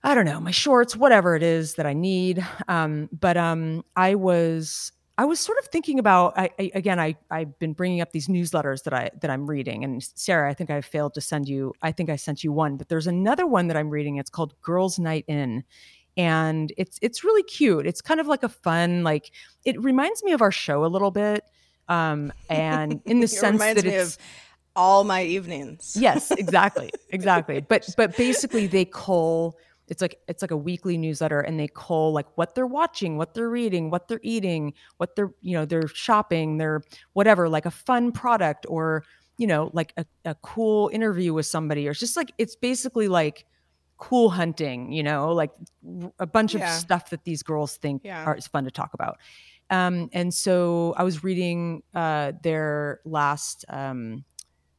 I 0.03 0.13
don't 0.13 0.25
know, 0.25 0.41
my 0.41 0.51
shorts, 0.51 0.95
whatever 0.95 1.35
it 1.37 1.41
is 1.41 1.75
that 1.75 1.85
I 1.85 1.93
need. 1.93 2.45
Um, 2.67 3.09
but 3.11 3.37
um, 3.37 3.83
I 3.95 4.13
was 4.13 4.91
I 5.17 5.25
was 5.25 5.39
sort 5.39 5.57
of 5.59 5.65
thinking 5.67 5.99
about 5.99 6.37
I, 6.37 6.49
I, 6.59 6.71
again 6.73 6.99
I 6.99 7.15
I've 7.31 7.57
been 7.59 7.73
bringing 7.73 8.01
up 8.01 8.11
these 8.11 8.27
newsletters 8.27 8.83
that 8.83 8.93
I 8.93 9.11
that 9.21 9.29
I'm 9.31 9.49
reading. 9.49 9.83
And 9.83 10.03
Sarah 10.15 10.49
I 10.49 10.53
think 10.53 10.69
I 10.69 10.81
failed 10.81 11.13
to 11.13 11.21
send 11.21 11.47
you 11.47 11.73
I 11.81 11.91
think 11.91 12.09
I 12.09 12.15
sent 12.15 12.43
you 12.43 12.51
one 12.51 12.77
but 12.77 12.89
there's 12.89 13.07
another 13.07 13.47
one 13.47 13.67
that 13.67 13.77
I'm 13.77 13.89
reading. 13.89 14.17
It's 14.17 14.29
called 14.29 14.59
Girls 14.61 14.99
Night 14.99 15.25
In. 15.27 15.63
And 16.17 16.71
it's 16.77 16.99
it's 17.01 17.23
really 17.23 17.43
cute. 17.43 17.85
It's 17.85 18.01
kind 18.01 18.19
of 18.19 18.27
like 18.27 18.43
a 18.43 18.49
fun 18.49 19.03
like 19.03 19.31
it 19.63 19.81
reminds 19.81 20.23
me 20.23 20.33
of 20.33 20.41
our 20.41 20.51
show 20.51 20.85
a 20.85 20.87
little 20.87 21.11
bit 21.11 21.43
um 21.87 22.33
and 22.49 23.01
in 23.05 23.19
the 23.21 23.27
sense 23.27 23.59
that 23.59 23.85
it's 23.85 24.17
all 24.75 25.05
my 25.05 25.23
evenings. 25.23 25.95
Yes 25.99 26.31
exactly 26.31 26.91
exactly. 27.09 27.61
But 27.69 27.87
but 27.95 28.17
basically 28.17 28.67
they 28.67 28.85
call 28.85 29.57
it's 29.87 30.01
like 30.01 30.19
it's 30.27 30.41
like 30.41 30.51
a 30.51 30.57
weekly 30.57 30.97
newsletter 30.97 31.39
and 31.39 31.59
they 31.59 31.67
call 31.67 32.11
like 32.11 32.27
what 32.35 32.55
they're 32.55 32.67
watching 32.67 33.17
what 33.17 33.33
they're 33.33 33.49
reading 33.49 33.89
what 33.89 34.07
they're 34.07 34.19
eating 34.23 34.73
what 34.97 35.15
they're 35.15 35.31
you 35.41 35.55
know 35.55 35.65
they're 35.65 35.87
shopping 35.87 36.57
they're 36.57 36.81
whatever 37.13 37.47
like 37.47 37.65
a 37.65 37.71
fun 37.71 38.11
product 38.11 38.65
or 38.69 39.03
you 39.37 39.47
know 39.47 39.69
like 39.73 39.93
a, 39.97 40.05
a 40.25 40.35
cool 40.35 40.89
interview 40.93 41.33
with 41.33 41.45
somebody 41.45 41.87
or 41.87 41.91
it's 41.91 41.99
just 41.99 42.17
like 42.17 42.31
it's 42.37 42.55
basically 42.55 43.07
like 43.07 43.45
cool 43.97 44.29
hunting 44.29 44.91
you 44.91 45.03
know 45.03 45.31
like 45.31 45.51
a 46.19 46.25
bunch 46.25 46.53
yeah. 46.53 46.73
of 46.73 46.79
stuff 46.79 47.09
that 47.09 47.23
these 47.23 47.43
girls 47.43 47.77
think 47.77 48.01
yeah. 48.03 48.25
are 48.25 48.35
is 48.35 48.47
fun 48.47 48.65
to 48.65 48.71
talk 48.71 48.93
about 48.93 49.17
um 49.69 50.09
and 50.11 50.33
so 50.33 50.93
i 50.97 51.03
was 51.03 51.23
reading 51.23 51.81
uh 51.93 52.33
their 52.43 52.99
last 53.05 53.63
um 53.69 54.23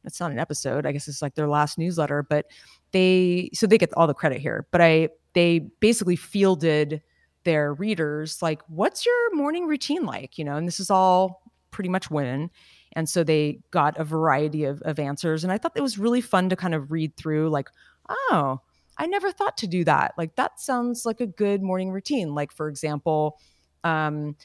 it's 0.07 0.19
not 0.19 0.31
an 0.31 0.39
episode 0.39 0.85
i 0.85 0.91
guess 0.91 1.07
it's 1.07 1.21
like 1.21 1.35
their 1.35 1.47
last 1.47 1.77
newsletter 1.77 2.23
but 2.23 2.45
they 2.91 3.49
so 3.53 3.67
they 3.67 3.77
get 3.77 3.93
all 3.93 4.07
the 4.07 4.13
credit 4.13 4.39
here 4.39 4.67
but 4.71 4.81
i 4.81 5.07
they 5.33 5.59
basically 5.79 6.15
fielded 6.15 7.01
their 7.43 7.73
readers 7.73 8.41
like 8.41 8.61
what's 8.67 9.05
your 9.05 9.35
morning 9.35 9.67
routine 9.67 10.05
like? 10.05 10.37
You 10.37 10.43
know 10.43 10.57
and 10.57 10.67
this 10.67 10.81
is 10.81 10.89
all 10.89 11.43
pretty 11.71 11.89
much 11.89 12.11
women 12.11 12.49
and 12.93 13.07
so 13.07 13.23
they 13.23 13.59
got 13.71 13.97
a 13.97 14.03
variety 14.03 14.63
of, 14.65 14.81
of 14.81 14.99
answers 14.99 15.43
and 15.43 15.53
i 15.53 15.57
thought 15.57 15.71
it 15.75 15.81
was 15.81 15.97
really 15.97 16.19
fun 16.19 16.49
to 16.49 16.55
kind 16.55 16.73
of 16.73 16.91
read 16.91 17.15
through 17.15 17.49
like 17.49 17.69
oh 18.09 18.59
i 18.97 19.05
never 19.05 19.31
thought 19.31 19.57
to 19.57 19.67
do 19.67 19.83
that. 19.83 20.13
Like 20.17 20.35
that 20.35 20.59
sounds 20.59 21.05
like 21.05 21.21
a 21.21 21.27
good 21.27 21.61
morning 21.61 21.91
routine. 21.91 22.33
Like 22.33 22.51
for 22.51 22.67
example 22.67 23.39
um, 23.83 24.35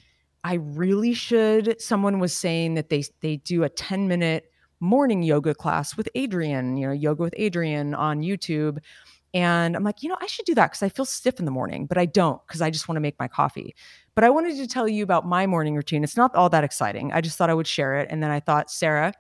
i 0.45 0.55
really 0.55 1.15
should 1.15 1.81
someone 1.81 2.19
was 2.19 2.37
saying 2.37 2.75
that 2.75 2.89
they 2.89 3.03
they 3.21 3.39
do 3.39 3.65
a 3.65 3.69
10 3.69 4.07
minute 4.07 4.52
morning 4.83 5.23
yoga 5.23 5.55
class 5.55 5.97
with 5.97 6.09
Adriene, 6.17 6.79
you 6.79 6.87
know, 6.87 6.93
yoga 6.93 7.23
with 7.23 7.35
Adriene 7.39 7.97
on 7.97 8.21
YouTube. 8.21 8.79
And 9.33 9.77
I'm 9.77 9.85
like, 9.85 10.03
you 10.03 10.09
know, 10.09 10.19
I 10.21 10.27
should 10.27 10.45
do 10.45 10.55
that 10.57 10.73
because 10.73 10.83
I 10.83 10.89
feel 10.89 11.05
stiff 11.05 11.39
in 11.39 11.47
the 11.47 11.51
morning, 11.51 11.87
but 11.87 11.97
I 11.97 12.05
don't 12.05 12.45
because 12.47 12.61
I 12.61 12.69
just 12.69 12.89
want 12.89 12.97
to 12.97 13.01
make 13.01 13.19
my 13.19 13.29
coffee. 13.29 13.75
But 14.15 14.25
I 14.25 14.31
wanted 14.31 14.57
to 14.57 14.67
tell 14.67 14.89
you 14.89 15.05
about 15.05 15.27
my 15.27 15.47
morning 15.47 15.77
routine. 15.77 16.05
It's 16.05 16.17
not 16.17 16.35
all 16.35 16.51
that 16.51 16.65
exciting. 16.65 17.13
I 17.13 17.21
just 17.21 17.39
thought 17.39 17.49
I 17.49 17.55
would 17.55 17.67
share 17.67 17.95
it. 17.95 18.09
And 18.11 18.23
then 18.23 18.31
I 18.31 18.41
thought, 18.41 18.71
Sarah, 18.71 19.15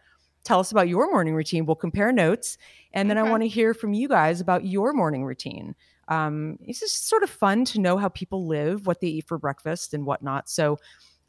tell 0.44 0.58
us 0.58 0.72
about 0.72 0.88
your 0.88 1.10
morning 1.10 1.34
routine. 1.34 1.64
We'll 1.64 1.76
compare 1.76 2.12
notes. 2.12 2.58
And 2.92 3.08
then 3.08 3.16
okay. 3.16 3.26
I 3.26 3.30
want 3.30 3.44
to 3.44 3.48
hear 3.48 3.72
from 3.72 3.94
you 3.94 4.08
guys 4.08 4.40
about 4.40 4.66
your 4.66 4.92
morning 4.92 5.24
routine. 5.24 5.74
Um, 6.08 6.58
it's 6.60 6.80
just 6.80 7.08
sort 7.08 7.22
of 7.22 7.30
fun 7.30 7.64
to 7.66 7.80
know 7.80 7.96
how 7.96 8.08
people 8.08 8.46
live, 8.46 8.86
what 8.86 9.00
they 9.00 9.06
eat 9.06 9.28
for 9.28 9.38
breakfast 9.38 9.94
and 9.94 10.04
whatnot. 10.04 10.50
So 10.50 10.78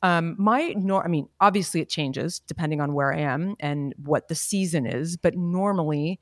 um, 0.03 0.35
my 0.37 0.73
nor 0.77 1.03
I 1.03 1.07
mean, 1.07 1.29
obviously 1.39 1.81
it 1.81 1.89
changes 1.89 2.39
depending 2.45 2.81
on 2.81 2.93
where 2.93 3.13
I 3.13 3.19
am 3.19 3.55
and 3.59 3.95
what 3.97 4.27
the 4.27 4.35
season 4.35 4.85
is, 4.85 5.17
but 5.17 5.35
normally 5.35 6.19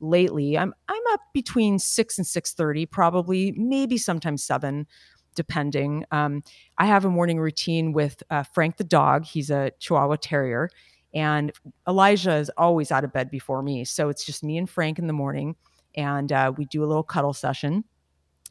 lately 0.00 0.56
I'm 0.56 0.72
I'm 0.88 1.02
up 1.12 1.20
between 1.34 1.80
six 1.80 2.16
and 2.16 2.26
six 2.26 2.54
thirty, 2.54 2.86
probably, 2.86 3.52
maybe 3.56 3.98
sometimes 3.98 4.44
seven, 4.44 4.86
depending. 5.34 6.04
Um, 6.12 6.44
I 6.78 6.86
have 6.86 7.04
a 7.04 7.10
morning 7.10 7.40
routine 7.40 7.92
with 7.92 8.22
uh, 8.30 8.44
Frank 8.44 8.76
the 8.76 8.84
dog. 8.84 9.24
He's 9.24 9.50
a 9.50 9.72
Chihuahua 9.80 10.16
Terrier, 10.20 10.70
and 11.12 11.52
Elijah 11.88 12.36
is 12.36 12.52
always 12.56 12.92
out 12.92 13.02
of 13.02 13.12
bed 13.12 13.30
before 13.30 13.62
me, 13.62 13.84
so 13.84 14.08
it's 14.10 14.24
just 14.24 14.44
me 14.44 14.56
and 14.58 14.70
Frank 14.70 15.00
in 15.00 15.08
the 15.08 15.12
morning, 15.12 15.56
and 15.96 16.30
uh, 16.30 16.52
we 16.56 16.66
do 16.66 16.84
a 16.84 16.86
little 16.86 17.02
cuddle 17.02 17.32
session, 17.32 17.82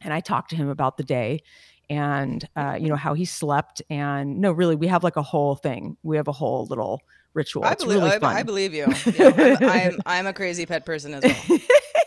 and 0.01 0.13
I 0.13 0.19
talk 0.19 0.49
to 0.49 0.57
him 0.57 0.67
about 0.67 0.97
the 0.97 1.03
day 1.03 1.41
and 1.89 2.47
uh, 2.55 2.77
you 2.79 2.87
know 2.87 2.95
how 2.95 3.13
he 3.13 3.25
slept 3.25 3.81
and 3.89 4.39
no 4.39 4.51
really 4.51 4.75
we 4.75 4.87
have 4.87 5.03
like 5.03 5.15
a 5.15 5.21
whole 5.21 5.55
thing. 5.55 5.97
We 6.03 6.17
have 6.17 6.27
a 6.27 6.31
whole 6.31 6.65
little 6.65 7.01
ritual. 7.33 7.65
I 7.65 7.71
it's 7.71 7.83
believe, 7.83 7.99
really 7.99 8.15
I, 8.15 8.19
fun. 8.19 8.35
I 8.35 8.43
believe 8.43 8.73
you. 8.73 8.87
Yeah, 9.13 9.55
I'm, 9.59 9.69
I'm, 9.69 10.01
I'm 10.05 10.27
a 10.27 10.33
crazy 10.33 10.65
pet 10.65 10.85
person 10.85 11.13
as 11.13 11.23
well. 11.23 11.59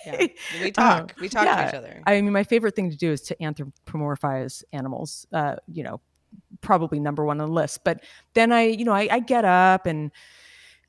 Yeah. 0.06 0.26
we 0.62 0.70
talk. 0.70 1.14
We 1.20 1.28
talk 1.28 1.44
yeah. 1.44 1.62
to 1.62 1.68
each 1.68 1.74
other. 1.74 2.02
I 2.06 2.20
mean 2.20 2.32
my 2.32 2.44
favorite 2.44 2.76
thing 2.76 2.90
to 2.90 2.96
do 2.96 3.12
is 3.12 3.22
to 3.22 3.36
anthropomorphize 3.36 4.62
animals 4.72 5.26
uh, 5.32 5.56
you 5.72 5.82
know 5.82 6.00
probably 6.60 7.00
number 7.00 7.24
one 7.24 7.40
on 7.40 7.48
the 7.48 7.54
list. 7.54 7.84
But 7.84 8.02
then 8.34 8.52
i 8.52 8.62
you 8.62 8.84
know 8.84 8.92
i, 8.92 9.08
I 9.10 9.20
get 9.20 9.44
up 9.44 9.86
and 9.86 10.10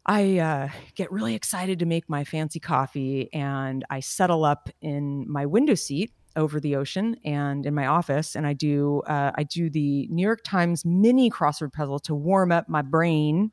I 0.08 0.40
uh, 0.40 0.70
get 0.96 1.12
really 1.12 1.36
excited 1.36 1.80
to 1.80 1.86
make 1.86 2.10
my 2.10 2.24
fancy 2.24 2.62
coffee 2.62 3.30
and 3.34 3.84
I 3.90 4.00
settle 4.00 4.46
up 4.46 4.70
in 4.82 5.30
my 5.30 5.46
window 5.46 5.76
seat 5.76 6.14
over 6.38 6.60
the 6.60 6.78
ocean 6.78 7.18
and 7.26 7.66
in 7.66 7.74
my 7.74 7.88
office, 7.88 8.36
and 8.36 8.48
I 8.48 8.54
do 8.54 9.02
uh, 9.08 9.32
I 9.36 9.44
do 9.44 9.70
the 9.70 10.08
New 10.10 10.22
York 10.22 10.42
Times 10.46 10.86
mini 10.86 11.30
crossword 11.30 11.74
puzzle 11.74 12.00
to 12.00 12.16
warm 12.16 12.52
up 12.52 12.70
my 12.70 12.82
brain 12.82 13.52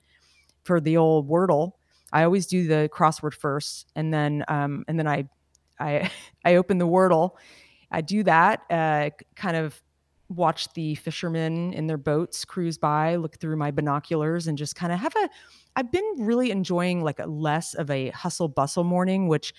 for 0.62 0.80
the 0.80 0.97
old 0.97 1.28
Wordle. 1.28 1.72
I 2.12 2.22
always 2.22 2.47
do 2.47 2.68
the 2.68 2.89
crossword 2.93 3.35
first, 3.35 3.91
and 3.97 4.14
then 4.14 4.45
um, 4.47 4.85
and 4.87 4.99
then 4.99 5.09
I 5.09 5.28
I 5.80 6.11
I 6.45 6.55
open 6.57 6.78
the 6.78 6.87
Wordle. 6.87 7.30
I 7.91 8.01
do 8.01 8.22
that, 8.24 8.61
uh, 8.70 9.11
kind 9.37 9.57
of 9.57 9.80
watch 10.28 10.72
the 10.74 10.95
fishermen 10.97 11.72
in 11.74 11.87
their 11.87 11.99
boats 11.99 12.45
cruise 12.45 12.78
by, 12.78 13.16
look 13.16 13.39
through 13.39 13.57
my 13.57 13.70
binoculars, 13.70 14.47
and 14.47 14.59
just 14.59 14.76
kind 14.76 14.93
of 14.93 14.99
have 15.01 15.14
a. 15.16 15.28
I've 15.76 15.91
been 15.91 16.09
really 16.18 16.51
enjoying 16.51 17.03
like 17.03 17.18
a 17.18 17.26
less 17.26 17.74
of 17.74 17.91
a 17.91 18.11
hustle 18.11 18.49
bustle 18.49 18.85
morning, 18.85 19.28
which 19.28 19.53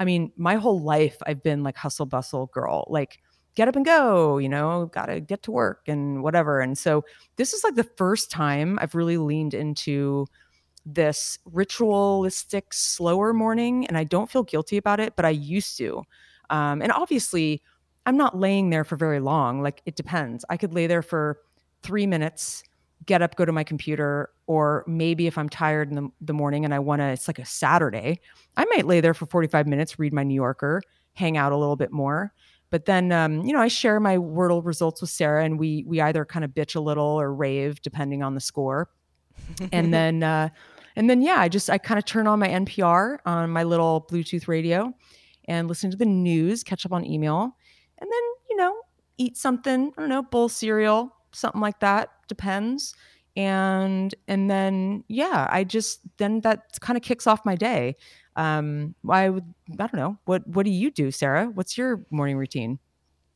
I 0.00 0.04
mean, 0.04 0.32
my 0.36 0.56
whole 0.56 0.80
life 0.80 1.18
I've 1.26 1.42
been 1.42 1.62
like 1.62 1.76
hustle 1.76 2.06
bustle 2.06 2.46
girl, 2.46 2.86
like 2.88 3.20
get 3.54 3.68
up 3.68 3.76
and 3.76 3.84
go, 3.84 4.38
you 4.38 4.48
know, 4.48 4.86
got 4.86 5.06
to 5.06 5.20
get 5.20 5.42
to 5.42 5.50
work 5.50 5.82
and 5.86 6.22
whatever. 6.22 6.60
And 6.60 6.76
so 6.76 7.04
this 7.36 7.52
is 7.52 7.62
like 7.62 7.74
the 7.74 7.84
first 7.84 8.30
time 8.30 8.78
I've 8.80 8.94
really 8.94 9.18
leaned 9.18 9.54
into 9.54 10.26
this 10.86 11.38
ritualistic, 11.44 12.72
slower 12.72 13.34
morning. 13.34 13.86
And 13.86 13.98
I 13.98 14.04
don't 14.04 14.30
feel 14.30 14.42
guilty 14.42 14.78
about 14.78 15.00
it, 15.00 15.14
but 15.16 15.26
I 15.26 15.30
used 15.30 15.76
to. 15.78 16.02
Um, 16.48 16.80
and 16.80 16.90
obviously, 16.90 17.62
I'm 18.06 18.16
not 18.16 18.38
laying 18.38 18.70
there 18.70 18.84
for 18.84 18.96
very 18.96 19.20
long. 19.20 19.62
Like 19.62 19.82
it 19.84 19.96
depends. 19.96 20.44
I 20.48 20.56
could 20.56 20.72
lay 20.72 20.86
there 20.86 21.02
for 21.02 21.40
three 21.82 22.06
minutes, 22.06 22.62
get 23.06 23.22
up, 23.22 23.36
go 23.36 23.44
to 23.44 23.52
my 23.52 23.64
computer, 23.64 24.30
or 24.46 24.84
maybe 24.86 25.26
if 25.26 25.38
I'm 25.38 25.48
tired 25.48 25.88
in 25.88 25.94
the, 25.96 26.08
the 26.20 26.32
morning 26.32 26.64
and 26.64 26.74
I 26.74 26.78
want 26.78 27.00
to, 27.00 27.06
it's 27.06 27.28
like 27.28 27.38
a 27.38 27.44
Saturday, 27.44 28.20
I 28.56 28.64
might 28.66 28.86
lay 28.86 29.00
there 29.00 29.14
for 29.14 29.26
45 29.26 29.66
minutes, 29.66 29.98
read 29.98 30.12
my 30.12 30.22
New 30.22 30.34
Yorker, 30.34 30.82
hang 31.14 31.36
out 31.36 31.52
a 31.52 31.56
little 31.56 31.76
bit 31.76 31.92
more. 31.92 32.32
But 32.70 32.84
then, 32.84 33.10
um, 33.10 33.44
you 33.44 33.52
know, 33.52 33.60
I 33.60 33.68
share 33.68 33.98
my 33.98 34.16
Wordle 34.16 34.64
results 34.64 35.00
with 35.00 35.10
Sarah, 35.10 35.44
and 35.44 35.58
we 35.58 35.84
we 35.88 36.00
either 36.00 36.24
kind 36.24 36.44
of 36.44 36.52
bitch 36.52 36.76
a 36.76 36.80
little 36.80 37.04
or 37.04 37.34
rave 37.34 37.82
depending 37.82 38.22
on 38.22 38.34
the 38.34 38.40
score. 38.40 38.88
and 39.72 39.92
then, 39.94 40.22
uh, 40.22 40.50
and 40.94 41.10
then, 41.10 41.20
yeah, 41.20 41.40
I 41.40 41.48
just 41.48 41.68
I 41.68 41.78
kind 41.78 41.98
of 41.98 42.04
turn 42.04 42.28
on 42.28 42.38
my 42.38 42.48
NPR 42.48 43.18
on 43.26 43.50
my 43.50 43.64
little 43.64 44.06
Bluetooth 44.08 44.46
radio, 44.46 44.94
and 45.46 45.66
listen 45.66 45.90
to 45.90 45.96
the 45.96 46.06
news, 46.06 46.62
catch 46.62 46.86
up 46.86 46.92
on 46.92 47.04
email, 47.04 47.56
and 47.98 48.08
then 48.08 48.22
you 48.48 48.56
know 48.56 48.76
eat 49.18 49.36
something. 49.36 49.92
I 49.96 50.00
don't 50.00 50.08
know, 50.08 50.22
bowl 50.22 50.48
cereal, 50.48 51.12
something 51.32 51.60
like 51.60 51.80
that. 51.80 52.10
Depends. 52.30 52.94
And 53.36 54.14
and 54.28 54.50
then 54.50 55.04
yeah 55.08 55.46
i 55.50 55.62
just 55.62 56.00
then 56.16 56.40
that 56.40 56.78
kind 56.80 56.96
of 56.96 57.02
kicks 57.02 57.26
off 57.26 57.44
my 57.44 57.56
day. 57.56 57.96
Um 58.36 58.94
i 59.08 59.28
would 59.28 59.52
i 59.72 59.86
don't 59.86 59.94
know. 59.94 60.16
What 60.24 60.46
what 60.46 60.64
do 60.64 60.70
you 60.70 60.90
do 60.90 61.10
sarah? 61.10 61.46
What's 61.46 61.76
your 61.76 62.04
morning 62.10 62.36
routine? 62.36 62.78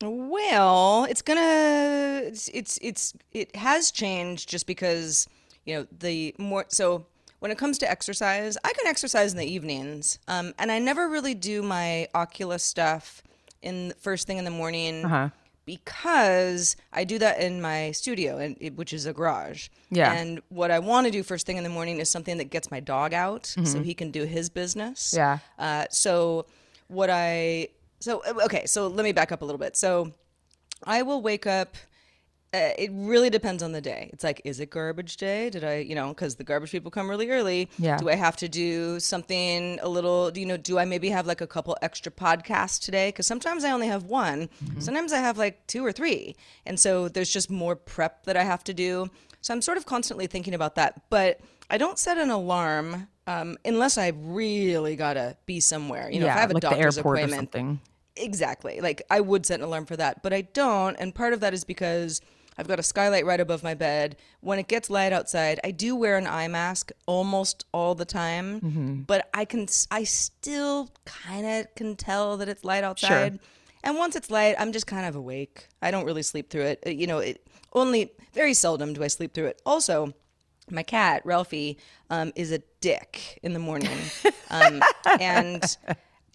Well 0.03 1.07
it's 1.11 1.23
gonna 1.23 2.23
it's 2.25 2.49
it's, 2.49 2.79
it's 2.83 3.15
it 3.33 3.55
has 3.57 3.91
changed 3.91 4.49
just 4.49 4.67
because 4.67 5.29
you 5.67 5.75
know 5.75 5.87
the 5.99 6.35
more 6.39 6.67
so 6.69 7.07
when 7.41 7.51
it 7.51 7.59
comes 7.59 7.79
to 7.79 7.91
exercise 7.91 8.57
i 8.65 8.73
can 8.73 8.87
exercise 8.87 9.33
in 9.33 9.39
the 9.39 9.47
evenings. 9.47 10.19
Um, 10.29 10.55
and 10.59 10.71
i 10.73 10.79
never 10.79 11.09
really 11.09 11.35
do 11.35 11.63
my 11.63 12.09
oculus 12.15 12.63
stuff 12.63 13.23
in 13.63 13.93
first 14.01 14.27
thing 14.27 14.39
in 14.39 14.45
the 14.45 14.51
morning 14.63 15.05
uh-huh 15.05 15.29
because 15.67 16.77
I 16.93 17.05
do 17.05 17.19
that 17.19 17.41
in 17.41 17.61
my 17.61 17.91
studio, 17.93 18.39
and 18.39 18.57
it, 18.61 18.77
which 18.77 18.93
is 18.93 19.07
a 19.07 19.13
garage. 19.13 19.69
Yeah. 19.91 20.13
And 20.13 20.41
what 20.49 20.71
I 20.71 20.79
want 20.79 21.07
to 21.07 21.11
do 21.11 21.23
first 21.23 21.47
thing 21.47 21.57
in 21.57 21.65
the 21.65 21.71
morning 21.71 21.99
is 22.01 22.11
something 22.11 22.39
that 22.39 22.51
gets 22.51 22.71
my 22.71 22.81
dog 22.81 23.13
out, 23.15 23.47
so 23.47 23.61
Mhm. 23.61 23.85
he 23.85 23.95
can 23.95 24.11
do 24.11 24.25
his 24.25 24.51
business. 24.51 25.15
Yeah. 25.17 25.39
Uh, 25.59 25.87
so 25.91 26.47
what 26.89 27.11
I 27.11 27.69
so 28.01 28.23
okay, 28.45 28.67
so 28.67 28.89
let 28.89 29.05
me 29.05 29.13
back 29.13 29.33
up 29.33 29.41
a 29.43 29.45
little 29.45 29.59
bit. 29.59 29.77
So 29.77 30.13
I 30.85 31.03
will 31.03 31.23
wake 31.23 31.47
up. 31.47 31.77
Uh, 32.55 32.73
it 32.79 32.89
really 32.93 33.31
depends 33.31 33.65
on 33.65 33.73
the 33.73 33.81
day. 33.81 34.09
It's 34.13 34.23
like, 34.23 34.41
is 34.45 34.61
it 34.61 34.71
garbage 34.71 35.17
day? 35.17 35.51
Did 35.51 35.65
I, 35.65 35.79
you 35.79 35.97
know, 35.97 36.09
because 36.09 36.37
the 36.37 36.45
garbage 36.45 36.71
people 36.71 36.89
come 36.89 37.11
really 37.11 37.29
early. 37.29 37.69
Yeah. 37.79 37.97
Do 37.97 38.09
I 38.09 38.15
have 38.15 38.37
to 38.37 38.49
do 38.49 39.01
something 39.01 39.81
a 39.83 39.89
little? 39.89 40.31
Do 40.31 40.39
you 40.39 40.47
know? 40.47 40.57
Do 40.57 40.79
I 40.79 40.85
maybe 40.85 41.09
have 41.09 41.27
like 41.27 41.41
a 41.41 41.49
couple 41.49 41.77
extra 41.83 42.13
podcasts 42.13 42.81
today? 42.81 43.09
Because 43.09 43.27
sometimes 43.27 43.65
I 43.65 43.73
only 43.73 43.89
have 43.89 44.05
one. 44.05 44.49
Sometimes 44.79 45.13
I 45.13 45.19
have 45.19 45.37
like 45.37 45.67
two 45.67 45.85
or 45.85 45.91
three, 45.91 46.37
and 46.65 46.79
so 46.79 47.09
there's 47.09 47.31
just 47.31 47.51
more 47.51 47.75
prep 47.75 48.25
that 48.27 48.37
I 48.37 48.45
have 48.45 48.63
to 48.65 48.75
do. 48.75 49.11
So 49.41 49.53
I'm 49.53 49.61
sort 49.61 49.77
of 49.77 49.85
constantly 49.85 50.29
thinking 50.29 50.55
about 50.55 50.77
that, 50.77 51.03
but 51.11 51.41
I 51.71 51.77
don't 51.77 51.99
set 51.99 52.19
an 52.19 52.31
alarm 52.31 53.09
um, 53.27 53.57
unless 53.65 53.99
I 53.99 54.13
really 54.15 54.95
gotta 54.95 55.37
be 55.45 55.59
somewhere. 55.59 56.09
You 56.09 56.21
know, 56.21 56.27
if 56.27 56.37
I 56.37 56.39
have 56.39 56.51
a 56.53 56.55
like 56.55 56.61
doctor's 56.63 56.99
or 56.99 57.01
appointment. 57.01 57.81
Exactly. 58.17 58.81
Like 58.81 59.03
I 59.11 59.21
would 59.21 59.45
set 59.45 59.59
an 59.59 59.67
alarm 59.67 59.87
for 59.87 59.97
that, 59.97 60.23
but 60.23 60.33
I 60.33 60.43
don't. 60.43 60.95
And 60.97 61.13
part 61.13 61.33
of 61.33 61.41
that 61.41 61.53
is 61.53 61.65
because 61.65 62.21
I've 62.57 62.69
got 62.69 62.79
a 62.79 62.83
skylight 62.83 63.27
right 63.27 63.41
above 63.41 63.63
my 63.63 63.75
bed. 63.75 64.17
When 64.41 64.59
it 64.59 64.69
gets 64.69 64.89
light 64.91 65.13
outside, 65.13 65.59
I 65.65 65.71
do 65.73 65.97
wear 65.97 66.17
an 66.17 66.27
eye 66.27 66.49
mask 66.49 66.93
almost 67.07 67.65
all 67.73 67.95
the 67.95 68.05
time, 68.05 68.61
Mhm. 68.61 69.07
but 69.07 69.29
I 69.35 69.45
can 69.45 69.67
I 69.91 70.05
still 70.05 70.91
kind 71.05 71.47
of 71.47 71.75
can 71.75 71.97
tell 71.97 72.37
that 72.37 72.49
it's 72.49 72.65
light 72.65 72.85
outside. 72.85 73.39
And 73.83 73.97
once 73.99 74.17
it's 74.17 74.31
light, 74.31 74.55
I'm 74.59 74.73
just 74.73 74.87
kind 74.87 75.05
of 75.05 75.15
awake. 75.17 75.69
I 75.83 75.91
don't 75.91 76.07
really 76.07 76.23
sleep 76.23 76.49
through 76.49 76.63
it. 76.63 76.83
Uh, 76.87 76.91
You 76.91 77.07
know, 77.07 77.19
it 77.19 77.47
only 77.73 78.13
very 78.33 78.55
seldom 78.55 78.93
do 78.95 79.03
I 79.03 79.09
sleep 79.09 79.35
through 79.35 79.47
it. 79.47 79.61
Also, 79.67 80.15
my 80.71 80.83
cat 80.83 81.21
Ralphie 81.27 81.77
um, 82.09 82.33
is 82.37 82.51
a 82.53 82.61
dick 82.81 83.39
in 83.43 83.53
the 83.53 83.59
morning, 83.59 83.99
um, 84.51 84.81
and 85.21 85.77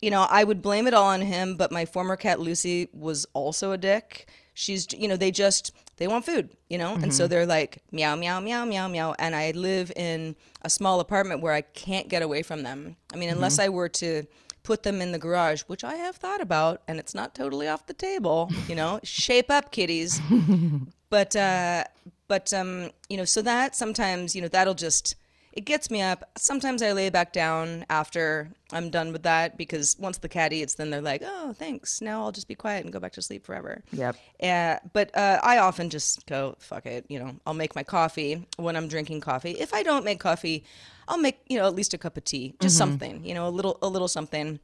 you 0.02 0.12
know 0.12 0.28
I 0.30 0.44
would 0.44 0.62
blame 0.62 0.86
it 0.86 0.94
all 0.94 1.08
on 1.08 1.22
him. 1.22 1.56
But 1.56 1.72
my 1.72 1.86
former 1.86 2.16
cat 2.18 2.40
Lucy 2.40 2.90
was 2.94 3.26
also 3.34 3.72
a 3.72 3.78
dick. 3.78 4.28
She's 4.60 4.91
you 4.91 5.07
know 5.07 5.16
they 5.16 5.32
just 5.32 5.72
they 5.95 6.07
want 6.07 6.26
food, 6.26 6.49
you 6.70 6.78
know, 6.78 6.95
and 7.01 7.14
so 7.14 7.26
Mhm. 7.26 7.30
they're 7.30 7.45
like 7.45 7.82
meow 7.93 8.16
meow 8.18 8.41
meow 8.41 8.66
meow 8.66 8.88
meow. 8.89 9.16
And 9.18 9.34
I 9.34 9.51
live 9.51 9.89
in 9.95 10.36
a 10.64 10.70
small 10.70 10.99
apartment 10.99 11.41
where 11.41 11.53
I 11.53 11.62
can't 11.62 12.10
get 12.10 12.22
away 12.22 12.41
from 12.43 12.64
them. 12.64 12.97
I 13.14 13.16
mean, 13.16 13.30
unless 13.30 13.55
Mhm. 13.57 13.64
I 13.64 13.70
were 13.70 13.88
to 14.03 14.24
put 14.64 14.84
them 14.84 15.01
in 15.01 15.14
the 15.14 15.18
garage, 15.18 15.62
which 15.68 15.86
I 15.86 15.95
have 15.95 16.18
thought 16.18 16.41
about, 16.41 16.82
and 16.89 16.99
it's 16.99 17.16
not 17.16 17.34
totally 17.34 17.70
off 17.70 17.88
the 17.88 17.93
table. 17.93 18.51
You 18.68 18.76
know, 18.76 18.99
shape 19.03 19.49
up, 19.49 19.72
kitties 19.72 20.22
but 21.10 21.36
uh 21.38 21.86
but 22.28 22.53
um 22.53 22.91
you 23.10 23.16
know 23.18 23.26
so 23.26 23.41
that 23.41 23.76
sometimes 23.78 24.36
you 24.36 24.41
know 24.41 24.49
that'll 24.49 24.76
just 24.89 25.16
it 25.60 25.66
gets 25.66 25.91
me 25.91 26.01
up 26.01 26.24
sometimes 26.38 26.82
i 26.82 26.91
lay 26.93 27.10
back 27.10 27.34
down 27.34 27.86
after 27.89 28.49
i'm 28.72 28.89
done 28.89 29.12
with 29.12 29.24
that 29.24 29.57
because 29.57 29.97
once 29.99 30.18
the 30.20 30.30
cat 30.30 30.53
eats 30.53 30.76
then 30.76 30.89
they're 30.89 31.01
like 31.14 31.22
oh 31.26 31.51
thanks 31.53 31.99
now 32.01 32.22
i'll 32.24 32.32
just 32.32 32.47
be 32.47 32.55
quiet 32.55 32.84
and 32.86 32.93
go 32.93 32.99
back 32.99 33.12
to 33.12 33.22
sleep 33.22 33.45
forever 33.45 33.84
Yep. 33.91 34.16
uh, 34.41 34.76
but 34.93 35.07
uh, 35.18 35.39
i 35.43 35.57
often 35.57 35.89
just 35.89 36.26
go 36.28 36.55
fuck 36.60 36.86
it 36.86 37.05
you 37.10 37.20
know 37.20 37.36
i'll 37.45 37.53
make 37.64 37.76
my 37.76 37.84
coffee 37.84 38.45
when 38.55 38.78
i'm 38.78 38.88
drinking 38.88 39.20
coffee 39.20 39.51
if 39.66 39.74
i 39.74 39.84
don't 39.84 40.05
make 40.05 40.20
coffee 40.22 40.64
i'll 41.10 41.18
make 41.28 41.38
you 41.47 41.57
know 41.60 41.68
at 41.68 41.76
least 41.76 41.93
a 41.93 41.97
cup 41.97 42.16
of 42.16 42.24
tea 42.24 42.55
just 42.62 42.76
Mhm. 42.76 42.78
something 42.78 43.26
you 43.26 43.34
know 43.34 43.45
a 43.45 43.53
little 43.60 43.78
a 43.82 43.88
little 43.89 44.07
something 44.07 44.60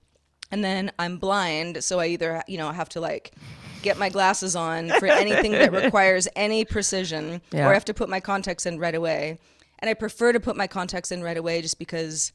and 0.51 0.63
then 0.63 0.93
i'm 0.97 1.17
blind 1.17 1.83
so 1.83 1.99
i 1.99 2.05
either 2.07 2.41
you 2.47 2.57
know 2.57 2.71
have 2.71 2.87
to 2.89 3.01
like 3.01 3.33
get 3.81 3.97
my 3.97 4.09
glasses 4.09 4.55
on 4.55 4.89
for 4.99 5.07
anything 5.07 5.51
that 5.51 5.71
requires 5.83 6.27
any 6.37 6.63
precision 6.63 7.41
Yeah. 7.51 7.65
or 7.67 7.71
i 7.71 7.73
have 7.73 7.85
to 7.85 7.93
put 7.93 8.07
my 8.07 8.21
contacts 8.21 8.65
in 8.65 8.79
right 8.79 8.95
away 8.95 9.39
and 9.79 9.89
i 9.89 9.93
prefer 9.93 10.31
to 10.31 10.39
put 10.39 10.55
my 10.55 10.67
contacts 10.67 11.11
in 11.11 11.21
right 11.23 11.37
away 11.37 11.61
just 11.61 11.79
because 11.79 12.31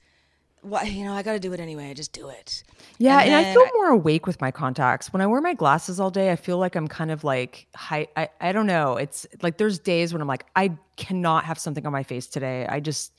well 0.63 0.85
you 0.85 1.05
know 1.05 1.13
i 1.13 1.23
got 1.23 1.33
to 1.33 1.41
do 1.41 1.53
it 1.53 1.61
anyway 1.61 1.91
I 1.91 1.95
just 1.95 2.13
do 2.13 2.29
it 2.29 2.63
Yeah, 2.99 3.21
and, 3.21 3.35
I 3.35 3.43
then 3.45 3.55
feel 3.55 3.67
more 3.77 3.89
awake 3.89 4.27
with 4.27 4.41
my 4.43 4.51
contacts. 4.51 5.11
When 5.11 5.23
I 5.23 5.27
wear 5.27 5.41
my 5.41 5.55
glasses 5.55 5.99
all 5.99 6.11
day, 6.11 6.31
I 6.31 6.37
feel 6.37 6.59
like 6.59 6.77
I'm 6.77 6.87
kind 6.87 7.11
of 7.11 7.25
like 7.25 7.67
high. 7.75 8.09
I, 8.15 8.29
I 8.43 8.53
don't 8.53 8.67
know. 8.67 8.99
It's 8.99 9.27
like 9.41 9.57
there's 9.57 9.79
days 9.79 10.13
when 10.13 10.21
I'm 10.21 10.29
like, 10.29 10.45
I 10.55 10.77
cannot 10.97 11.47
have 11.47 11.59
something 11.59 11.87
on 11.87 11.93
my 11.93 12.03
face 12.03 12.27
today. 12.27 12.67
I 12.69 12.81
just 12.81 13.13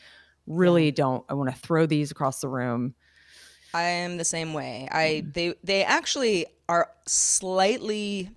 really 0.45 0.91
don't. 0.91 1.25
I 1.29 1.33
want 1.33 1.49
to 1.49 1.55
throw 1.55 1.85
these 1.85 2.11
across 2.11 2.41
the 2.41 2.47
room. 2.47 2.93
I 3.73 3.83
am 3.83 4.17
the 4.17 4.25
same 4.25 4.53
way. 4.53 4.87
I 4.91 5.23
mm. 5.25 5.33
they 5.33 5.53
they 5.63 5.83
actually 5.83 6.45
are 6.67 6.89
slightly 7.07 8.29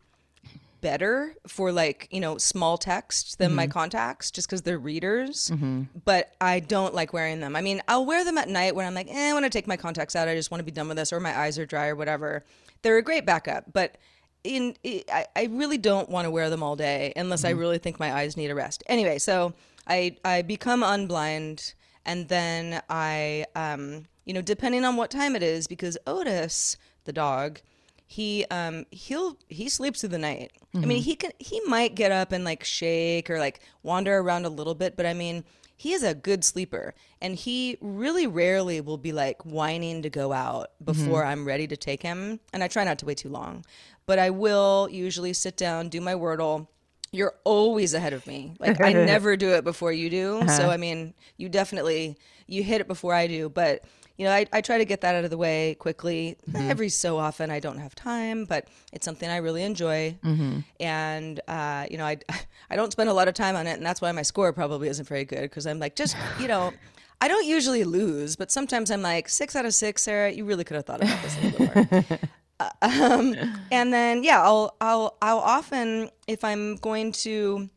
better 0.89 1.35
for 1.49 1.72
like 1.72 2.07
you 2.11 2.20
know 2.20 2.37
small 2.37 2.76
text 2.76 3.39
than 3.39 3.55
my 3.55 3.66
Mhm. 3.66 3.70
contacts 3.70 4.30
just 4.30 4.47
because 4.47 4.62
they're 4.62 4.78
readers 4.93 5.51
Mhm. 5.53 5.89
but 6.05 6.35
i 6.43 6.61
don't 6.61 6.95
like 6.95 7.12
wearing 7.14 7.41
them 7.41 7.57
i 7.57 7.62
mean 7.62 7.80
i'll 7.89 8.05
wear 8.05 8.22
them 8.22 8.37
at 8.37 8.49
night 8.51 8.74
when 8.76 8.85
i'm 8.87 8.93
like 8.95 9.09
eh, 9.11 9.30
i 9.30 9.32
want 9.32 9.45
to 9.47 9.51
take 9.51 9.66
my 9.66 9.78
contacts 9.78 10.14
out 10.14 10.28
i 10.28 10.35
just 10.35 10.51
want 10.51 10.59
to 10.61 10.64
be 10.64 10.70
done 10.70 10.87
with 10.89 10.99
this 10.99 11.11
or 11.12 11.20
my 11.20 11.35
eyes 11.43 11.59
are 11.59 11.64
dry 11.64 11.87
or 11.89 11.97
whatever 11.97 12.45
they're 12.82 12.99
a 12.99 13.03
great 13.11 13.24
backup 13.24 13.64
but 13.72 13.97
in 14.45 14.76
I, 14.87 15.26
I 15.35 15.45
really 15.51 15.78
don't 15.78 16.11
want 16.11 16.26
to 16.26 16.30
wear 16.30 16.51
them 16.51 16.62
all 16.62 16.76
day 16.76 17.14
unless 17.16 17.45
I 17.45 17.53
Mhm. 17.55 17.59
really 17.61 17.78
think 17.78 17.99
my 17.99 18.12
eyes 18.12 18.37
need 18.37 18.51
a 18.51 18.55
rest. 18.55 18.82
Anyway, 18.87 19.18
so 19.18 19.55
I 19.87 20.18
I 20.22 20.43
become 20.43 20.82
unblind 20.82 21.72
and 22.05 22.28
then 22.28 22.82
I 22.91 23.47
um 23.57 24.05
you 24.26 24.35
know 24.35 24.43
depending 24.43 24.85
on 24.85 24.97
what 24.97 25.11
time 25.11 25.35
it 25.35 25.43
is 25.43 25.66
because 25.66 25.97
Otis 26.07 26.76
the 27.05 27.12
dog 27.26 27.61
he 28.07 28.44
um 28.50 28.86
he'll 28.90 29.38
he 29.48 29.68
sleeps 29.68 30.00
through 30.00 30.11
the 30.11 30.18
night. 30.18 30.52
I 30.74 30.78
mean 30.78 31.00
Mhm. 31.00 31.05
he 31.05 31.14
can 31.16 31.30
he 31.38 31.61
might 31.66 31.94
get 31.94 32.12
up 32.12 32.32
and 32.32 32.44
like 32.44 32.64
shake 32.64 33.30
or 33.30 33.38
like 33.38 33.61
wander 33.82 34.18
around 34.18 34.44
a 34.44 34.48
little 34.50 34.74
bit, 34.74 34.96
but 34.96 35.07
I 35.07 35.14
mean 35.14 35.44
he 35.76 35.92
is 35.92 36.02
a 36.05 36.14
good 36.14 36.44
sleeper 36.44 36.94
and 37.20 37.34
he 37.34 37.76
really 37.80 38.26
rarely 38.26 38.80
will 38.80 38.96
be 38.98 39.12
like 39.12 39.42
whining 39.44 40.02
to 40.02 40.11
go 40.11 40.32
out 40.32 40.70
before 40.84 41.22
Mm-hmm. 41.22 41.28
I'm 41.30 41.44
ready 41.46 41.66
to 41.66 41.76
take 41.76 42.02
him. 42.02 42.38
And 42.52 42.62
I 42.62 42.68
try 42.68 42.84
not 42.84 42.98
to 43.00 43.07
wait 43.07 43.18
too 43.18 43.28
long, 43.28 43.64
but 44.07 44.18
I 44.18 44.30
will 44.30 44.88
usually 44.90 45.32
sit 45.32 45.57
down, 45.57 45.88
do 45.88 46.00
my 46.00 46.14
Wordle. 46.14 46.68
You're 47.11 47.34
always 47.44 47.94
ahead 47.94 48.12
of 48.12 48.26
me. 48.26 48.55
Like 48.61 48.80
I 48.80 48.92
never 48.92 49.36
do 49.36 49.50
it 49.55 49.64
before 49.64 49.92
you 49.92 50.11
do. 50.11 50.38
Uh-huh. 50.40 50.48
So 50.57 50.70
I 50.70 50.76
mean, 50.76 51.14
you 51.36 51.48
definitely 51.48 52.16
you 52.46 52.62
hit 52.62 52.80
it 52.80 52.86
before 52.88 53.14
I 53.14 53.26
do, 53.26 53.48
but 53.48 53.82
you 54.17 54.25
know, 54.25 54.33
I, 54.33 54.47
I 54.53 54.61
try 54.61 54.79
to 54.79 54.85
get 54.85 55.01
that 55.01 55.15
out 55.15 55.25
of 55.25 55.31
the 55.31 55.37
way 55.37 55.75
quickly. 55.75 56.37
Mm-hmm. 56.49 56.71
Every 56.71 56.89
so 56.89 57.19
often, 57.19 57.51
I 57.51 57.59
don't 57.59 57.79
have 57.79 57.95
time, 57.95 58.45
but 58.45 58.69
it's 58.93 59.05
something 59.05 59.29
I 59.29 59.39
really 59.39 59.62
enjoy. 59.62 60.17
Mm-hmm. 60.25 60.61
And 60.79 61.41
uh, 61.49 61.87
you 61.91 61.99
know, 61.99 62.07
I 62.07 62.19
I 62.71 62.77
don't 62.77 62.93
spend 62.93 63.09
a 63.09 63.15
lot 63.15 63.29
of 63.29 63.35
time 63.35 63.57
on 63.57 63.67
it, 63.67 63.73
and 63.73 63.85
that's 63.85 64.01
why 64.01 64.12
my 64.12 64.23
score 64.23 64.53
probably 64.53 64.89
isn't 64.89 65.09
very 65.09 65.25
good 65.25 65.43
because 65.43 65.67
I'm 65.67 65.79
like, 65.79 65.97
just 65.97 66.17
you 66.41 66.47
know, 66.47 66.73
I 67.21 67.29
don't 67.29 67.47
usually 67.47 67.85
lose, 67.85 68.37
but 68.37 68.53
sometimes 68.53 68.91
I'm 68.91 69.03
like 69.03 69.29
six 69.29 69.57
out 69.57 69.65
of 69.65 69.75
six, 69.75 70.03
Sarah. 70.03 70.31
You 70.31 70.45
really 70.45 70.65
could 70.65 70.77
have 70.77 70.87
thought 70.87 71.03
about 71.03 71.23
this 71.23 71.37
a 71.37 71.41
little 71.41 71.67
bit 71.67 72.11
more. 72.11 72.19
Uh, 72.61 72.71
um, 72.83 73.35
and 73.73 73.93
then 73.93 74.23
yeah, 74.23 74.41
I'll 74.41 74.77
I'll 74.81 75.17
I'll 75.21 75.41
often 75.41 76.09
if 76.29 76.45
I'm 76.45 76.77
going 76.77 77.11
to 77.11 77.69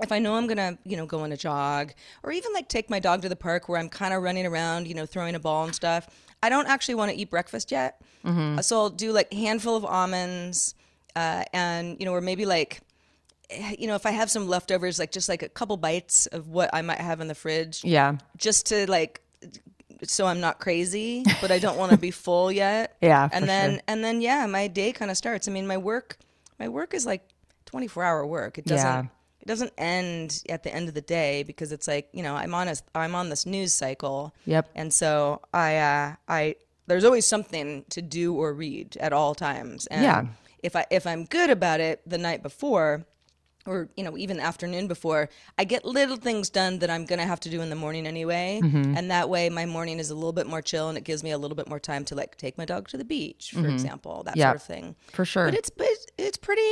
if 0.00 0.10
I 0.10 0.18
know 0.18 0.34
I'm 0.36 0.46
gonna, 0.46 0.78
you 0.84 0.96
know, 0.96 1.06
go 1.06 1.20
on 1.20 1.32
a 1.32 1.36
jog 1.36 1.92
or 2.22 2.32
even 2.32 2.52
like 2.52 2.68
take 2.68 2.88
my 2.90 2.98
dog 2.98 3.22
to 3.22 3.28
the 3.28 3.36
park 3.36 3.68
where 3.68 3.78
I'm 3.78 3.88
kind 3.88 4.14
of 4.14 4.22
running 4.22 4.46
around, 4.46 4.88
you 4.88 4.94
know, 4.94 5.06
throwing 5.06 5.34
a 5.34 5.40
ball 5.40 5.64
and 5.64 5.74
stuff, 5.74 6.08
I 6.42 6.48
don't 6.48 6.66
actually 6.66 6.94
want 6.96 7.12
to 7.12 7.16
eat 7.16 7.30
breakfast 7.30 7.70
yet. 7.70 8.00
Uh, 8.24 8.62
So 8.62 8.76
I'll 8.78 8.90
do 8.90 9.12
like 9.12 9.28
a 9.32 9.36
handful 9.36 9.76
of 9.76 9.84
almonds, 9.84 10.74
uh, 11.14 11.44
and 11.52 11.96
you 12.00 12.06
know, 12.06 12.12
or 12.14 12.20
maybe 12.20 12.46
like, 12.46 12.80
eh, 13.50 13.76
you 13.78 13.86
know, 13.86 13.94
if 13.94 14.06
I 14.06 14.10
have 14.12 14.30
some 14.30 14.48
leftovers, 14.48 14.98
like 14.98 15.12
just 15.12 15.28
like 15.28 15.42
a 15.42 15.48
couple 15.48 15.76
bites 15.76 16.26
of 16.26 16.48
what 16.48 16.70
I 16.72 16.82
might 16.82 16.98
have 17.00 17.20
in 17.20 17.28
the 17.28 17.34
fridge, 17.34 17.84
Yeah. 17.84 18.16
just 18.36 18.66
to 18.66 18.90
like 18.90 19.20
so 20.04 20.26
I'm 20.26 20.40
not 20.40 20.58
crazy, 20.58 21.22
but 21.40 21.52
I 21.52 21.58
don't 21.60 21.76
want 21.78 21.92
to 21.92 21.98
be 21.98 22.10
full 22.24 22.50
yet. 22.50 22.96
Yeah, 23.00 23.28
And 23.30 23.48
then 23.48 23.74
sure. 23.74 23.80
and 23.86 24.02
then 24.02 24.20
yeah, 24.20 24.46
my 24.46 24.66
day 24.68 24.90
kind 24.92 25.10
of 25.12 25.16
starts. 25.16 25.46
I 25.48 25.52
mean, 25.52 25.66
my 25.66 25.76
work 25.76 26.16
my 26.58 26.68
work 26.68 26.94
is 26.94 27.04
like 27.06 27.22
24 27.66 28.02
hour 28.02 28.26
work. 28.26 28.58
It 28.58 28.64
doesn't 28.64 28.86
Yeah. 28.86 29.04
It 29.42 29.46
doesn't 29.48 29.72
end 29.76 30.42
at 30.48 30.62
the 30.62 30.72
end 30.74 30.88
of 30.88 30.94
the 30.94 31.00
day 31.00 31.42
because 31.42 31.72
it's 31.72 31.88
like, 31.88 32.08
you 32.12 32.22
know, 32.22 32.34
I'm 32.36 32.54
on 32.54 32.68
a 32.68 32.74
I'm 32.94 33.14
on 33.14 33.28
this 33.28 33.44
news 33.44 33.72
cycle. 33.72 34.32
Yep. 34.46 34.70
And 34.74 34.92
so 34.94 35.40
I 35.52 35.76
uh 35.76 36.14
I 36.28 36.54
there's 36.86 37.04
always 37.04 37.26
something 37.26 37.84
to 37.90 38.00
do 38.02 38.34
or 38.34 38.52
read 38.54 38.96
at 38.98 39.12
all 39.12 39.34
times. 39.34 39.86
And 39.88 40.02
Yeah. 40.04 40.26
if 40.62 40.76
I 40.76 40.86
if 40.90 41.06
I'm 41.06 41.24
good 41.24 41.50
about 41.50 41.80
it 41.80 42.00
the 42.06 42.18
night 42.18 42.42
before, 42.42 43.04
or 43.66 43.88
you 43.96 44.02
know 44.02 44.16
even 44.18 44.38
the 44.38 44.42
afternoon 44.42 44.88
before 44.88 45.28
i 45.56 45.62
get 45.62 45.84
little 45.84 46.16
things 46.16 46.50
done 46.50 46.80
that 46.80 46.90
i'm 46.90 47.04
going 47.04 47.20
to 47.20 47.24
have 47.24 47.38
to 47.38 47.48
do 47.48 47.60
in 47.60 47.70
the 47.70 47.76
morning 47.76 48.08
anyway 48.08 48.58
Mm-hmm. 48.60 48.96
and 48.96 49.08
that 49.12 49.28
way 49.28 49.48
my 49.50 49.66
morning 49.66 50.00
is 50.00 50.10
a 50.10 50.16
little 50.16 50.32
bit 50.32 50.48
more 50.48 50.60
chill 50.60 50.88
and 50.88 50.98
it 50.98 51.04
gives 51.04 51.22
me 51.22 51.30
a 51.30 51.38
little 51.38 51.54
bit 51.54 51.68
more 51.68 51.78
time 51.78 52.04
to 52.06 52.16
like 52.16 52.36
take 52.36 52.58
my 52.58 52.64
dog 52.64 52.88
to 52.88 52.96
the 52.96 53.04
beach 53.04 53.52
for 53.54 53.68
example 53.68 54.24
that 54.24 54.32
Mm-hmm. 54.32 54.40
Yeah, 54.40 54.46
sort 54.48 54.56
of 54.56 54.62
thing 54.64 54.96
for 55.12 55.24
sure. 55.24 55.44
but 55.44 55.54
it's 55.54 55.70
but 55.70 55.86
it's- 55.86 56.06
it's 56.18 56.38
pretty 56.38 56.68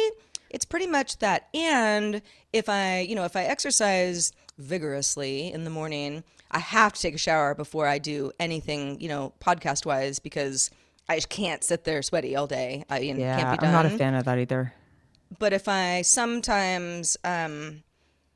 it's 0.51 0.64
pretty 0.64 0.86
much 0.86 1.18
that 1.18 1.48
and 1.55 2.20
if 2.53 2.68
i 2.68 3.01
you 3.01 3.14
know 3.14 3.24
if 3.24 3.36
i 3.36 3.44
exercise 3.44 4.32
vigorously 4.59 5.53
in 5.53 5.64
the 5.64 5.70
morning 5.70 6.22
i 6.51 6.59
have 6.59 6.92
to 6.92 7.01
take 7.01 7.14
a 7.14 7.18
shower 7.18 7.55
before 7.55 7.86
i 7.86 7.98
do 7.98 8.30
anything 8.40 9.01
you 9.01 9.09
know 9.09 9.32
podcast 9.40 9.84
wise 9.86 10.18
because 10.18 10.70
I 11.09 11.16
just 11.16 11.28
can't 11.28 11.64
sit 11.64 11.82
there 11.82 12.03
sweaty 12.03 12.36
all 12.36 12.46
day. 12.46 12.84
I 12.88 13.01
you 13.01 13.14
know, 13.14 13.20
Yeah. 13.20 13.36
can't 13.36 13.61
be 13.61 13.66
I'm 13.66 13.72
not 13.72 13.84
a 13.84 13.90
fan 13.90 14.14
of 14.14 14.26
that 14.26 14.38
either. 14.38 14.72
but 15.40 15.53
if 15.53 15.66
I 15.66 16.03
sometimes, 16.03 17.16
um, 17.24 17.82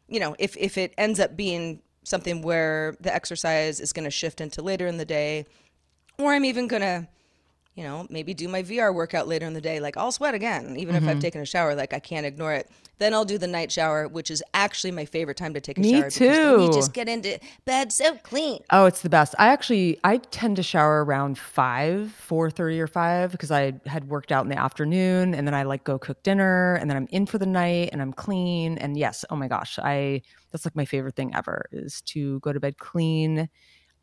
you 0.08 0.18
know, 0.18 0.34
if 0.40 0.56
if 0.56 0.76
it 0.76 0.92
ends 0.98 1.20
up 1.20 1.36
being 1.36 1.82
something 2.02 2.42
where 2.42 2.96
the 2.98 3.14
exercise 3.14 3.78
is 3.78 3.92
going 3.92 4.06
to 4.06 4.10
shift 4.10 4.40
into 4.40 4.60
later 4.60 4.88
in 4.88 4.96
the 4.96 5.04
day, 5.04 5.46
or 6.18 6.32
I'm 6.32 6.44
even 6.44 6.66
going 6.66 6.82
to, 6.82 7.06
you 7.74 7.82
know, 7.82 8.06
maybe 8.08 8.34
do 8.34 8.46
my 8.48 8.62
VR 8.62 8.94
workout 8.94 9.26
later 9.26 9.46
in 9.46 9.52
the 9.54 9.60
day, 9.60 9.80
like 9.80 9.96
I'll 9.96 10.12
sweat 10.12 10.34
again, 10.34 10.76
even 10.76 10.94
Mm-hmm. 10.94 11.08
if 11.08 11.16
I've 11.16 11.20
taken 11.20 11.40
a 11.40 11.44
shower, 11.46 11.74
like 11.74 11.92
I 11.92 11.98
can't 11.98 12.24
ignore 12.24 12.52
it. 12.52 12.70
Then 12.98 13.12
I'll 13.12 13.24
do 13.24 13.36
the 13.38 13.48
night 13.48 13.72
shower, 13.72 14.06
which 14.06 14.30
is 14.30 14.40
actually 14.54 14.92
my 14.92 15.04
favorite 15.04 15.36
time 15.36 15.52
to 15.54 15.60
take 15.60 15.78
a 15.78 15.80
Me 15.80 15.90
shower. 15.94 16.02
because 16.04 16.18
then 16.20 16.60
you 16.60 16.68
too. 16.68 16.72
just 16.72 16.92
get 16.92 17.08
into 17.08 17.40
bed 17.64 17.92
so 17.92 18.14
clean. 18.18 18.60
Oh, 18.70 18.86
it's 18.86 19.02
the 19.02 19.08
best. 19.08 19.34
I 19.40 19.48
actually 19.48 19.98
I 20.04 20.18
tend 20.18 20.54
to 20.56 20.62
shower 20.62 21.04
around 21.04 21.36
five, 21.36 22.12
four 22.12 22.48
thirty 22.52 22.80
or 22.80 22.86
five 22.86 23.32
because 23.32 23.50
I 23.50 23.72
had 23.86 24.08
worked 24.08 24.30
out 24.30 24.44
in 24.44 24.50
the 24.50 24.58
afternoon 24.58 25.34
and 25.34 25.44
then 25.44 25.54
I 25.54 25.64
like 25.64 25.82
go 25.82 25.98
cook 25.98 26.22
dinner 26.22 26.74
and 26.76 26.88
then 26.88 26.96
I'm 26.96 27.08
in 27.10 27.26
for 27.26 27.38
the 27.38 27.46
night 27.46 27.88
and 27.92 28.00
I'm 28.00 28.12
clean. 28.12 28.78
And 28.78 28.96
yes, 28.96 29.24
oh 29.30 29.34
my 29.34 29.48
gosh, 29.48 29.80
I 29.82 30.22
that's 30.52 30.64
like 30.64 30.76
my 30.76 30.84
favorite 30.84 31.16
thing 31.16 31.34
ever 31.34 31.66
is 31.72 32.00
to 32.02 32.38
go 32.38 32.52
to 32.52 32.60
bed 32.60 32.78
clean 32.78 33.48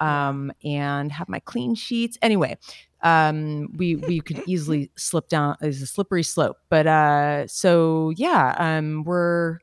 um 0.02 0.52
and 0.66 1.12
have 1.14 1.30
my 1.30 1.40
clean 1.40 1.76
sheets. 1.76 2.18
Anyway, 2.22 2.58
um 3.04 3.70
we 3.78 3.96
we 3.96 4.20
could 4.20 4.42
easily 4.46 4.92
slip 4.96 5.28
down 5.28 5.56
is 5.62 5.82
a 5.82 5.88
slippery 5.88 6.24
slope. 6.24 6.58
But 6.70 6.88
uh 6.88 7.48
so 7.48 8.12
yeah, 8.16 8.56
um 8.58 9.04
we're 9.04 9.60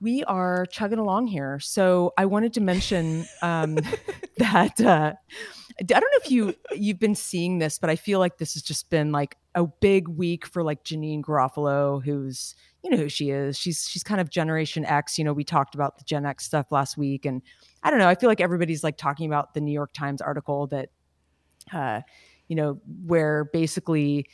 we 0.00 0.22
are 0.24 0.66
chugging 0.66 0.98
along 0.98 1.26
here. 1.26 1.58
So 1.58 2.12
I 2.18 2.26
wanted 2.26 2.52
to 2.54 2.60
mention 2.60 3.26
um, 3.42 3.78
that 4.36 4.80
uh, 4.80 5.14
I 5.78 5.82
don't 5.82 6.00
know 6.00 6.20
if 6.24 6.30
you 6.30 6.54
you've 6.74 6.98
been 6.98 7.14
seeing 7.14 7.58
this, 7.58 7.78
but 7.78 7.90
I 7.90 7.96
feel 7.96 8.18
like 8.18 8.38
this 8.38 8.54
has 8.54 8.62
just 8.62 8.90
been 8.90 9.12
like 9.12 9.36
a 9.54 9.66
big 9.66 10.08
week 10.08 10.46
for 10.46 10.62
like 10.62 10.84
Janeane 10.84 11.22
Garofalo, 11.22 12.04
who's 12.04 12.54
you 12.82 12.90
know 12.90 12.96
who 12.96 13.08
she 13.08 13.30
is. 13.30 13.58
She's 13.58 13.88
she's 13.88 14.02
kind 14.02 14.20
of 14.20 14.30
Generation 14.30 14.84
X. 14.84 15.18
You 15.18 15.24
know, 15.24 15.32
we 15.32 15.44
talked 15.44 15.74
about 15.74 15.98
the 15.98 16.04
Gen 16.04 16.26
X 16.26 16.44
stuff 16.44 16.70
last 16.70 16.96
week, 16.96 17.24
and 17.24 17.42
I 17.82 17.90
don't 17.90 17.98
know. 17.98 18.08
I 18.08 18.14
feel 18.14 18.28
like 18.28 18.40
everybody's 18.40 18.84
like 18.84 18.96
talking 18.96 19.26
about 19.26 19.54
the 19.54 19.60
New 19.60 19.72
York 19.72 19.92
Times 19.92 20.20
article 20.20 20.66
that, 20.68 20.90
uh, 21.72 22.00
you 22.48 22.56
know, 22.56 22.80
where 23.04 23.44
basically 23.44 24.26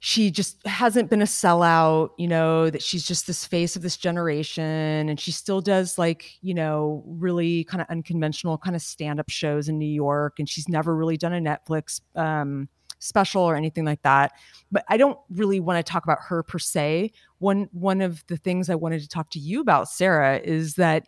she 0.00 0.30
just 0.30 0.64
hasn't 0.66 1.08
been 1.08 1.22
a 1.22 1.24
sellout, 1.24 2.10
you 2.18 2.28
know, 2.28 2.68
that 2.68 2.82
she's 2.82 3.06
just 3.06 3.26
this 3.26 3.46
face 3.46 3.74
of 3.74 3.80
this 3.80 3.96
generation. 3.96 5.08
And 5.08 5.18
she 5.18 5.32
still 5.32 5.62
does 5.62 5.96
like, 5.96 6.36
you 6.42 6.52
know, 6.52 7.02
really 7.06 7.64
kind 7.64 7.80
of 7.80 7.86
unconventional 7.88 8.58
kind 8.58 8.76
of 8.76 8.82
stand 8.82 9.18
up 9.18 9.30
shows 9.30 9.66
in 9.70 9.78
New 9.78 9.86
York. 9.86 10.34
And 10.38 10.46
she's 10.46 10.68
never 10.68 10.94
really 10.94 11.16
done 11.16 11.32
a 11.32 11.40
Netflix 11.40 12.02
um, 12.16 12.68
special 12.98 13.40
or 13.44 13.56
anything 13.56 13.86
like 13.86 14.02
that. 14.02 14.32
But 14.70 14.84
I 14.90 14.98
don't 14.98 15.18
really 15.30 15.58
want 15.58 15.78
to 15.78 15.90
talk 15.90 16.04
about 16.04 16.18
her 16.20 16.42
per 16.42 16.58
se. 16.58 17.12
One, 17.38 17.70
one 17.72 18.02
of 18.02 18.26
the 18.26 18.36
things 18.36 18.68
I 18.68 18.74
wanted 18.74 19.00
to 19.00 19.08
talk 19.08 19.30
to 19.30 19.38
you 19.38 19.62
about, 19.62 19.88
Sarah, 19.88 20.38
is 20.38 20.74
that 20.74 21.06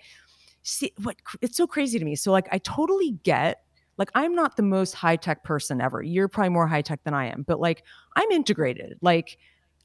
see 0.62 0.92
what 1.02 1.16
it's 1.42 1.58
so 1.58 1.66
crazy 1.66 1.98
to 1.98 2.04
me. 2.06 2.16
So, 2.16 2.32
like, 2.32 2.48
I 2.50 2.56
totally 2.58 3.18
get 3.24 3.65
like 3.98 4.10
i'm 4.14 4.34
not 4.34 4.56
the 4.56 4.62
most 4.62 4.92
high 4.94 5.16
tech 5.16 5.42
person 5.44 5.80
ever. 5.80 6.02
You're 6.02 6.28
probably 6.28 6.50
more 6.50 6.66
high 6.66 6.82
tech 6.82 7.02
than 7.04 7.14
i 7.14 7.26
am 7.26 7.42
but 7.46 7.60
like 7.60 7.84
i'm 8.16 8.30
integrated. 8.30 8.98
Like 9.00 9.38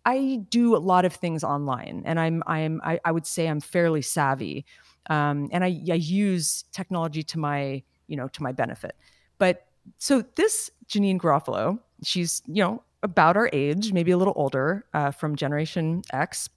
i 0.06 0.40
do 0.50 0.76
a 0.76 0.80
lot 0.80 1.06
of 1.06 1.14
things 1.14 1.44
online 1.44 2.02
and 2.06 2.20
i'm 2.20 2.42
i'm 2.48 2.82
i, 2.84 3.00
I 3.06 3.12
would 3.12 3.28
say 3.28 3.48
i'm 3.48 3.60
fairly 3.60 4.02
savvy 4.02 4.66
um, 5.10 5.50
and 5.52 5.64
I, 5.64 5.68
I 5.90 5.96
use 5.96 6.64
technology 6.72 7.24
to 7.24 7.40
my 7.40 7.84
you 8.08 8.18
know 8.18 8.28
to 8.30 8.44
my 8.44 8.52
benefit. 8.52 8.96
But 9.38 9.66
so 9.98 10.24
this 10.36 10.70
janeane 10.88 11.18
garofalo 11.18 11.80
she's 12.04 12.42
you 12.46 12.64
know 12.64 12.84
about 13.04 13.36
our 13.36 13.50
age 13.52 13.94
maybe 13.94 14.12
a 14.12 14.18
little 14.18 14.34
older 14.36 14.86
uh, 14.94 15.12
from 15.12 15.36
generation 15.36 16.04
x. 16.14 16.50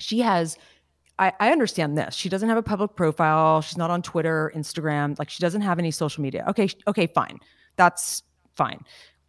She 0.00 0.20
has 0.20 0.56
I, 1.18 1.32
I 1.40 1.50
understand 1.50 1.98
this. 1.98 2.14
She 2.14 2.28
doesn't 2.28 2.48
have 2.48 2.58
a 2.58 2.62
public 2.62 2.94
profile. 2.94 3.60
She's 3.60 3.76
not 3.76 3.90
on 3.90 4.02
Twitter, 4.02 4.52
Instagram. 4.54 5.18
Like 5.18 5.30
she 5.30 5.40
doesn't 5.40 5.62
have 5.62 5.78
any 5.78 5.90
social 5.90 6.22
media. 6.22 6.44
Okay, 6.48 6.68
okay, 6.86 7.06
fine. 7.08 7.38
That's 7.76 8.22
fine. 8.54 8.80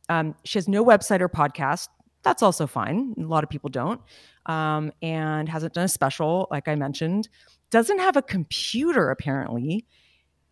Um, 0.10 0.36
she 0.44 0.58
has 0.58 0.68
no 0.68 0.84
website 0.84 1.22
or 1.22 1.30
podcast. 1.30 1.88
That's 2.24 2.44
also 2.44 2.68
fine. 2.68 3.16
A 3.18 3.22
lot 3.22 3.44
of 3.44 3.50
people 3.50 3.70
don't. 3.70 4.02
Um, 4.46 4.92
and 5.02 5.48
hasn't 5.48 5.74
done 5.74 5.86
a 5.86 5.90
special, 5.90 6.48
like 6.52 6.68
I 6.68 6.76
mentioned. 6.76 7.30
Doesn't 7.70 8.00
have 8.00 8.18
a 8.18 8.22
computer 8.22 9.10
apparently. 9.12 9.86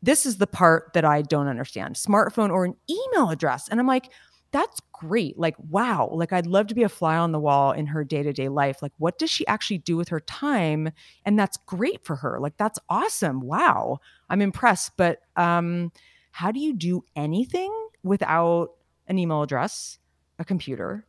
This 0.02 0.26
is 0.26 0.38
the 0.38 0.48
part 0.48 0.92
that 0.94 1.06
I 1.06 1.24
don't 1.24 1.48
understand. 1.48 1.96
Smartphone 1.96 2.52
or 2.52 2.66
an 2.66 2.76
email 2.90 3.32
address. 3.32 3.68
And 3.68 3.80
I'm 3.80 3.88
like, 3.88 4.12
that's 4.52 4.80
great. 4.94 5.38
Like, 5.38 5.56
wow. 5.70 6.10
Like, 6.12 6.34
I'd 6.34 6.48
love 6.48 6.68
to 6.68 6.76
be 6.76 6.84
a 6.84 6.90
fly 6.90 7.18
on 7.18 7.32
the 7.32 7.40
wall 7.40 7.72
in 7.72 7.88
her 7.88 8.04
day 8.04 8.24
to 8.24 8.34
day 8.34 8.50
life. 8.50 8.82
Like, 8.82 8.94
what 8.98 9.18
does 9.18 9.30
she 9.30 9.46
actually 9.48 9.80
do 9.80 9.98
with 9.98 10.10
her 10.10 10.20
time? 10.20 10.90
And 11.26 11.38
that's 11.38 11.58
great 11.66 12.04
for 12.04 12.16
her. 12.18 12.40
Like, 12.40 12.58
that's 12.58 12.80
awesome. 12.90 13.42
Wow. 13.42 14.00
I'm 14.30 14.42
impressed. 14.42 14.94
But 14.98 15.20
um, 15.36 15.92
how 16.32 16.52
do 16.52 16.60
you 16.60 16.74
do 16.74 17.04
anything 17.16 17.72
without 18.04 18.70
an 19.08 19.20
email 19.20 19.42
address, 19.42 20.00
a 20.40 20.46
computer, 20.46 21.06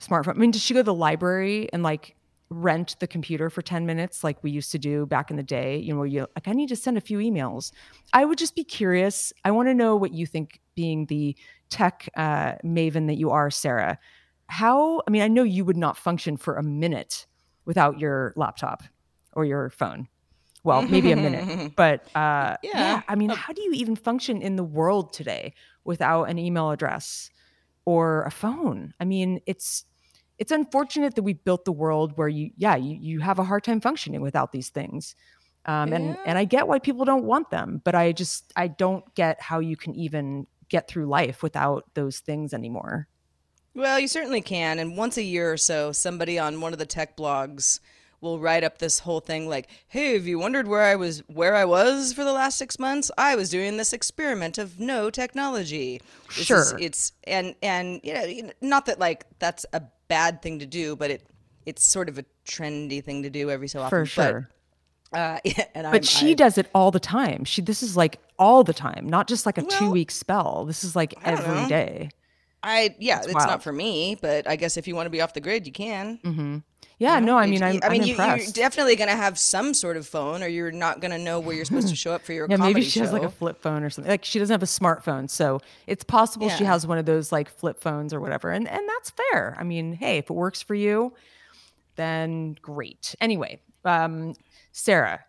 smartphone? 0.00 0.36
I 0.36 0.38
mean, 0.38 0.50
does 0.50 0.62
she 0.62 0.74
go 0.74 0.80
to 0.80 0.84
the 0.84 0.94
library 0.94 1.68
and 1.72 1.82
like 1.82 2.16
rent 2.50 2.96
the 3.00 3.06
computer 3.06 3.48
for 3.48 3.62
10 3.62 3.86
minutes 3.86 4.22
like 4.22 4.42
we 4.42 4.50
used 4.50 4.72
to 4.72 4.78
do 4.78 5.06
back 5.06 5.30
in 5.30 5.36
the 5.36 5.42
day? 5.42 5.78
You 5.78 5.94
know, 5.94 6.02
you 6.02 6.26
like, 6.36 6.48
I 6.48 6.52
need 6.52 6.68
to 6.68 6.76
send 6.76 6.98
a 6.98 7.00
few 7.00 7.18
emails. 7.18 7.72
I 8.12 8.24
would 8.24 8.38
just 8.38 8.54
be 8.54 8.64
curious. 8.64 9.32
I 9.44 9.50
want 9.50 9.68
to 9.68 9.74
know 9.74 9.96
what 9.96 10.12
you 10.12 10.26
think, 10.26 10.60
being 10.74 11.06
the 11.06 11.36
tech 11.72 12.08
uh, 12.16 12.52
maven 12.64 13.06
that 13.06 13.16
you 13.16 13.30
are, 13.30 13.50
Sarah. 13.50 13.98
How, 14.48 15.02
I 15.08 15.10
mean, 15.10 15.22
I 15.22 15.28
know 15.28 15.42
you 15.42 15.64
would 15.64 15.78
not 15.78 15.96
function 15.96 16.36
for 16.36 16.56
a 16.56 16.62
minute 16.62 17.26
without 17.64 17.98
your 17.98 18.34
laptop 18.36 18.82
or 19.32 19.46
your 19.46 19.70
phone. 19.70 20.08
Well, 20.64 20.82
maybe 20.82 21.10
a 21.10 21.16
minute, 21.16 21.72
but 21.76 22.04
uh, 22.14 22.56
yeah. 22.62 22.70
Yeah. 22.74 23.02
I 23.08 23.14
mean, 23.16 23.30
how 23.30 23.52
do 23.52 23.62
you 23.62 23.72
even 23.72 23.96
function 23.96 24.42
in 24.42 24.56
the 24.56 24.62
world 24.62 25.12
today 25.12 25.54
without 25.84 26.24
an 26.24 26.38
email 26.38 26.70
address 26.70 27.30
or 27.84 28.22
a 28.24 28.30
phone? 28.30 28.92
I 29.00 29.04
mean, 29.04 29.40
it's 29.46 29.84
it's 30.38 30.52
unfortunate 30.52 31.14
that 31.14 31.22
we 31.22 31.32
built 31.32 31.64
the 31.64 31.72
world 31.72 32.16
where 32.16 32.28
you, 32.28 32.50
yeah, 32.56 32.76
you 32.76 32.96
you 33.00 33.20
have 33.20 33.38
a 33.38 33.44
hard 33.44 33.64
time 33.64 33.80
functioning 33.80 34.20
without 34.20 34.52
these 34.52 34.68
things. 34.68 35.16
Um, 35.64 35.92
and 35.92 36.16
and 36.26 36.38
I 36.38 36.44
get 36.44 36.68
why 36.68 36.78
people 36.78 37.04
don't 37.04 37.24
want 37.24 37.50
them, 37.50 37.80
but 37.84 37.94
I 37.94 38.12
just 38.12 38.52
I 38.54 38.68
don't 38.68 39.04
get 39.14 39.40
how 39.40 39.60
you 39.60 39.76
can 39.76 39.94
even 39.94 40.46
get 40.72 40.88
through 40.88 41.06
life 41.06 41.42
without 41.42 41.84
those 41.94 42.18
things 42.18 42.52
anymore. 42.52 43.06
Well, 43.74 44.00
you 44.00 44.08
certainly 44.08 44.40
can. 44.40 44.78
And 44.78 44.96
once 44.96 45.16
a 45.16 45.22
year 45.22 45.52
or 45.52 45.56
so, 45.56 45.92
somebody 45.92 46.38
on 46.38 46.60
one 46.60 46.72
of 46.72 46.78
the 46.78 46.86
tech 46.86 47.16
blogs 47.16 47.78
will 48.20 48.38
write 48.38 48.62
up 48.64 48.78
this 48.78 49.00
whole 49.00 49.20
thing 49.20 49.48
like, 49.48 49.68
"Hey, 49.88 50.14
have 50.14 50.26
you 50.26 50.38
wondered 50.38 50.68
where 50.68 50.82
I 50.82 50.94
was 50.96 51.20
where 51.28 51.54
I 51.56 51.64
was 51.64 52.12
for 52.12 52.22
the 52.24 52.32
last 52.32 52.56
6 52.58 52.78
months? 52.78 53.10
I 53.18 53.34
was 53.34 53.50
doing 53.50 53.76
this 53.76 53.92
experiment 53.92 54.58
of 54.58 54.78
no 54.80 55.10
technology." 55.10 56.00
This 56.28 56.38
is- 56.38 56.46
Sure. 56.46 56.78
it's 56.78 57.12
and 57.24 57.54
and 57.62 58.00
you 58.04 58.14
know, 58.14 58.52
not 58.60 58.86
that 58.86 58.98
like 58.98 59.26
that's 59.38 59.66
a 59.72 59.82
bad 60.08 60.40
thing 60.42 60.58
to 60.60 60.66
do, 60.66 60.96
but 60.96 61.10
it 61.10 61.26
it's 61.66 61.84
sort 61.84 62.08
of 62.08 62.18
a 62.18 62.24
trendy 62.46 63.02
thing 63.02 63.22
to 63.22 63.30
do 63.30 63.48
every 63.50 63.68
so 63.68 63.80
often. 63.80 63.90
For 63.90 64.02
But, 64.16 64.28
sure. 64.30 64.50
Uh, 65.12 65.38
and 65.44 65.54
But 65.74 65.84
I'm- 65.86 66.02
she 66.02 66.30
I- 66.30 66.34
does 66.34 66.58
it 66.58 66.68
all 66.74 66.90
the 66.90 67.00
time. 67.00 67.44
She 67.44 67.62
this 67.62 67.82
is 67.82 67.96
like 67.96 68.20
all 68.38 68.64
the 68.64 68.72
time, 68.74 69.06
not 69.08 69.28
just 69.28 69.46
like 69.46 69.58
a 69.58 69.62
two 69.62 69.90
week 69.90 70.10
spell. 70.10 70.64
This 70.64 70.84
is 70.84 70.96
like 70.96 71.14
every 71.24 71.62
know. 71.62 71.68
day. 71.68 72.10
I 72.64 72.94
yeah, 73.00 73.18
it's 73.24 73.34
wild. 73.34 73.48
not 73.48 73.62
for 73.62 73.72
me, 73.72 74.16
but 74.20 74.46
I 74.48 74.54
guess 74.56 74.76
if 74.76 74.86
you 74.86 74.94
want 74.94 75.06
to 75.06 75.10
be 75.10 75.20
off 75.20 75.34
the 75.34 75.40
grid, 75.40 75.66
you 75.66 75.72
can. 75.72 76.18
Mm-hmm. 76.24 76.58
Yeah, 76.98 77.18
no, 77.18 77.36
I 77.36 77.46
mean, 77.46 77.64
I'm, 77.64 77.80
I 77.82 77.88
mean, 77.88 78.02
I'm 78.02 78.38
you, 78.38 78.44
you're 78.44 78.52
definitely 78.52 78.94
going 78.94 79.08
to 79.08 79.16
have 79.16 79.36
some 79.36 79.74
sort 79.74 79.96
of 79.96 80.06
phone, 80.06 80.40
or 80.40 80.46
you're 80.46 80.70
not 80.70 81.00
going 81.00 81.10
to 81.10 81.18
know 81.18 81.40
where 81.40 81.56
you're 81.56 81.64
supposed 81.64 81.88
to 81.88 81.96
show 82.04 82.12
up 82.12 82.22
for 82.22 82.32
your 82.32 82.46
yeah, 82.48 82.56
comedy 82.58 82.74
maybe 82.74 82.84
she 82.84 83.00
show. 83.00 83.04
has 83.06 83.12
like 83.12 83.24
a 83.24 83.30
flip 83.30 83.60
phone 83.60 83.82
or 83.82 83.90
something. 83.90 84.08
Like 84.08 84.24
she 84.24 84.38
doesn't 84.38 84.54
have 84.54 84.62
a 84.62 84.66
smartphone, 84.66 85.28
so 85.28 85.60
it's 85.88 86.04
possible 86.04 86.48
she 86.48 86.62
has 86.62 86.86
one 86.86 86.98
of 86.98 87.04
those 87.06 87.32
like 87.32 87.48
flip 87.50 87.80
phones 87.80 88.14
or 88.14 88.20
whatever, 88.20 88.52
and 88.52 88.68
and 88.68 88.88
that's 88.88 89.10
fair. 89.10 89.56
I 89.58 89.64
mean, 89.64 89.94
hey, 89.94 90.18
if 90.18 90.30
it 90.30 90.34
works 90.34 90.62
for 90.62 90.76
you, 90.76 91.12
then 91.96 92.56
great. 92.62 93.16
Anyway, 93.20 93.60
um, 93.84 94.34
Sarah, 94.72 95.20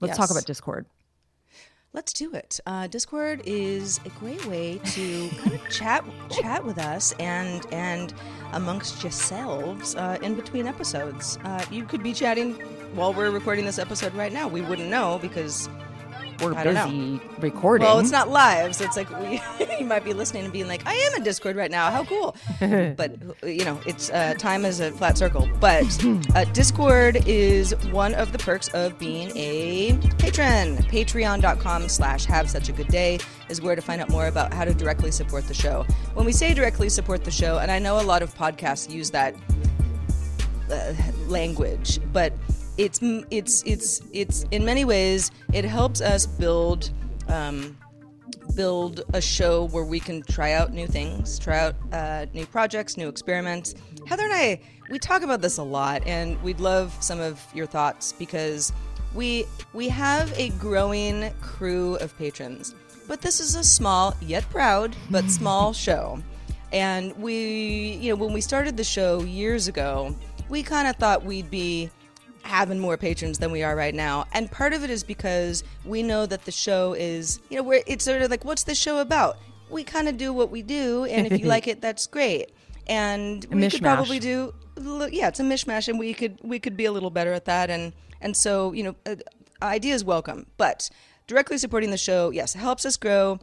let's 0.00 0.16
talk 0.16 0.30
about 0.30 0.44
Discord. 0.44 0.86
Let's 1.92 2.12
do 2.12 2.34
it. 2.34 2.60
Uh, 2.66 2.86
Discord 2.86 3.42
is 3.46 3.98
a 4.04 4.10
great 4.10 4.44
way 4.46 4.78
to 4.78 5.28
kind 5.38 5.54
of 5.54 5.68
chat 5.70 6.04
chat 6.30 6.64
with 6.64 6.78
us 6.78 7.14
and 7.18 7.66
and 7.72 8.14
amongst 8.52 9.02
yourselves 9.02 9.96
uh, 9.96 10.18
in 10.22 10.34
between 10.34 10.66
episodes. 10.68 11.36
Uh, 11.42 11.64
you 11.70 11.84
could 11.84 12.02
be 12.02 12.12
chatting 12.12 12.54
while 12.94 13.12
we're 13.12 13.30
recording 13.32 13.64
this 13.64 13.78
episode 13.78 14.14
right 14.14 14.32
now. 14.32 14.46
We 14.46 14.60
wouldn't 14.60 14.88
know 14.88 15.18
because 15.20 15.68
We're 16.40 16.54
I 16.54 16.64
busy 16.64 17.20
recording. 17.40 17.86
Well, 17.86 17.98
it's 17.98 18.10
not 18.10 18.30
live, 18.30 18.74
so 18.74 18.84
it's 18.84 18.96
like 18.96 19.10
we 19.20 19.42
you 19.78 19.84
might 19.84 20.04
be 20.04 20.14
listening 20.14 20.44
and 20.44 20.52
being 20.52 20.68
like, 20.68 20.86
"I 20.86 20.94
am 20.94 21.14
in 21.14 21.22
Discord 21.22 21.54
right 21.54 21.70
now. 21.70 21.90
How 21.90 22.04
cool!" 22.04 22.34
but 22.60 23.12
you 23.42 23.64
know, 23.64 23.78
it's 23.86 24.10
uh, 24.10 24.34
time 24.38 24.64
is 24.64 24.80
a 24.80 24.90
flat 24.92 25.18
circle. 25.18 25.48
But 25.60 25.84
uh, 26.34 26.44
Discord 26.52 27.26
is 27.26 27.74
one 27.90 28.14
of 28.14 28.32
the 28.32 28.38
perks 28.38 28.68
of 28.68 28.98
being 28.98 29.36
a 29.36 29.98
patron. 30.18 30.78
Patreon.com/slash 30.78 32.24
Have 32.24 32.48
Such 32.48 32.68
a 32.68 32.72
Good 32.72 32.88
Day 32.88 33.18
is 33.48 33.60
where 33.60 33.76
to 33.76 33.82
find 33.82 34.00
out 34.00 34.08
more 34.08 34.26
about 34.26 34.54
how 34.54 34.64
to 34.64 34.72
directly 34.72 35.10
support 35.10 35.46
the 35.46 35.54
show. 35.54 35.84
When 36.14 36.24
we 36.24 36.32
say 36.32 36.54
directly 36.54 36.88
support 36.88 37.24
the 37.24 37.30
show, 37.30 37.58
and 37.58 37.70
I 37.70 37.78
know 37.78 38.00
a 38.00 38.02
lot 38.02 38.22
of 38.22 38.34
podcasts 38.34 38.90
use 38.90 39.10
that 39.10 39.34
uh, 40.70 40.94
language, 41.26 42.00
but 42.12 42.32
it's 42.80 43.00
it's 43.30 43.62
it's 43.64 44.00
it's 44.12 44.46
in 44.50 44.64
many 44.64 44.84
ways 44.86 45.30
it 45.52 45.64
helps 45.64 46.00
us 46.00 46.24
build 46.24 46.90
um, 47.28 47.76
build 48.54 49.02
a 49.12 49.20
show 49.20 49.66
where 49.66 49.84
we 49.84 50.00
can 50.00 50.22
try 50.22 50.52
out 50.52 50.72
new 50.72 50.86
things, 50.86 51.38
try 51.38 51.58
out 51.58 51.74
uh, 51.92 52.26
new 52.32 52.46
projects, 52.46 52.96
new 52.96 53.08
experiments. 53.08 53.74
Heather 54.06 54.24
and 54.24 54.32
I 54.32 54.60
we 54.88 54.98
talk 54.98 55.22
about 55.22 55.42
this 55.42 55.58
a 55.58 55.62
lot, 55.62 56.06
and 56.06 56.42
we'd 56.42 56.58
love 56.58 56.96
some 57.00 57.20
of 57.20 57.44
your 57.54 57.66
thoughts 57.66 58.12
because 58.12 58.72
we 59.14 59.44
we 59.74 59.88
have 59.90 60.32
a 60.38 60.48
growing 60.50 61.30
crew 61.42 61.96
of 61.96 62.16
patrons, 62.16 62.74
but 63.06 63.20
this 63.20 63.40
is 63.40 63.56
a 63.56 63.64
small 63.64 64.16
yet 64.22 64.48
proud 64.48 64.96
but 65.10 65.30
small 65.30 65.74
show. 65.74 66.18
And 66.72 67.14
we, 67.16 67.98
you 68.00 68.10
know, 68.10 68.16
when 68.16 68.32
we 68.32 68.40
started 68.40 68.76
the 68.76 68.84
show 68.84 69.22
years 69.22 69.66
ago, 69.66 70.14
we 70.48 70.62
kind 70.62 70.86
of 70.86 70.94
thought 70.96 71.24
we'd 71.24 71.50
be 71.50 71.90
having 72.42 72.78
more 72.78 72.96
patrons 72.96 73.38
than 73.38 73.50
we 73.50 73.62
are 73.62 73.76
right 73.76 73.94
now. 73.94 74.26
And 74.32 74.50
part 74.50 74.72
of 74.72 74.82
it 74.82 74.90
is 74.90 75.02
because 75.02 75.62
we 75.84 76.02
know 76.02 76.26
that 76.26 76.44
the 76.44 76.52
show 76.52 76.94
is, 76.94 77.40
you 77.48 77.56
know, 77.56 77.62
where 77.62 77.82
it's 77.86 78.04
sort 78.04 78.22
of 78.22 78.30
like, 78.30 78.44
what's 78.44 78.64
the 78.64 78.74
show 78.74 78.98
about? 78.98 79.38
We 79.68 79.84
kind 79.84 80.08
of 80.08 80.16
do 80.16 80.32
what 80.32 80.50
we 80.50 80.62
do, 80.62 81.04
and 81.04 81.26
if 81.26 81.38
you 81.38 81.46
like 81.54 81.68
it, 81.68 81.80
that's 81.80 82.06
great. 82.06 82.52
And 82.86 83.46
we 83.50 83.68
could 83.68 83.82
probably 83.82 84.18
do, 84.18 84.52
yeah, 84.76 85.28
it's 85.28 85.38
a 85.38 85.44
mishmash, 85.44 85.88
and 85.88 85.98
we 85.98 86.12
could 86.12 86.38
we 86.42 86.58
could 86.58 86.76
be 86.76 86.86
a 86.86 86.92
little 86.92 87.10
better 87.10 87.32
at 87.32 87.44
that. 87.44 87.70
And 87.70 87.92
and 88.20 88.36
so 88.36 88.72
you 88.72 88.82
know, 88.82 88.96
uh, 89.06 89.16
ideas 89.62 90.02
welcome, 90.02 90.46
but 90.56 90.90
directly 91.28 91.56
supporting 91.56 91.92
the 91.92 91.98
show, 91.98 92.30
yes, 92.30 92.54
helps 92.54 92.84
us 92.84 92.96
grow 92.96 93.38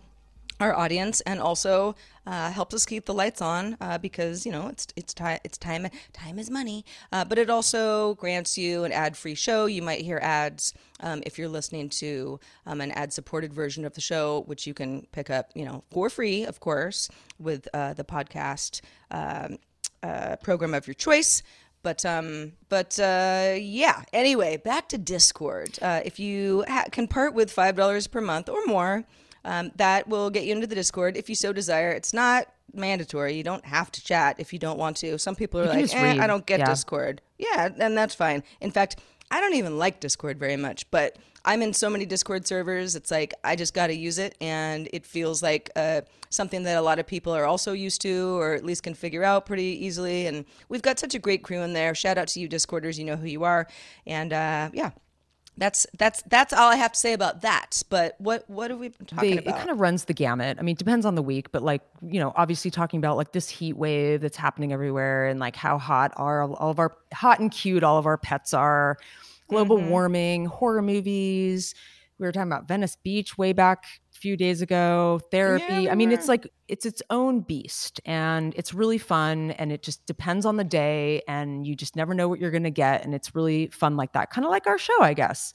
our 0.59 0.75
audience 0.75 1.21
and 1.21 1.39
also 1.39 1.95
uh, 2.25 2.51
helps 2.51 2.73
us 2.73 2.85
keep 2.85 3.05
the 3.05 3.13
lights 3.13 3.41
on 3.41 3.77
uh, 3.79 3.97
because 3.97 4.45
you 4.45 4.51
know 4.51 4.67
it's 4.67 4.87
it's 4.95 5.13
time 5.13 5.39
it's 5.43 5.57
time 5.57 5.87
time 6.13 6.39
is 6.39 6.49
money 6.49 6.83
uh, 7.11 7.23
but 7.23 7.37
it 7.37 7.49
also 7.49 8.15
grants 8.15 8.57
you 8.57 8.83
an 8.83 8.91
ad-free 8.91 9.35
show 9.35 9.65
you 9.65 9.81
might 9.81 10.01
hear 10.01 10.19
ads 10.21 10.73
um, 11.01 11.21
if 11.25 11.37
you're 11.37 11.47
listening 11.47 11.89
to 11.89 12.39
um, 12.65 12.81
an 12.81 12.91
ad-supported 12.91 13.53
version 13.53 13.85
of 13.85 13.93
the 13.93 14.01
show 14.01 14.43
which 14.47 14.65
you 14.67 14.73
can 14.73 15.05
pick 15.11 15.29
up 15.29 15.51
you 15.55 15.65
know 15.65 15.83
for 15.91 16.09
free 16.09 16.43
of 16.43 16.59
course 16.59 17.09
with 17.39 17.67
uh, 17.73 17.93
the 17.93 18.03
podcast 18.03 18.81
um, 19.11 19.57
uh, 20.03 20.35
program 20.37 20.73
of 20.73 20.87
your 20.87 20.93
choice 20.93 21.43
but 21.83 22.03
um, 22.05 22.53
but 22.67 22.99
uh, 22.99 23.53
yeah. 23.57 24.03
Anyway, 24.11 24.57
back 24.57 24.89
to 24.89 24.97
Discord. 24.97 25.79
Uh, 25.81 26.01
if 26.03 26.19
you 26.19 26.65
ha- 26.67 26.87
can 26.91 27.07
part 27.07 27.33
with 27.33 27.49
five 27.49 27.77
dollars 27.77 28.07
per 28.07 28.19
month 28.19 28.49
or 28.49 28.65
more, 28.65 29.05
um, 29.47 29.71
that 29.77 30.07
will 30.07 30.29
get 30.29 30.43
you 30.43 30.53
into 30.53 30.67
the 30.67 30.75
Discord 30.75 31.17
if 31.17 31.29
you 31.29 31.35
so 31.35 31.53
desire. 31.53 31.91
It's 31.91 32.13
not 32.13 32.47
mandatory. 32.73 33.33
You 33.33 33.43
don't 33.43 33.65
have 33.65 33.91
to 33.93 34.03
chat 34.03 34.35
if 34.39 34.51
you 34.53 34.59
don't 34.59 34.77
want 34.77 34.97
to. 34.97 35.17
Some 35.17 35.35
people 35.35 35.59
are 35.61 35.63
You 35.63 35.81
like, 35.81 35.95
eh. 35.95 36.23
I 36.23 36.27
don't 36.27 36.45
get 36.45 36.59
Yeah. 36.59 36.65
Discord. 36.65 37.21
Yeah, 37.37 37.69
and 37.79 37.97
that's 37.97 38.13
fine. 38.13 38.43
In 38.61 38.71
fact, 38.71 38.97
I 39.31 39.39
don't 39.41 39.55
even 39.55 39.77
like 39.77 39.99
Discord 39.99 40.37
very 40.37 40.57
much, 40.57 40.89
but 40.91 41.17
I'm 41.45 41.61
in 41.61 41.71
so 41.73 41.89
many 41.89 42.05
Discord 42.05 42.45
servers. 42.45 42.95
It's 42.95 43.09
like 43.09 43.33
I 43.43 43.55
just 43.55 43.73
got 43.73 43.87
to 43.87 43.93
use 43.95 44.19
it, 44.19 44.35
and 44.41 44.89
it 44.91 45.05
feels 45.05 45.41
like 45.41 45.69
uh, 45.77 46.01
something 46.29 46.63
that 46.63 46.75
a 46.77 46.81
lot 46.81 46.99
of 46.99 47.07
people 47.07 47.33
are 47.33 47.45
also 47.45 47.71
used 47.71 48.01
to, 48.01 48.37
or 48.37 48.53
at 48.53 48.65
least 48.65 48.83
can 48.83 48.93
figure 48.93 49.23
out 49.23 49.45
pretty 49.45 49.85
easily. 49.85 50.27
And 50.27 50.43
we've 50.67 50.81
got 50.81 50.99
such 50.99 51.15
a 51.15 51.19
great 51.19 51.43
crew 51.43 51.61
in 51.61 51.71
there. 51.73 51.95
Shout 51.95 52.17
out 52.17 52.27
to 52.29 52.41
you, 52.41 52.49
Discorders. 52.49 52.99
You 52.99 53.05
know 53.05 53.15
who 53.15 53.27
you 53.27 53.45
are, 53.45 53.67
and 54.05 54.33
uh, 54.33 54.69
yeah. 54.73 54.91
That's 55.59 55.87
that's 55.97 56.21
that's 56.23 56.53
all 56.53 56.69
I 56.69 56.75
have 56.75 56.91
to 56.91 56.99
say 56.99 57.13
about 57.13 57.41
that. 57.41 57.81
But 57.89 58.15
what 58.19 58.47
what 58.47 58.69
have 58.69 58.79
we 58.79 58.89
been 58.89 59.07
talking 59.07 59.29
They, 59.31 59.37
about? 59.39 59.55
it 59.55 59.57
kind 59.57 59.69
of 59.71 59.79
runs 59.79 60.05
the 60.05 60.13
gamut. 60.13 60.57
I 60.59 60.61
mean, 60.61 60.73
it 60.73 60.77
depends 60.77 61.05
on 61.05 61.15
the 61.15 61.23
week, 61.23 61.51
but 61.51 61.63
like, 61.63 61.81
you 62.01 62.19
know, 62.19 62.31
obviously 62.35 62.69
talking 62.69 62.99
about 62.99 63.17
like 63.17 63.31
this 63.31 63.49
heat 63.49 63.73
wave 63.75 64.21
that's 64.21 64.37
happening 64.37 64.71
everywhere 64.71 65.27
and 65.27 65.39
like 65.39 65.55
how 65.55 65.79
hot 65.79 66.13
are 66.15 66.43
all 66.43 66.69
of 66.69 66.77
our 66.77 66.95
hot 67.11 67.39
and 67.39 67.51
cute 67.51 67.83
all 67.83 67.97
of 67.97 68.05
our 68.05 68.17
pets 68.19 68.53
are, 68.53 68.97
global 69.49 69.77
Mm-hmm. 69.77 69.89
warming, 69.89 70.45
horror 70.45 70.81
movies. 70.83 71.73
We 72.19 72.25
were 72.25 72.31
talking 72.31 72.51
about 72.51 72.67
Venice 72.67 72.95
Beach 72.95 73.37
way 73.37 73.53
back 73.53 73.85
few 74.18 74.36
days 74.38 74.61
ago, 74.61 75.20
therapy. 75.32 75.65
we 75.82 75.89
I 75.89 75.95
mean, 75.95 76.11
it's 76.11 76.28
like 76.28 76.47
it's 76.68 76.86
its 76.86 77.01
own 77.09 77.41
beast 77.41 78.01
and 78.05 78.53
it's 78.55 78.74
really 78.74 78.97
fun 78.97 79.51
and 79.51 79.72
it 79.72 79.82
just 79.84 80.05
depends 80.05 80.45
on 80.45 80.57
the 80.57 80.63
day 80.63 81.22
and 81.28 81.65
you 81.65 81.76
just 81.76 81.95
never 81.95 82.13
know 82.13 82.28
what 82.28 82.39
you're 82.39 82.51
going 82.51 82.63
to 82.63 82.70
get 82.72 83.05
and 83.05 83.15
it's 83.15 83.34
really 83.36 83.68
fun 83.68 83.95
like 83.95 84.13
that. 84.13 84.30
Kind 84.30 84.45
of 84.45 84.51
like 84.51 84.68
our 84.68 84.78
show, 84.78 85.01
I 85.01 85.13
guess. 85.13 85.53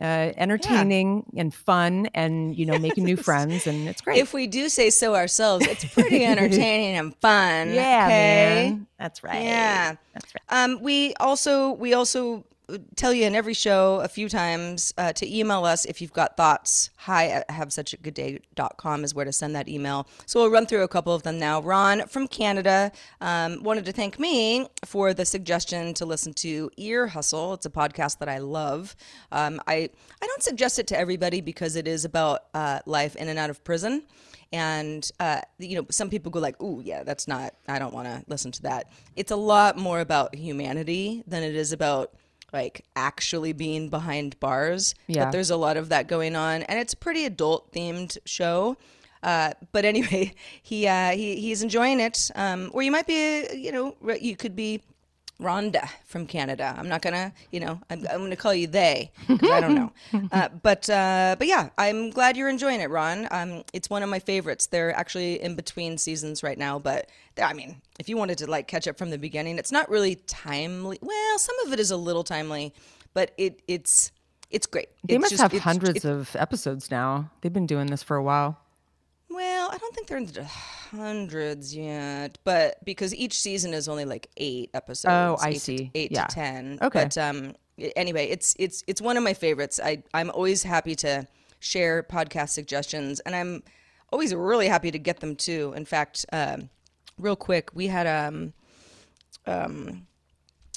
Uh, 0.00 0.32
entertaining 0.36 1.24
and 1.36 1.54
fun 1.54 2.08
and 2.14 2.56
you 2.56 2.66
know 2.66 2.76
making 2.78 3.04
new 3.04 3.16
friends 3.28 3.66
and 3.68 3.86
it's 3.86 4.00
great 4.00 4.18
if 4.18 4.32
we 4.34 4.46
do 4.48 4.68
say 4.68 4.90
so 4.90 5.14
ourselves, 5.14 5.64
it's 5.66 5.84
pretty 5.84 6.24
entertaining 6.24 6.96
and 6.96 7.14
fun. 7.16 7.70
yeah 7.72 8.06
okay? 8.06 8.70
man 8.70 8.86
that's 8.98 9.22
right 9.22 9.42
Yeah. 9.44 9.94
that's 10.12 10.32
right 10.34 10.42
Um, 10.64 10.80
we 10.82 11.14
also 11.20 11.72
we 11.72 11.94
also 11.94 12.44
tell 12.96 13.12
you 13.12 13.24
in 13.24 13.34
every 13.34 13.54
show 13.54 14.00
a 14.00 14.08
few 14.08 14.28
times 14.28 14.92
uh, 14.98 15.12
to 15.14 15.38
email 15.38 15.64
us 15.64 15.84
if 15.84 16.00
you've 16.00 16.12
got 16.12 16.36
thoughts. 16.36 16.90
Hi 16.96 17.28
at 17.28 17.48
havesuchagoodday.com 17.48 19.04
is 19.04 19.14
where 19.14 19.24
to 19.24 19.32
send 19.32 19.54
that 19.54 19.68
email. 19.68 20.06
So 20.26 20.40
we'll 20.40 20.50
run 20.50 20.66
through 20.66 20.82
a 20.82 20.88
couple 20.88 21.14
of 21.14 21.22
them 21.22 21.38
now. 21.38 21.60
Ron 21.60 22.06
from 22.06 22.28
Canada 22.28 22.92
um, 23.20 23.62
wanted 23.62 23.84
to 23.86 23.92
thank 23.92 24.18
me 24.18 24.66
for 24.84 25.14
the 25.14 25.24
suggestion 25.24 25.94
to 25.94 26.06
listen 26.06 26.32
to 26.34 26.70
Ear 26.76 27.06
Hustle. 27.06 27.54
It's 27.54 27.66
a 27.66 27.70
podcast 27.70 28.18
that 28.18 28.28
I 28.28 28.38
love. 28.38 28.94
Um, 29.30 29.60
I 29.66 29.90
I 30.20 30.26
don't 30.26 30.42
suggest 30.42 30.78
it 30.78 30.86
to 30.88 30.98
everybody 30.98 31.40
because 31.40 31.76
it 31.76 31.86
is 31.86 32.04
about 32.04 32.44
uh, 32.54 32.80
life 32.86 33.16
in 33.16 33.28
and 33.28 33.38
out 33.38 33.50
of 33.50 33.64
prison 33.64 34.02
and 34.52 35.10
uh, 35.18 35.40
you 35.58 35.76
know 35.76 35.86
some 35.90 36.10
people 36.10 36.30
go 36.30 36.38
like 36.38 36.60
ooh 36.60 36.82
yeah 36.84 37.02
that's 37.02 37.26
not 37.26 37.54
i 37.68 37.78
don't 37.78 37.94
want 37.94 38.06
to 38.06 38.22
listen 38.28 38.52
to 38.52 38.62
that 38.62 38.90
it's 39.16 39.30
a 39.30 39.36
lot 39.36 39.78
more 39.78 40.00
about 40.00 40.34
humanity 40.34 41.22
than 41.26 41.42
it 41.42 41.54
is 41.54 41.72
about 41.72 42.12
like 42.52 42.84
actually 42.96 43.52
being 43.52 43.88
behind 43.88 44.38
bars. 44.40 44.94
Yeah. 45.06 45.24
But 45.24 45.32
there's 45.32 45.50
a 45.50 45.56
lot 45.56 45.76
of 45.76 45.88
that 45.90 46.08
going 46.08 46.36
on, 46.36 46.62
and 46.62 46.78
it's 46.78 46.92
a 46.92 46.96
pretty 46.96 47.24
adult 47.24 47.72
themed 47.72 48.18
show. 48.24 48.76
Uh, 49.22 49.52
but 49.72 49.84
anyway, 49.92 50.34
he 50.62 50.86
uh, 50.86 51.10
he 51.12 51.36
he's 51.36 51.62
enjoying 51.62 52.00
it. 52.00 52.30
Um, 52.34 52.70
or 52.72 52.82
you 52.82 52.90
might 52.90 53.06
be, 53.06 53.46
you 53.54 53.72
know, 53.72 53.96
you 54.20 54.36
could 54.36 54.56
be 54.56 54.80
Rhonda 55.42 55.88
from 56.06 56.26
Canada. 56.26 56.74
I'm 56.78 56.88
not 56.88 57.02
gonna, 57.02 57.32
you 57.50 57.60
know, 57.60 57.80
I'm, 57.90 58.06
I'm 58.10 58.20
gonna 58.22 58.36
call 58.36 58.54
you 58.54 58.66
they 58.66 59.10
because 59.28 59.50
I 59.50 59.60
don't 59.60 59.74
know. 59.74 59.92
Uh, 60.32 60.48
but 60.62 60.88
uh, 60.88 61.36
but 61.38 61.46
yeah, 61.46 61.68
I'm 61.78 62.10
glad 62.10 62.36
you're 62.36 62.48
enjoying 62.48 62.80
it, 62.80 62.88
Ron. 62.90 63.28
Um, 63.30 63.64
it's 63.72 63.90
one 63.90 64.02
of 64.02 64.08
my 64.08 64.18
favorites. 64.18 64.66
They're 64.66 64.94
actually 64.96 65.42
in 65.42 65.56
between 65.56 65.98
seasons 65.98 66.42
right 66.42 66.56
now, 66.56 66.78
but 66.78 67.08
I 67.42 67.52
mean, 67.52 67.82
if 67.98 68.08
you 68.08 68.16
wanted 68.16 68.38
to 68.38 68.46
like 68.50 68.68
catch 68.68 68.86
up 68.88 68.96
from 68.96 69.10
the 69.10 69.18
beginning, 69.18 69.58
it's 69.58 69.72
not 69.72 69.88
really 69.90 70.14
timely. 70.26 70.98
Well, 71.02 71.38
some 71.38 71.56
of 71.66 71.72
it 71.72 71.80
is 71.80 71.90
a 71.90 71.96
little 71.96 72.24
timely, 72.24 72.72
but 73.14 73.32
it 73.36 73.60
it's 73.68 74.12
it's 74.50 74.66
great. 74.66 74.88
They 75.04 75.14
It's 75.14 75.20
must 75.22 75.30
just- 75.32 75.42
have 75.52 75.62
hundreds 75.62 76.04
of 76.04 76.34
episodes 76.36 76.90
now. 76.90 77.30
They've 77.40 77.52
been 77.52 77.66
doing 77.66 77.86
this 77.88 78.02
for 78.02 78.16
a 78.16 78.22
while. 78.22 78.58
Well, 79.34 79.70
I 79.72 79.78
don't 79.78 79.94
think 79.94 80.06
they're 80.08 80.18
in 80.18 80.26
the 80.26 80.44
hundreds 80.44 81.74
yet, 81.74 82.38
but 82.44 82.84
because 82.84 83.14
each 83.14 83.38
season 83.38 83.72
is 83.74 83.88
only 83.88 84.04
like 84.04 84.28
eight 84.36 84.70
episodes. 84.74 85.12
Oh, 85.12 85.36
I 85.44 85.50
eight 85.50 85.54
to- 85.54 85.60
see. 85.60 85.90
eight 85.94 86.12
Yeah. 86.12 86.26
to 86.26 86.34
ten. 86.34 86.78
Okay. 86.82 87.04
But 87.04 87.18
um, 87.18 87.54
anyway, 87.96 88.26
it's 88.28 88.54
it's 88.58 88.82
it's 88.86 89.00
one 89.00 89.16
of 89.16 89.22
my 89.22 89.34
favorites. 89.34 89.80
I 89.82 90.02
I'm 90.14 90.30
always 90.30 90.62
happy 90.62 90.94
to 90.96 91.26
share 91.60 92.02
podcast 92.02 92.50
suggestions, 92.50 93.20
and 93.20 93.34
I'm 93.34 93.62
always 94.12 94.34
really 94.34 94.68
happy 94.68 94.90
to 94.90 94.98
get 94.98 95.20
them 95.20 95.36
too. 95.36 95.72
In 95.76 95.84
fact, 95.84 96.26
um, 96.32 96.68
real 97.18 97.36
quick, 97.36 97.70
we 97.74 97.86
had 97.86 98.06
um 98.06 98.52
um 99.46 100.06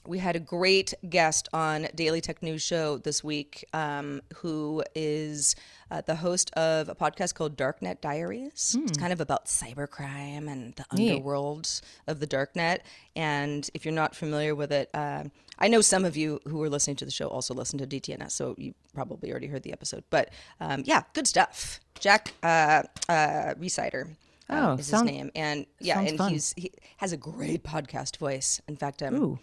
we 0.08 0.20
had 0.20 0.36
a 0.36 0.39
great 0.39 0.93
guest 1.10 1.49
on 1.53 1.88
Daily 1.95 2.22
Tech 2.22 2.41
News 2.43 2.62
Show 2.62 2.97
this 2.97 3.24
week, 3.24 3.66
um, 3.74 4.22
who 4.38 4.84
is 4.93 5.56
uh, 5.91 6.01
the 6.01 6.16
host 6.16 6.51
of 6.56 6.89
a 6.89 6.95
podcast 6.95 7.34
called 7.36 7.58
Darknet 7.58 8.01
Diaries. 8.01 8.76
It's 8.84 8.97
kind 8.97 9.12
of 9.14 9.22
about 9.22 9.45
cybercrime 9.45 10.49
and 10.51 10.76
the 10.76 10.86
Neat. 10.95 11.12
underworld 11.14 11.82
of 12.08 12.20
the 12.20 12.28
darknet. 12.28 12.80
And 13.16 13.70
if 13.74 13.86
you're 13.86 13.93
not 13.93 14.16
familiar 14.16 14.56
with 14.56 14.72
it, 14.72 14.89
um 14.93 15.32
I 15.58 15.70
know 15.70 15.80
some 15.80 16.03
of 16.03 16.18
you 16.18 16.41
who 16.45 16.62
are 16.64 16.70
listening 16.70 16.97
to 16.97 17.06
the 17.06 17.12
show 17.12 17.28
also 17.30 17.53
listen 17.53 17.80
to 17.80 17.88
DTNS, 17.88 18.30
so 18.32 18.56
you 18.58 18.74
probably 18.93 19.32
already 19.32 19.47
heard 19.47 19.64
the 19.64 19.72
episode. 19.72 20.03
But 20.10 20.32
um, 20.60 20.84
yeah, 20.86 21.03
good 21.14 21.28
stuff. 21.28 21.80
Jack 21.97 22.34
uh, 22.43 22.84
uh, 23.08 23.53
Rhysider. 23.58 24.03
um, 24.06 24.16
Oh, 24.49 24.74
is 24.74 24.89
his 24.89 25.01
name, 25.03 25.32
and 25.34 25.66
yeah, 25.80 26.01
and 26.01 26.18
fun. 26.18 26.32
he's 26.34 26.53
he 26.58 26.74
has 26.97 27.14
a 27.14 27.18
great 27.18 27.64
podcast 27.64 28.18
voice. 28.18 28.60
In 28.68 28.76
fact, 28.76 29.01
I'm 29.01 29.16
Ooh. 29.16 29.39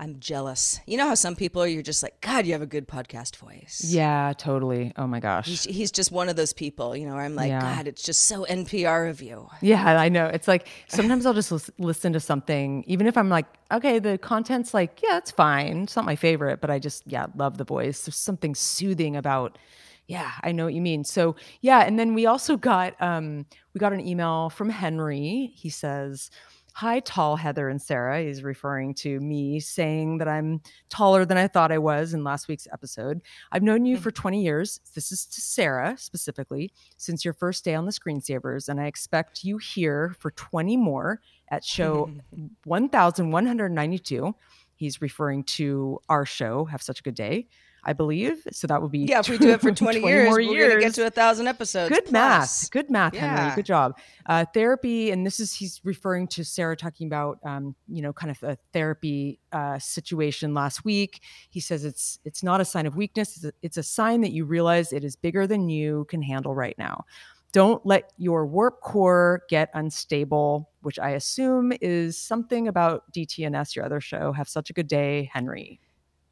I'm 0.00 0.18
jealous. 0.18 0.80
You 0.86 0.96
know 0.96 1.08
how 1.08 1.14
some 1.14 1.36
people 1.36 1.60
are, 1.62 1.66
you're 1.66 1.82
just 1.82 2.02
like, 2.02 2.22
God, 2.22 2.46
you 2.46 2.52
have 2.52 2.62
a 2.62 2.66
good 2.66 2.88
podcast 2.88 3.36
voice. 3.36 3.82
Yeah, 3.86 4.32
totally. 4.34 4.94
Oh 4.96 5.06
my 5.06 5.20
gosh. 5.20 5.46
He's, 5.46 5.64
he's 5.64 5.92
just 5.92 6.10
one 6.10 6.30
of 6.30 6.36
those 6.36 6.54
people, 6.54 6.96
you 6.96 7.04
know, 7.06 7.12
where 7.12 7.22
I'm 7.22 7.34
like, 7.34 7.50
Yeah. 7.50 7.60
God, 7.60 7.86
it's 7.86 8.02
just 8.02 8.22
so 8.22 8.46
NPR 8.46 9.10
of 9.10 9.20
you. 9.20 9.46
Yeah, 9.60 10.00
I 10.00 10.08
know. 10.08 10.24
It's 10.24 10.48
like 10.48 10.68
sometimes 10.88 11.26
I'll 11.26 11.34
just 11.34 11.52
lis- 11.52 11.70
listen 11.78 12.14
to 12.14 12.20
something, 12.20 12.82
even 12.86 13.06
if 13.06 13.18
I'm 13.18 13.28
like, 13.28 13.44
okay, 13.70 13.98
the 13.98 14.16
content's 14.16 14.72
like, 14.72 15.00
yeah, 15.02 15.18
it's 15.18 15.32
fine. 15.32 15.82
It's 15.82 15.96
not 15.96 16.06
my 16.06 16.16
favorite, 16.16 16.62
but 16.62 16.70
I 16.70 16.78
just, 16.78 17.02
yeah, 17.06 17.26
love 17.36 17.58
the 17.58 17.64
voice. 17.64 18.06
There's 18.06 18.16
something 18.16 18.54
soothing 18.54 19.16
about, 19.16 19.58
yeah, 20.06 20.30
I 20.42 20.52
know 20.52 20.64
what 20.64 20.72
you 20.72 20.80
mean. 20.80 21.04
So, 21.04 21.36
yeah. 21.60 21.80
And 21.80 21.98
then 21.98 22.14
we 22.14 22.24
also 22.24 22.56
got, 22.56 22.94
um, 23.02 23.44
we 23.74 23.78
got 23.80 23.92
an 23.92 24.00
email 24.00 24.48
from 24.48 24.70
Henry. 24.70 25.52
He 25.54 25.68
says, 25.68 26.30
Hi, 26.74 27.00
tall 27.00 27.36
Heather 27.36 27.68
and 27.68 27.80
Sarah. 27.80 28.22
He's 28.22 28.42
referring 28.42 28.94
to 28.94 29.20
me 29.20 29.60
saying 29.60 30.18
that 30.18 30.28
I'm 30.28 30.62
taller 30.88 31.24
than 31.24 31.36
I 31.36 31.48
thought 31.48 31.72
I 31.72 31.78
was 31.78 32.14
in 32.14 32.24
last 32.24 32.48
week's 32.48 32.68
episode. 32.72 33.20
I've 33.52 33.62
known 33.62 33.84
you 33.84 33.96
mm-hmm. 33.96 34.02
for 34.02 34.10
20 34.10 34.42
years. 34.42 34.80
This 34.94 35.12
is 35.12 35.26
to 35.26 35.40
Sarah 35.40 35.96
specifically, 35.98 36.72
since 36.96 37.24
your 37.24 37.34
first 37.34 37.64
day 37.64 37.74
on 37.74 37.86
the 37.86 37.92
screensavers, 37.92 38.68
and 38.68 38.80
I 38.80 38.86
expect 38.86 39.44
you 39.44 39.58
here 39.58 40.14
for 40.18 40.30
20 40.30 40.76
more 40.76 41.20
at 41.48 41.64
show 41.64 42.10
1192. 42.64 44.34
He's 44.76 45.02
referring 45.02 45.44
to 45.44 45.98
our 46.08 46.24
show, 46.24 46.64
Have 46.66 46.82
Such 46.82 47.00
a 47.00 47.02
Good 47.02 47.14
Day, 47.14 47.48
I 47.84 47.92
believe. 47.92 48.46
So 48.52 48.66
that 48.66 48.82
would 48.82 48.90
be 48.90 49.00
Yeah, 49.00 49.20
if 49.20 49.28
we 49.28 49.38
do 49.38 49.50
it 49.50 49.60
for 49.60 49.70
20, 49.72 50.00
years, 50.00 50.28
more 50.28 50.36
we're 50.36 50.68
going 50.68 50.80
to 50.80 50.80
get 50.80 50.94
to 50.94 51.06
a 51.06 51.10
thousand 51.10 51.46
episodes. 51.48 51.88
Good 51.88 52.04
plus. 52.04 52.12
math. 52.12 52.70
Good 52.70 52.90
math, 52.90 53.14
Henry. 53.14 53.54
Good 53.54 53.66
job. 53.66 53.98
Uh, 54.26 54.44
therapy, 54.52 55.10
and 55.10 55.26
this 55.26 55.40
is 55.40 55.52
he's 55.52 55.80
referring 55.84 56.28
to 56.28 56.44
Sarah 56.44 56.76
talking 56.76 57.06
about, 57.06 57.38
um, 57.44 57.74
you 57.88 58.02
know, 58.02 58.12
kind 58.12 58.30
of 58.30 58.42
a 58.42 58.56
therapy 58.72 59.40
uh, 59.52 59.78
situation 59.78 60.54
last 60.54 60.84
week. 60.84 61.22
He 61.50 61.60
says 61.60 61.84
it's 61.84 62.18
it's 62.24 62.42
not 62.42 62.60
a 62.60 62.64
sign 62.64 62.86
of 62.86 62.96
weakness. 62.96 63.36
It's 63.36 63.44
a, 63.44 63.52
it's 63.62 63.76
a 63.76 63.82
sign 63.82 64.20
that 64.22 64.32
you 64.32 64.44
realize 64.44 64.92
it 64.92 65.04
is 65.04 65.16
bigger 65.16 65.46
than 65.46 65.68
you 65.68 66.06
can 66.08 66.22
handle 66.22 66.54
right 66.54 66.76
now. 66.78 67.04
Don't 67.52 67.84
let 67.84 68.12
your 68.16 68.46
warp 68.46 68.80
core 68.80 69.42
get 69.48 69.70
unstable, 69.74 70.70
which 70.82 71.00
I 71.00 71.10
assume 71.10 71.72
is 71.80 72.16
something 72.16 72.68
about 72.68 73.12
DTNS, 73.12 73.74
your 73.74 73.84
other 73.84 74.00
show. 74.00 74.32
Have 74.32 74.48
such 74.48 74.70
a 74.70 74.72
good 74.72 74.86
day, 74.86 75.28
Henry. 75.32 75.80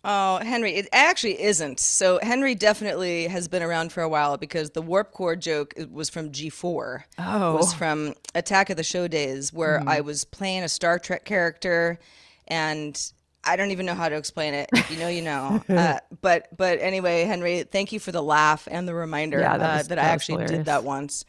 Oh, 0.04 0.36
Henry, 0.38 0.74
it 0.76 0.88
actually 0.92 1.42
isn't. 1.42 1.80
So 1.80 2.20
Henry 2.22 2.54
definitely 2.54 3.26
has 3.26 3.48
been 3.48 3.62
around 3.62 3.92
for 3.92 4.02
a 4.02 4.08
while 4.08 4.36
because 4.36 4.70
the 4.70 4.80
warp 4.82 5.12
core 5.12 5.34
joke 5.36 5.74
was 5.90 6.08
from 6.08 6.30
G4. 6.30 7.02
Oh. 7.18 7.54
It 7.54 7.56
was 7.56 7.74
from 7.74 8.14
Attack 8.34 8.70
of 8.70 8.76
the 8.76 8.84
Show 8.84 9.08
days 9.08 9.52
where 9.52 9.80
Mhm. 9.80 9.88
I 9.88 10.00
was 10.00 10.24
playing 10.24 10.62
a 10.62 10.68
Star 10.68 10.98
Trek 10.98 11.24
character 11.24 11.98
and 12.46 13.12
I 13.44 13.56
don't 13.56 13.70
even 13.72 13.86
know 13.86 13.94
how 13.94 14.08
to 14.08 14.16
explain 14.16 14.54
it. 14.54 14.68
If 14.72 14.90
you 14.90 14.98
know, 14.98 15.08
you 15.08 15.22
know. 15.22 15.62
Uh, 15.68 15.98
but 16.20 16.48
but 16.56 16.78
anyway, 16.80 17.24
Henry, 17.24 17.64
thank 17.64 17.92
you 17.92 17.98
for 17.98 18.12
the 18.12 18.22
laugh 18.22 18.68
and 18.70 18.86
the 18.86 18.94
reminder 18.94 19.40
Yeah, 19.40 19.58
that 19.58 19.70
uh, 19.74 19.76
was- 19.78 19.88
that 19.88 19.98
I 19.98 20.02
that 20.02 20.12
was 20.14 20.22
actually 20.22 20.46
did 20.46 20.64
that 20.66 20.84
once. 20.84 21.24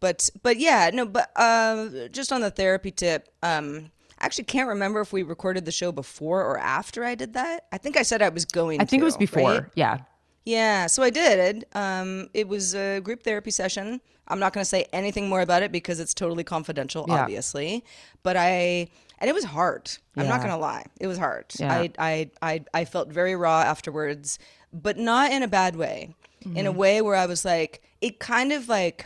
But 0.00 0.28
but 0.42 0.58
yeah, 0.58 0.90
no, 0.92 1.06
but 1.06 1.30
uh, 1.36 2.08
just 2.10 2.32
on 2.32 2.40
the 2.40 2.50
therapy 2.50 2.90
tip, 2.90 3.28
um, 3.42 3.90
I 4.20 4.26
actually 4.26 4.44
can't 4.44 4.68
remember 4.68 5.00
if 5.00 5.12
we 5.12 5.22
recorded 5.22 5.64
the 5.64 5.72
show 5.72 5.92
before 5.92 6.42
or 6.44 6.58
after 6.58 7.04
I 7.04 7.14
did 7.14 7.34
that. 7.34 7.66
I 7.72 7.78
think 7.78 7.96
I 7.96 8.02
said 8.02 8.20
I 8.22 8.28
was 8.30 8.44
going. 8.44 8.80
I 8.80 8.84
think 8.84 9.00
it 9.00 9.04
was 9.04 9.16
before. 9.16 9.50
right? 9.52 9.64
Yeah. 9.74 9.98
Yeah, 10.44 10.86
so 10.86 11.02
I 11.02 11.10
did. 11.10 11.66
Um, 11.74 12.28
it 12.32 12.48
was 12.48 12.74
a 12.74 13.00
group 13.00 13.22
therapy 13.22 13.50
session. 13.50 14.00
I'm 14.28 14.38
not 14.40 14.52
going 14.54 14.62
to 14.62 14.68
say 14.68 14.86
anything 14.92 15.28
more 15.28 15.40
about 15.42 15.62
it 15.62 15.70
because 15.72 16.00
it's 16.00 16.14
totally 16.14 16.42
confidential, 16.44 17.04
Yeah. 17.06 17.22
obviously. 17.22 17.84
But 18.22 18.36
I, 18.38 18.88
and 19.18 19.28
it 19.28 19.34
was 19.34 19.44
hard. 19.44 19.90
I'm 20.16 20.26
not 20.26 20.38
going 20.40 20.50
to 20.52 20.56
lie. 20.56 20.86
It 21.00 21.06
was 21.06 21.18
hard. 21.18 21.46
Yeah. 21.58 21.72
I, 21.72 21.90
I, 21.98 22.30
I, 22.40 22.64
I 22.72 22.84
felt 22.86 23.08
very 23.10 23.36
raw 23.36 23.60
afterwards, 23.60 24.38
but 24.72 24.96
not 24.96 25.32
in 25.32 25.42
a 25.42 25.48
bad 25.48 25.76
way. 25.76 26.14
In 26.54 26.66
a 26.66 26.72
Mhm. 26.72 26.76
way 26.76 27.02
where 27.02 27.16
I 27.16 27.26
was 27.26 27.44
like, 27.44 27.82
it 28.00 28.18
kind 28.20 28.52
of 28.52 28.68
like, 28.68 29.04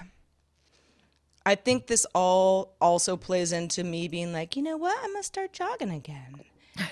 I 1.45 1.55
think 1.55 1.87
this 1.87 2.07
all 2.15 2.75
also 2.81 3.17
plays 3.17 3.53
into 3.53 3.85
me 3.85 4.09
being 4.09 4.33
like, 4.33 4.57
you 4.57 4.63
know 4.63 4.77
what? 4.77 4.97
I'm 5.03 5.15
to 5.15 5.23
start 5.23 5.53
jogging 5.53 5.91
again. 5.91 6.41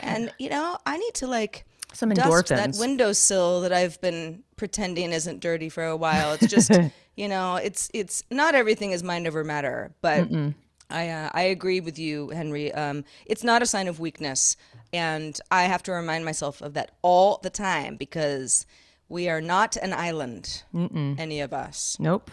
And, 0.02 0.32
you 0.38 0.50
know, 0.50 0.76
I 0.84 0.98
need 0.98 1.14
to 1.14 1.26
like, 1.26 1.64
Some 1.92 2.10
dust 2.10 2.48
that 2.48 2.70
endorphins. 2.70 2.80
windowsill 2.80 3.62
that 3.62 3.72
I've 3.72 4.00
been 4.00 4.42
pretending 4.56 5.12
isn't 5.12 5.40
dirty 5.40 5.68
for 5.68 5.84
a 5.84 5.96
while. 5.96 6.32
It's 6.32 6.46
just, 6.48 6.70
you 7.16 7.28
know, 7.28 7.56
it's 7.56 7.90
it's 7.94 8.22
not 8.30 8.54
everything 8.54 8.92
is 8.92 9.02
mind 9.02 9.26
over 9.26 9.42
matter, 9.44 9.92
but 10.00 10.28
Mm-mm. 10.28 10.54
I 10.90 11.08
uh, 11.08 11.30
I 11.32 11.42
agree 11.42 11.80
with 11.80 11.98
you, 11.98 12.28
Henry. 12.30 12.72
Um, 12.72 13.04
it's 13.26 13.42
not 13.44 13.62
a 13.62 13.66
sign 13.66 13.88
of 13.88 13.98
weakness, 14.00 14.56
and 14.92 15.38
I 15.50 15.62
have 15.64 15.82
to 15.84 15.92
remind 15.92 16.24
myself 16.24 16.60
of 16.60 16.74
that 16.74 16.90
all 17.02 17.38
the 17.42 17.50
time 17.50 17.96
because 17.96 18.66
we 19.08 19.28
are 19.28 19.40
not 19.40 19.76
an 19.76 19.92
island, 19.92 20.62
Mm-mm. 20.74 21.18
any 21.18 21.40
of 21.40 21.52
us. 21.52 21.96
Nope. 21.98 22.30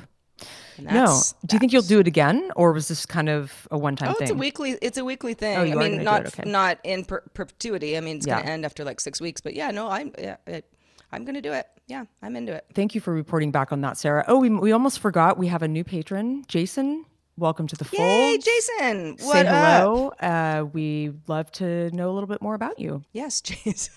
No. 0.79 1.21
Do 1.45 1.55
you 1.55 1.59
think 1.59 1.73
you'll 1.73 1.81
do 1.81 1.99
it 1.99 2.07
again, 2.07 2.51
or 2.55 2.71
was 2.71 2.87
this 2.87 3.05
kind 3.05 3.29
of 3.29 3.67
a 3.71 3.77
one-time 3.77 4.09
Oh, 4.09 4.13
thing? 4.13 4.23
it's 4.23 4.31
a 4.31 4.35
weekly. 4.35 4.77
It's 4.81 4.97
a 4.97 5.05
weekly 5.05 5.31
oh, 5.31 5.35
thing. 5.35 5.57
Oh, 5.57 5.63
you 5.63 5.79
I 5.79 5.89
mean, 5.89 6.03
not 6.03 6.21
it, 6.21 6.27
okay. 6.39 6.49
not 6.49 6.79
in 6.83 7.05
per- 7.05 7.23
perpetuity. 7.33 7.97
I 7.97 8.01
mean, 8.01 8.17
it's 8.17 8.27
Yeah. 8.27 8.39
gonna 8.41 8.51
end 8.51 8.65
after 8.65 8.83
like 8.83 8.99
six 8.99 9.19
weeks. 9.19 9.41
But 9.41 9.55
yeah, 9.55 9.71
no, 9.71 9.89
I'm 9.89 10.13
yeah, 10.19 10.37
it, 10.45 10.65
I'm 11.11 11.25
gonna 11.25 11.41
do 11.41 11.53
it. 11.53 11.67
Yeah, 11.87 12.05
I'm 12.21 12.35
into 12.35 12.53
it. 12.53 12.65
Thank 12.73 12.93
you 12.95 13.01
for 13.01 13.13
reporting 13.13 13.49
back 13.51 13.71
on 13.71 13.81
that, 13.81 13.97
Sarah. 13.97 14.25
Oh, 14.27 14.39
we, 14.39 14.49
we 14.49 14.71
almost 14.73 14.99
forgot. 14.99 15.37
We 15.37 15.47
have 15.47 15.61
a 15.63 15.67
new 15.67 15.83
patron, 15.85 16.43
Jason. 16.47 17.05
Welcome 17.39 17.67
to 17.67 17.75
the 17.75 17.85
fold. 17.85 18.01
Yay, 18.01 18.39
Jason! 18.39 19.09
What 19.19 19.45
Say 19.45 19.45
hello. 19.45 20.07
Uh, 20.19 20.65
we 20.73 21.11
love 21.27 21.51
to 21.53 21.95
know 21.95 22.09
a 22.09 22.13
little 22.13 22.27
bit 22.27 22.41
more 22.41 22.55
about 22.55 22.79
you. 22.79 23.03
Yes, 23.13 23.41
Jason. 23.41 23.93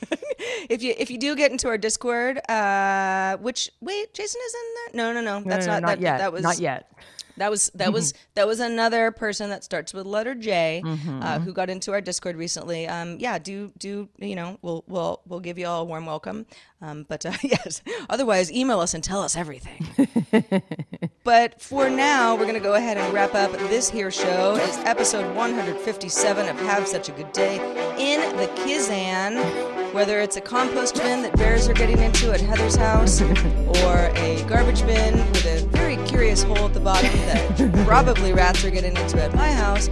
if 0.69 0.83
you 0.83 0.95
if 0.99 1.11
you 1.11 1.17
do 1.17 1.35
get 1.35 1.51
into 1.51 1.67
our 1.69 1.79
Discord, 1.79 2.39
uh, 2.51 3.39
which 3.39 3.71
wait, 3.81 4.13
Jason 4.13 4.43
is 4.45 4.55
in 4.55 4.61
there? 4.75 5.07
No, 5.07 5.15
no, 5.15 5.25
no. 5.25 5.39
No, 5.39 5.49
That's 5.49 5.67
no, 5.67 5.73
not, 5.73 5.83
not 5.83 5.89
that, 5.89 6.01
yet. 6.01 6.19
That 6.19 6.35
was 6.35 6.43
Not 6.43 6.59
yet. 6.59 6.93
That 7.41 7.51
was 7.51 7.71
that 7.75 7.93
was 7.93 8.15
that 8.37 8.47
was 8.47 8.61
another 8.61 9.11
person 9.11 9.51
that 9.51 9.65
starts 9.65 9.93
with 9.93 10.07
letter 10.07 10.35
J, 10.35 10.83
uh, 10.85 10.89
Mhm. 10.89 11.43
who 11.43 11.53
got 11.53 11.69
into 11.71 11.93
our 11.93 12.01
Discord 12.01 12.37
recently. 12.37 12.87
Um, 12.87 13.17
yeah, 13.19 13.39
do 13.39 13.73
do 13.79 14.09
you 14.19 14.37
know? 14.37 14.59
We'll 14.63 14.85
we'll 14.87 15.21
we'll 15.27 15.41
give 15.41 15.59
you 15.59 15.67
all 15.67 15.83
a 15.83 15.85
warm 15.85 16.07
welcome. 16.07 16.47
Um, 16.83 17.05
but 17.09 17.27
uh, 17.27 17.33
yes, 17.43 17.83
otherwise 18.09 18.53
email 18.53 18.81
us 18.81 18.95
and 18.95 19.03
tell 19.03 19.23
us 19.23 19.37
everything. 19.37 19.87
but 21.25 21.61
for 21.61 21.91
now, 21.91 22.35
we're 22.37 22.47
gonna 22.47 22.61
go 22.61 22.75
ahead 22.75 22.97
and 22.97 23.13
wrap 23.13 23.35
up 23.35 23.53
this 23.53 23.91
here 23.91 24.11
show. 24.11 24.57
It's 24.61 24.77
episode 24.79 25.35
157 25.35 26.49
of 26.49 26.57
Have 26.61 26.87
Such 26.87 27.09
a 27.09 27.13
Good 27.13 27.33
Day 27.33 27.57
in 27.99 28.37
the 28.37 28.47
Kizan. 28.63 29.80
Whether 29.93 30.21
it's 30.21 30.37
a 30.37 30.41
compost 30.41 30.97
bin 30.97 31.23
that 31.23 31.37
bears 31.37 31.69
are 31.69 31.73
getting 31.75 31.99
into 31.99 32.33
at 32.33 32.41
Heather's 32.41 32.77
house 32.77 33.21
or 33.21 34.11
a 34.17 34.43
garbage 34.49 34.85
bin 34.87 35.17
with 35.31 35.47
a 35.47 35.67
very 35.69 35.97
curious 36.07 36.43
hole 36.43 36.59
at 36.67 36.75
the 36.75 36.81
bottom 36.81 37.11
that 37.27 37.85
probably 37.87 38.33
rats 38.33 38.65
are 38.65 38.71
getting 38.71 38.97
into 38.97 39.21
at 39.23 39.35
my 39.35 39.51
house. 39.51 39.89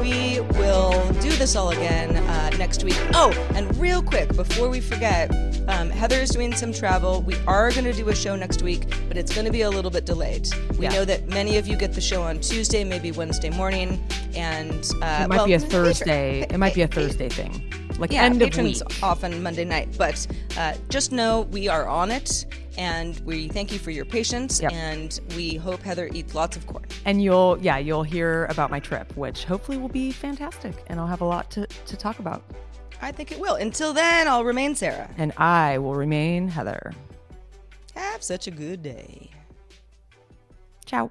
We 0.00 0.40
will 0.54 1.12
do 1.20 1.30
this 1.32 1.54
all 1.54 1.70
again 1.70 2.16
uh, 2.16 2.50
next 2.58 2.82
week. 2.82 2.96
Oh, 3.14 3.30
and 3.54 3.74
real 3.76 4.02
quick, 4.02 4.34
before 4.34 4.68
we 4.68 4.80
forget, 4.80 5.30
um, 5.68 5.90
Heather 5.90 6.16
is 6.16 6.30
doing 6.30 6.52
some 6.54 6.72
travel. 6.72 7.22
We 7.22 7.36
are 7.46 7.70
going 7.70 7.84
to 7.84 7.92
do 7.92 8.08
a 8.08 8.14
show 8.14 8.34
next 8.34 8.62
week, 8.62 8.88
but 9.06 9.16
it's 9.16 9.32
going 9.32 9.46
to 9.46 9.52
be 9.52 9.62
a 9.62 9.70
little 9.70 9.90
bit 9.92 10.04
delayed. 10.04 10.48
We 10.76 10.86
Yeah. 10.86 10.90
know 10.90 11.04
that 11.04 11.28
many 11.28 11.56
of 11.56 11.68
you 11.68 11.76
get 11.76 11.92
the 11.92 12.00
show 12.00 12.22
on 12.22 12.40
Tuesday, 12.40 12.82
maybe 12.82 13.12
Wednesday 13.12 13.50
morning, 13.50 14.02
and 14.34 14.72
uh, 15.02 15.20
it 15.22 15.28
might 15.28 15.36
well, 15.36 15.46
be 15.46 15.52
a 15.54 15.60
Thursday. 15.60 16.40
It 16.50 16.58
might 16.58 16.74
be 16.74 16.82
a 16.82 16.88
Thursday 16.88 17.28
thing, 17.28 17.62
like 17.98 18.12
yeah, 18.12 18.22
end 18.24 18.40
of 18.42 18.50
patrons 18.50 18.82
week. 18.84 19.02
often 19.02 19.42
Monday 19.42 19.64
night, 19.64 19.88
but 19.96 20.26
uh, 20.58 20.74
just 20.88 21.12
know 21.12 21.42
we 21.50 21.68
are 21.68 21.86
on 21.88 22.10
it, 22.10 22.46
and 22.78 23.18
we 23.20 23.48
thank 23.48 23.72
you 23.72 23.78
for 23.78 23.90
your 23.90 24.04
patience, 24.04 24.60
Yep. 24.60 24.72
and 24.72 25.20
we 25.36 25.54
hope 25.56 25.80
Heather 25.82 26.08
eats 26.12 26.34
lots 26.34 26.56
of 26.56 26.66
corn. 26.66 26.84
And 27.04 27.22
you'll, 27.22 27.58
yeah, 27.60 27.78
you'll 27.78 28.02
hear 28.02 28.46
about 28.46 28.70
my 28.70 28.80
trip, 28.80 29.16
which 29.16 29.44
hopefully 29.44 29.78
will 29.78 29.88
be 29.88 30.12
fantastic, 30.12 30.74
and 30.88 31.00
I'll 31.00 31.06
have 31.06 31.20
a 31.22 31.24
lot 31.26 31.50
to, 31.52 31.66
to 31.66 31.96
talk 31.96 32.18
about. 32.18 32.42
I 33.02 33.12
think 33.12 33.30
it 33.32 33.38
will. 33.38 33.56
Until 33.56 33.92
then, 33.92 34.26
I'll 34.28 34.44
remain 34.44 34.74
Sarah. 34.74 35.10
And 35.18 35.32
I 35.36 35.78
will 35.78 35.94
remain 35.94 36.48
Heather. 36.48 36.92
Have 37.94 38.22
such 38.22 38.46
a 38.46 38.50
good 38.50 38.82
day. 38.82 39.30
Ciao. 40.86 41.10